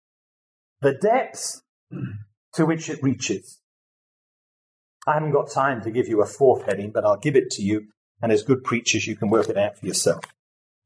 The 0.81 0.95
depths 0.95 1.61
to 2.55 2.67
which 2.67 2.89
it 2.89 3.03
reaches. 3.03 3.59
I 5.05 5.15
haven't 5.15 5.33
got 5.33 5.51
time 5.51 5.83
to 5.83 5.91
give 5.91 6.07
you 6.07 6.23
a 6.23 6.27
fourth 6.27 6.67
heading, 6.67 6.93
but 6.93 7.05
I'll 7.05 7.19
give 7.19 7.35
it 7.35 7.51
to 7.51 7.63
you, 7.63 7.89
and 8.23 8.31
as 8.31 8.45
good 8.45 8.63
preachers, 8.63 9.09
you 9.09 9.17
can 9.17 9.29
work 9.29 9.49
it 9.49 9.59
out 9.59 9.77
for 9.77 9.87
yourself. 9.87 10.23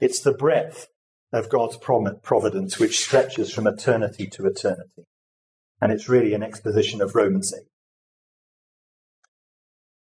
It's 0.00 0.22
the 0.22 0.32
breadth 0.32 0.88
of 1.30 1.50
God's 1.50 1.76
providence 1.76 2.78
which 2.78 2.98
stretches 2.98 3.52
from 3.52 3.66
eternity 3.66 4.26
to 4.28 4.46
eternity. 4.46 5.04
And 5.78 5.92
it's 5.92 6.08
really 6.08 6.32
an 6.32 6.42
exposition 6.42 7.02
of 7.02 7.14
Romans 7.14 7.52
8. 7.54 7.64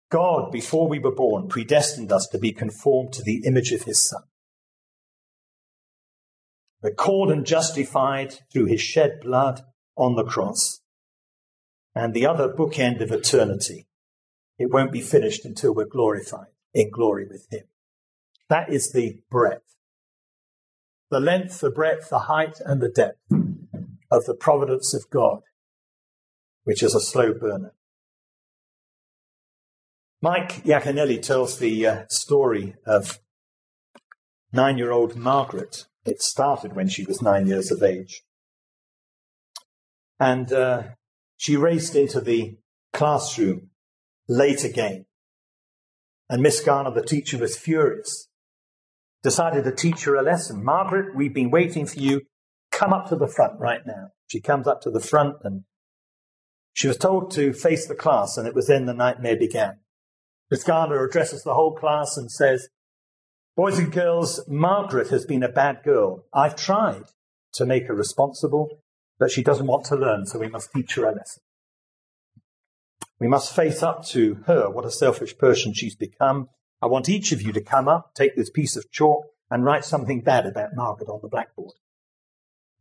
God, 0.10 0.54
before 0.54 0.88
we 0.88 1.00
were 1.00 1.14
born, 1.14 1.50
predestined 1.50 2.14
us 2.14 2.30
to 2.32 2.38
be 2.38 2.54
conformed 2.54 3.12
to 3.12 3.24
the 3.24 3.44
image 3.46 3.74
of 3.74 3.82
his 3.82 4.08
Son. 4.08 4.24
We're 6.86 6.94
called 6.94 7.32
and 7.32 7.48
justified 7.48 8.42
through 8.54 8.66
his 8.66 8.80
shed 8.80 9.22
blood 9.24 9.62
on 9.98 10.14
the 10.14 10.24
cross. 10.24 10.82
And 11.96 12.14
the 12.14 12.28
other 12.28 12.48
bookend 12.48 13.02
of 13.02 13.12
eternity 13.12 13.88
it 14.60 14.70
won't 14.70 14.92
be 14.92 15.02
finished 15.02 15.46
until 15.46 15.74
we're 15.74 15.88
glorified 15.88 16.52
in 16.76 16.92
glory 16.92 17.26
with 17.28 17.48
Him. 17.52 17.64
That 18.50 18.72
is 18.72 18.92
the 18.92 19.20
breadth. 19.32 19.76
The 21.10 21.20
length, 21.20 21.60
the 21.60 21.72
breadth, 21.72 22.12
the 22.12 22.20
height, 22.20 22.60
and 22.64 22.80
the 22.80 22.90
depth 22.90 23.18
of 24.12 24.26
the 24.26 24.36
providence 24.40 24.94
of 24.94 25.10
God, 25.10 25.40
which 26.66 26.84
is 26.84 26.94
a 26.94 27.02
slow 27.02 27.34
burner. 27.34 27.74
Mike 30.22 30.64
Yaconelli 30.64 31.20
tells 31.20 31.58
the 31.58 31.88
uh, 31.88 32.04
story 32.10 32.76
of 32.86 33.18
nine 34.54 34.78
year 34.78 34.92
old 34.92 35.16
Margaret. 35.16 35.88
It 36.06 36.22
started 36.22 36.76
when 36.76 36.88
she 36.88 37.04
was 37.04 37.22
nine 37.22 37.48
years 37.48 37.72
of 37.72 37.82
age. 37.82 38.22
And 40.20 40.52
uh, 40.54 40.84
she 41.36 41.58
raced 41.58 41.96
into 41.96 42.22
the 42.22 42.58
classroom 42.94 43.72
late 44.30 44.64
again. 44.64 45.06
And 46.30 46.42
Miss 46.42 46.62
Garner, 46.62 46.92
the 46.92 47.04
teacher, 47.04 47.38
was 47.38 47.58
furious. 47.58 48.28
Decided 49.24 49.64
to 49.64 49.72
teach 49.72 50.04
her 50.06 50.16
a 50.16 50.22
lesson. 50.22 50.64
Margaret, 50.64 51.16
we've 51.16 51.34
been 51.34 51.52
waiting 51.52 51.86
for 51.86 52.00
you. 52.00 52.22
Come 52.72 52.94
up 52.94 53.10
to 53.10 53.16
the 53.16 53.28
front 53.28 53.60
right 53.60 53.82
now. 53.86 54.10
She 54.28 54.40
comes 54.40 54.68
up 54.68 54.82
to 54.82 54.92
the 54.92 55.00
front 55.00 55.38
and 55.44 55.64
she 56.74 56.88
was 56.88 56.98
told 56.98 57.32
to 57.32 57.54
face 57.54 57.88
the 57.88 57.96
class, 57.96 58.36
and 58.36 58.46
it 58.46 58.54
was 58.54 58.68
then 58.68 58.86
the 58.86 58.94
nightmare 58.94 59.38
began. 59.38 59.80
Miss 60.52 60.66
Garner 60.66 61.06
addresses 61.06 61.42
the 61.42 61.54
whole 61.54 61.74
class 61.74 62.18
and 62.18 62.30
says, 62.30 62.68
Boys 63.56 63.80
and 63.80 63.90
girls, 63.90 64.44
Margaret 64.50 65.10
has 65.12 65.26
been 65.26 65.42
a 65.42 65.48
bad 65.48 65.82
girl. 65.86 66.26
I've 66.34 66.58
tried 66.58 67.06
to 67.54 67.66
make 67.66 67.88
her 67.88 67.96
responsible, 67.96 68.82
but 69.18 69.32
she 69.32 69.44
doesn't 69.44 69.68
want 69.68 69.86
to 69.86 69.96
learn, 69.96 70.26
so 70.26 70.40
we 70.40 70.50
must 70.50 70.74
teach 70.74 70.96
her 70.96 71.06
a 71.06 71.16
lesson. 71.16 71.42
We 73.18 73.30
must 73.30 73.56
face 73.56 73.82
up 73.82 74.06
to 74.08 74.44
her, 74.46 74.70
what 74.70 74.84
a 74.84 74.92
selfish 74.92 75.38
person 75.38 75.74
she's 75.74 75.96
become. 75.96 76.50
I 76.82 76.88
want 76.88 77.08
each 77.08 77.32
of 77.32 77.42
you 77.42 77.54
to 77.54 77.62
come 77.62 77.88
up, 77.88 78.14
take 78.14 78.36
this 78.36 78.50
piece 78.50 78.76
of 78.76 78.92
chalk, 78.92 79.24
and 79.50 79.64
write 79.64 79.86
something 79.86 80.22
bad 80.22 80.46
about 80.46 80.76
Margaret 80.76 81.08
on 81.08 81.20
the 81.22 81.30
blackboard. 81.30 81.76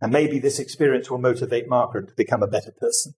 And 0.01 0.13
maybe 0.13 0.41
this 0.41 0.59
experience 0.59 1.09
will 1.09 1.19
motivate 1.19 1.69
Margaret 1.69 2.09
to 2.09 2.15
become 2.17 2.43
a 2.43 2.49
better 2.49 2.73
person. 2.73 3.15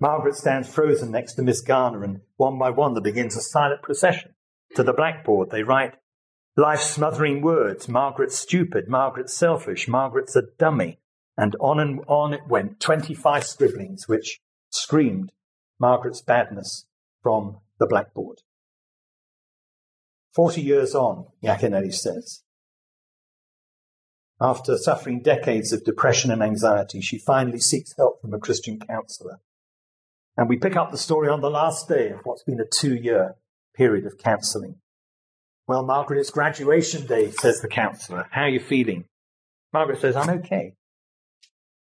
Margaret 0.00 0.34
stands 0.34 0.68
frozen 0.68 1.12
next 1.12 1.34
to 1.34 1.42
Miss 1.42 1.60
Garner, 1.60 2.02
and 2.02 2.22
one 2.38 2.58
by 2.58 2.70
one 2.70 2.94
there 2.94 3.02
begins 3.02 3.36
a 3.36 3.40
silent 3.40 3.82
procession 3.82 4.34
to 4.74 4.82
the 4.82 4.92
blackboard. 4.92 5.50
They 5.50 5.62
write 5.62 5.94
life 6.56 6.80
smothering 6.80 7.42
words 7.42 7.88
Margaret's 7.88 8.38
stupid, 8.38 8.88
Margaret's 8.88 9.36
selfish, 9.36 9.88
Margaret's 9.88 10.36
a 10.36 10.42
dummy. 10.58 11.00
And 11.38 11.54
on 11.60 11.78
and 11.78 12.00
on 12.08 12.32
it 12.32 12.48
went 12.48 12.80
25 12.80 13.44
scribblings, 13.44 14.08
which 14.08 14.40
screamed 14.70 15.32
Margaret's 15.78 16.22
badness 16.22 16.86
from 17.22 17.58
the 17.78 17.86
blackboard. 17.86 18.38
Forty 20.34 20.62
years 20.62 20.94
on, 20.94 21.26
Yaconelli 21.42 21.92
says, 21.92 22.42
after 24.40 24.76
suffering 24.76 25.22
decades 25.22 25.72
of 25.72 25.84
depression 25.84 26.30
and 26.30 26.42
anxiety, 26.42 27.00
she 27.00 27.18
finally 27.18 27.58
seeks 27.58 27.96
help 27.96 28.20
from 28.20 28.34
a 28.34 28.38
Christian 28.38 28.78
counselor. 28.78 29.40
And 30.36 30.48
we 30.48 30.58
pick 30.58 30.76
up 30.76 30.90
the 30.90 30.98
story 30.98 31.28
on 31.30 31.40
the 31.40 31.50
last 31.50 31.88
day 31.88 32.10
of 32.10 32.20
what's 32.24 32.42
been 32.42 32.60
a 32.60 32.66
two 32.66 32.94
year 32.94 33.36
period 33.76 34.06
of 34.06 34.18
counseling. 34.18 34.76
Well, 35.68 35.84
Margaret, 35.84 36.20
it's 36.20 36.30
graduation 36.30 37.06
day, 37.06 37.30
says 37.30 37.60
the 37.60 37.68
counselor. 37.68 38.28
How 38.30 38.42
are 38.42 38.48
you 38.48 38.60
feeling? 38.60 39.04
Margaret 39.72 40.00
says, 40.00 40.16
I'm 40.16 40.30
okay. 40.38 40.74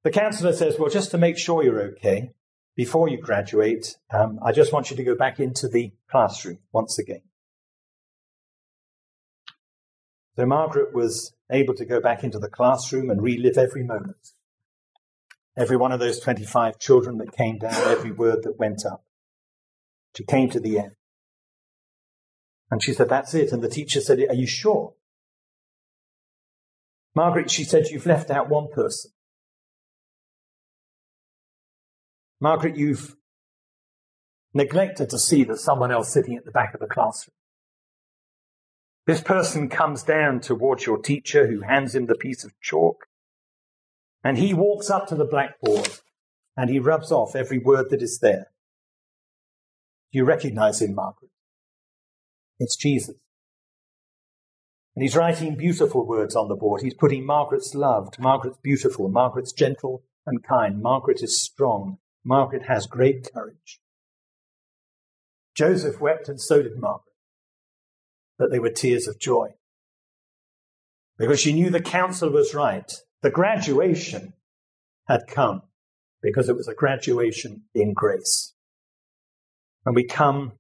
The 0.04 0.12
counselor 0.12 0.54
says, 0.54 0.78
Well, 0.80 0.90
just 0.90 1.12
to 1.12 1.18
make 1.18 1.38
sure 1.38 1.64
you're 1.64 1.82
okay, 1.94 2.32
before 2.76 3.10
you 3.10 3.18
graduate, 3.18 3.98
um, 4.14 4.40
I 4.46 4.52
just 4.52 4.72
want 4.72 4.92
you 4.92 4.98
to 4.98 5.04
go 5.04 5.16
back 5.16 5.40
into 5.40 5.68
the 5.68 5.92
classroom 6.10 6.60
once 6.72 7.00
again. 7.00 7.22
So 10.36 10.46
Margaret 10.46 10.94
was 10.94 11.34
able 11.52 11.74
to 11.76 11.86
go 11.86 12.02
back 12.02 12.24
into 12.24 12.40
the 12.40 12.50
classroom 12.50 13.10
and 13.10 13.22
relive 13.22 13.58
every 13.58 13.84
moment. 13.84 14.32
Every 15.58 15.78
one 15.78 15.94
of 15.94 16.00
those 16.00 16.20
25 16.20 16.80
children 16.80 17.18
that 17.20 17.32
came 17.32 17.58
down, 17.58 17.74
every 17.74 18.12
word 18.12 18.44
that 18.44 18.60
went 18.60 18.86
up. 18.86 19.04
She 20.16 20.26
came 20.26 20.50
to 20.50 20.60
the 20.60 20.80
end. 20.80 20.92
And 22.72 22.82
she 22.82 22.94
said, 22.94 23.10
That's 23.10 23.34
it. 23.34 23.52
And 23.52 23.62
the 23.62 23.70
teacher 23.70 24.02
said, 24.02 24.20
Are 24.20 24.36
you 24.36 24.48
sure? 24.48 24.94
Margaret, 27.14 27.50
she 27.50 27.64
said, 27.64 27.88
You've 27.88 28.06
left 28.06 28.30
out 28.30 28.50
one 28.50 28.68
person. 28.72 29.12
Margaret, 32.42 32.76
you've 32.76 33.16
neglected 34.54 35.10
to 35.10 35.20
see 35.20 35.44
that 35.46 35.58
someone 35.58 35.92
else 35.92 36.12
sitting 36.12 36.36
at 36.36 36.46
the 36.46 36.52
back 36.52 36.74
of 36.74 36.80
the 36.80 36.88
classroom. 36.88 37.34
This 39.08 39.22
person 39.22 39.70
comes 39.70 40.04
down 40.04 40.40
towards 40.40 40.86
your 40.86 40.98
teacher 40.98 41.48
who 41.48 41.62
hands 41.62 41.94
him 41.94 42.08
the 42.08 42.16
piece 42.16 42.44
of 42.44 42.60
chalk, 42.60 43.06
and 44.24 44.38
he 44.38 44.54
walks 44.54 44.90
up 44.90 45.08
to 45.08 45.16
the 45.16 45.26
blackboard 45.26 46.00
and 46.58 46.70
he 46.70 46.80
rubs 46.80 47.12
off 47.12 47.36
every 47.36 47.60
word 47.60 47.90
that 47.90 48.02
is 48.02 48.20
there. 48.20 48.48
Do 50.12 50.20
you 50.20 50.26
recognize 50.26 50.82
him, 50.82 50.96
Margaret? 50.96 51.30
It's 52.60 52.76
Jesus. 52.76 53.16
And 54.96 55.04
he's 55.04 55.16
writing 55.16 55.56
beautiful 55.56 56.08
words 56.08 56.36
on 56.36 56.48
the 56.48 56.56
board. 56.56 56.82
He's 56.82 56.94
putting 56.94 57.26
Margaret's 57.26 57.76
loved, 57.76 58.18
Margaret's 58.18 58.60
beautiful, 58.64 59.10
Margaret's 59.10 59.52
gentle 59.52 60.04
and 60.26 60.44
kind, 60.44 60.82
Margaret 60.82 61.22
is 61.22 61.42
strong, 61.42 61.98
Margaret 62.24 62.64
has 62.68 62.88
great 62.88 63.28
courage. 63.34 63.82
Joseph 65.56 66.00
wept 66.00 66.30
and 66.30 66.40
so 66.40 66.64
did 66.64 66.78
Margaret, 66.78 67.14
but 68.38 68.52
they 68.52 68.60
were 68.60 68.70
tears 68.70 69.08
of 69.08 69.20
joy. 69.20 69.50
Because 71.18 71.40
she 71.40 71.54
knew 71.54 71.70
the 71.70 71.82
counsel 71.82 72.30
was 72.30 72.54
right. 72.54 72.92
The 73.22 73.30
graduation 73.30 74.34
had 75.08 75.28
come 75.28 75.62
because 76.22 76.50
it 76.50 76.56
was 76.56 76.68
a 76.68 76.74
graduation 76.74 77.64
in 77.74 77.94
grace. 77.94 78.54
And 79.86 79.96
we 79.96 80.06
come 80.06 80.54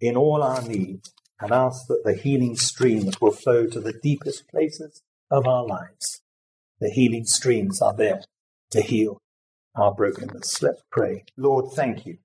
in 0.00 0.16
all 0.16 0.42
our 0.42 0.62
need 0.62 1.02
and 1.40 1.52
ask 1.52 1.86
that 1.88 2.02
the 2.04 2.14
healing 2.14 2.56
streams 2.56 3.20
will 3.20 3.32
flow 3.32 3.66
to 3.66 3.80
the 3.80 3.98
deepest 4.02 4.48
places 4.48 5.02
of 5.30 5.46
our 5.46 5.66
lives. 5.66 6.20
The 6.80 6.90
healing 6.90 7.24
streams 7.24 7.80
are 7.80 7.94
there 7.94 8.22
to 8.70 8.82
heal 8.82 9.18
our 9.74 9.94
brokenness. 9.94 10.62
Let's 10.62 10.82
pray. 10.90 11.24
Lord, 11.36 11.72
thank 11.74 12.06
you. 12.06 12.18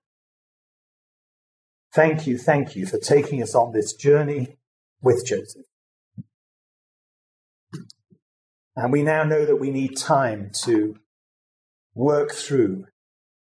Thank 1.94 2.28
you, 2.28 2.38
thank 2.38 2.76
you 2.76 2.86
for 2.86 2.98
taking 2.98 3.42
us 3.42 3.56
on 3.56 3.72
this 3.72 3.94
journey 3.94 4.58
with 5.02 5.26
Joseph. 5.26 5.66
And 8.76 8.92
we 8.92 9.02
now 9.02 9.24
know 9.24 9.46
that 9.46 9.56
we 9.56 9.72
need 9.72 9.96
time 9.96 10.52
to 10.64 10.98
work 11.94 12.34
through 12.34 12.88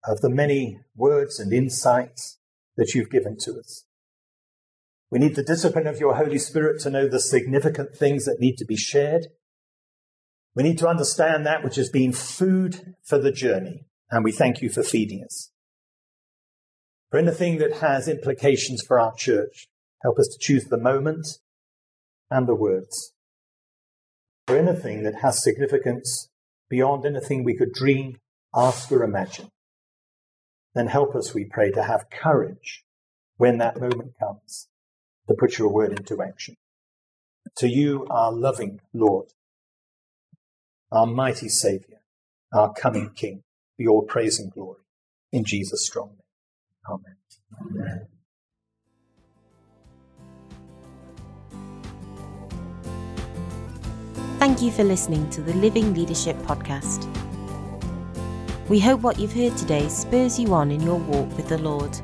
of 0.06 0.20
the 0.20 0.28
many 0.28 0.80
words 0.94 1.40
and 1.40 1.54
insights 1.54 2.38
that 2.76 2.94
you've 2.94 3.10
given 3.10 3.38
to 3.40 3.58
us. 3.58 3.86
We 5.14 5.20
need 5.20 5.34
the 5.34 5.42
discipline 5.42 5.86
of 5.86 5.98
your 5.98 6.16
Holy 6.16 6.38
Spirit 6.38 6.82
to 6.82 6.90
know 6.90 7.08
the 7.08 7.20
significant 7.20 7.96
things 7.96 8.26
that 8.26 8.40
need 8.40 8.58
to 8.58 8.66
be 8.66 8.76
shared 8.76 9.28
we 10.54 10.62
need 10.62 10.78
to 10.78 10.88
understand 10.88 11.44
that 11.44 11.64
which 11.64 11.76
has 11.76 11.90
been 11.90 12.12
food 12.12 12.94
for 13.02 13.18
the 13.18 13.32
journey, 13.32 13.86
and 14.10 14.22
we 14.22 14.32
thank 14.32 14.62
you 14.62 14.68
for 14.68 14.82
feeding 14.82 15.24
us. 15.24 15.50
For 17.10 17.18
anything 17.18 17.58
that 17.58 17.78
has 17.78 18.08
implications 18.08 18.82
for 18.82 18.98
our 18.98 19.12
church, 19.16 19.68
help 20.02 20.18
us 20.18 20.28
to 20.28 20.38
choose 20.38 20.64
the 20.64 20.78
moment 20.78 21.26
and 22.30 22.46
the 22.46 22.54
words. 22.54 23.12
For 24.46 24.56
anything 24.56 25.02
that 25.02 25.22
has 25.22 25.42
significance 25.42 26.28
beyond 26.68 27.04
anything 27.04 27.42
we 27.42 27.56
could 27.56 27.72
dream, 27.72 28.18
ask, 28.54 28.92
or 28.92 29.02
imagine, 29.02 29.50
then 30.74 30.86
help 30.86 31.16
us, 31.16 31.34
we 31.34 31.44
pray, 31.44 31.70
to 31.72 31.82
have 31.82 32.10
courage 32.10 32.84
when 33.36 33.58
that 33.58 33.80
moment 33.80 34.12
comes 34.20 34.68
to 35.28 35.34
put 35.38 35.58
your 35.58 35.72
word 35.72 35.98
into 35.98 36.22
action. 36.22 36.56
To 37.58 37.68
you, 37.68 38.06
our 38.10 38.32
loving 38.32 38.80
Lord, 38.92 39.28
our 40.90 41.06
mighty 41.06 41.48
Saviour, 41.48 42.00
our 42.52 42.72
coming 42.72 43.10
King, 43.14 43.42
be 43.78 43.86
all 43.86 44.02
praise 44.02 44.38
and 44.38 44.50
glory. 44.50 44.80
In 45.32 45.44
Jesus' 45.44 45.86
strong 45.86 46.10
name. 46.10 46.18
Amen. 46.88 47.16
Amen. 47.60 48.06
Thank 54.38 54.60
you 54.60 54.70
for 54.70 54.84
listening 54.84 55.30
to 55.30 55.40
the 55.40 55.54
Living 55.54 55.94
Leadership 55.94 56.36
Podcast. 56.42 57.08
We 58.68 58.78
hope 58.78 59.00
what 59.00 59.18
you've 59.18 59.32
heard 59.32 59.56
today 59.56 59.88
spurs 59.88 60.38
you 60.38 60.52
on 60.52 60.70
in 60.70 60.82
your 60.82 60.98
walk 60.98 61.34
with 61.36 61.48
the 61.48 61.58
Lord. 61.58 61.98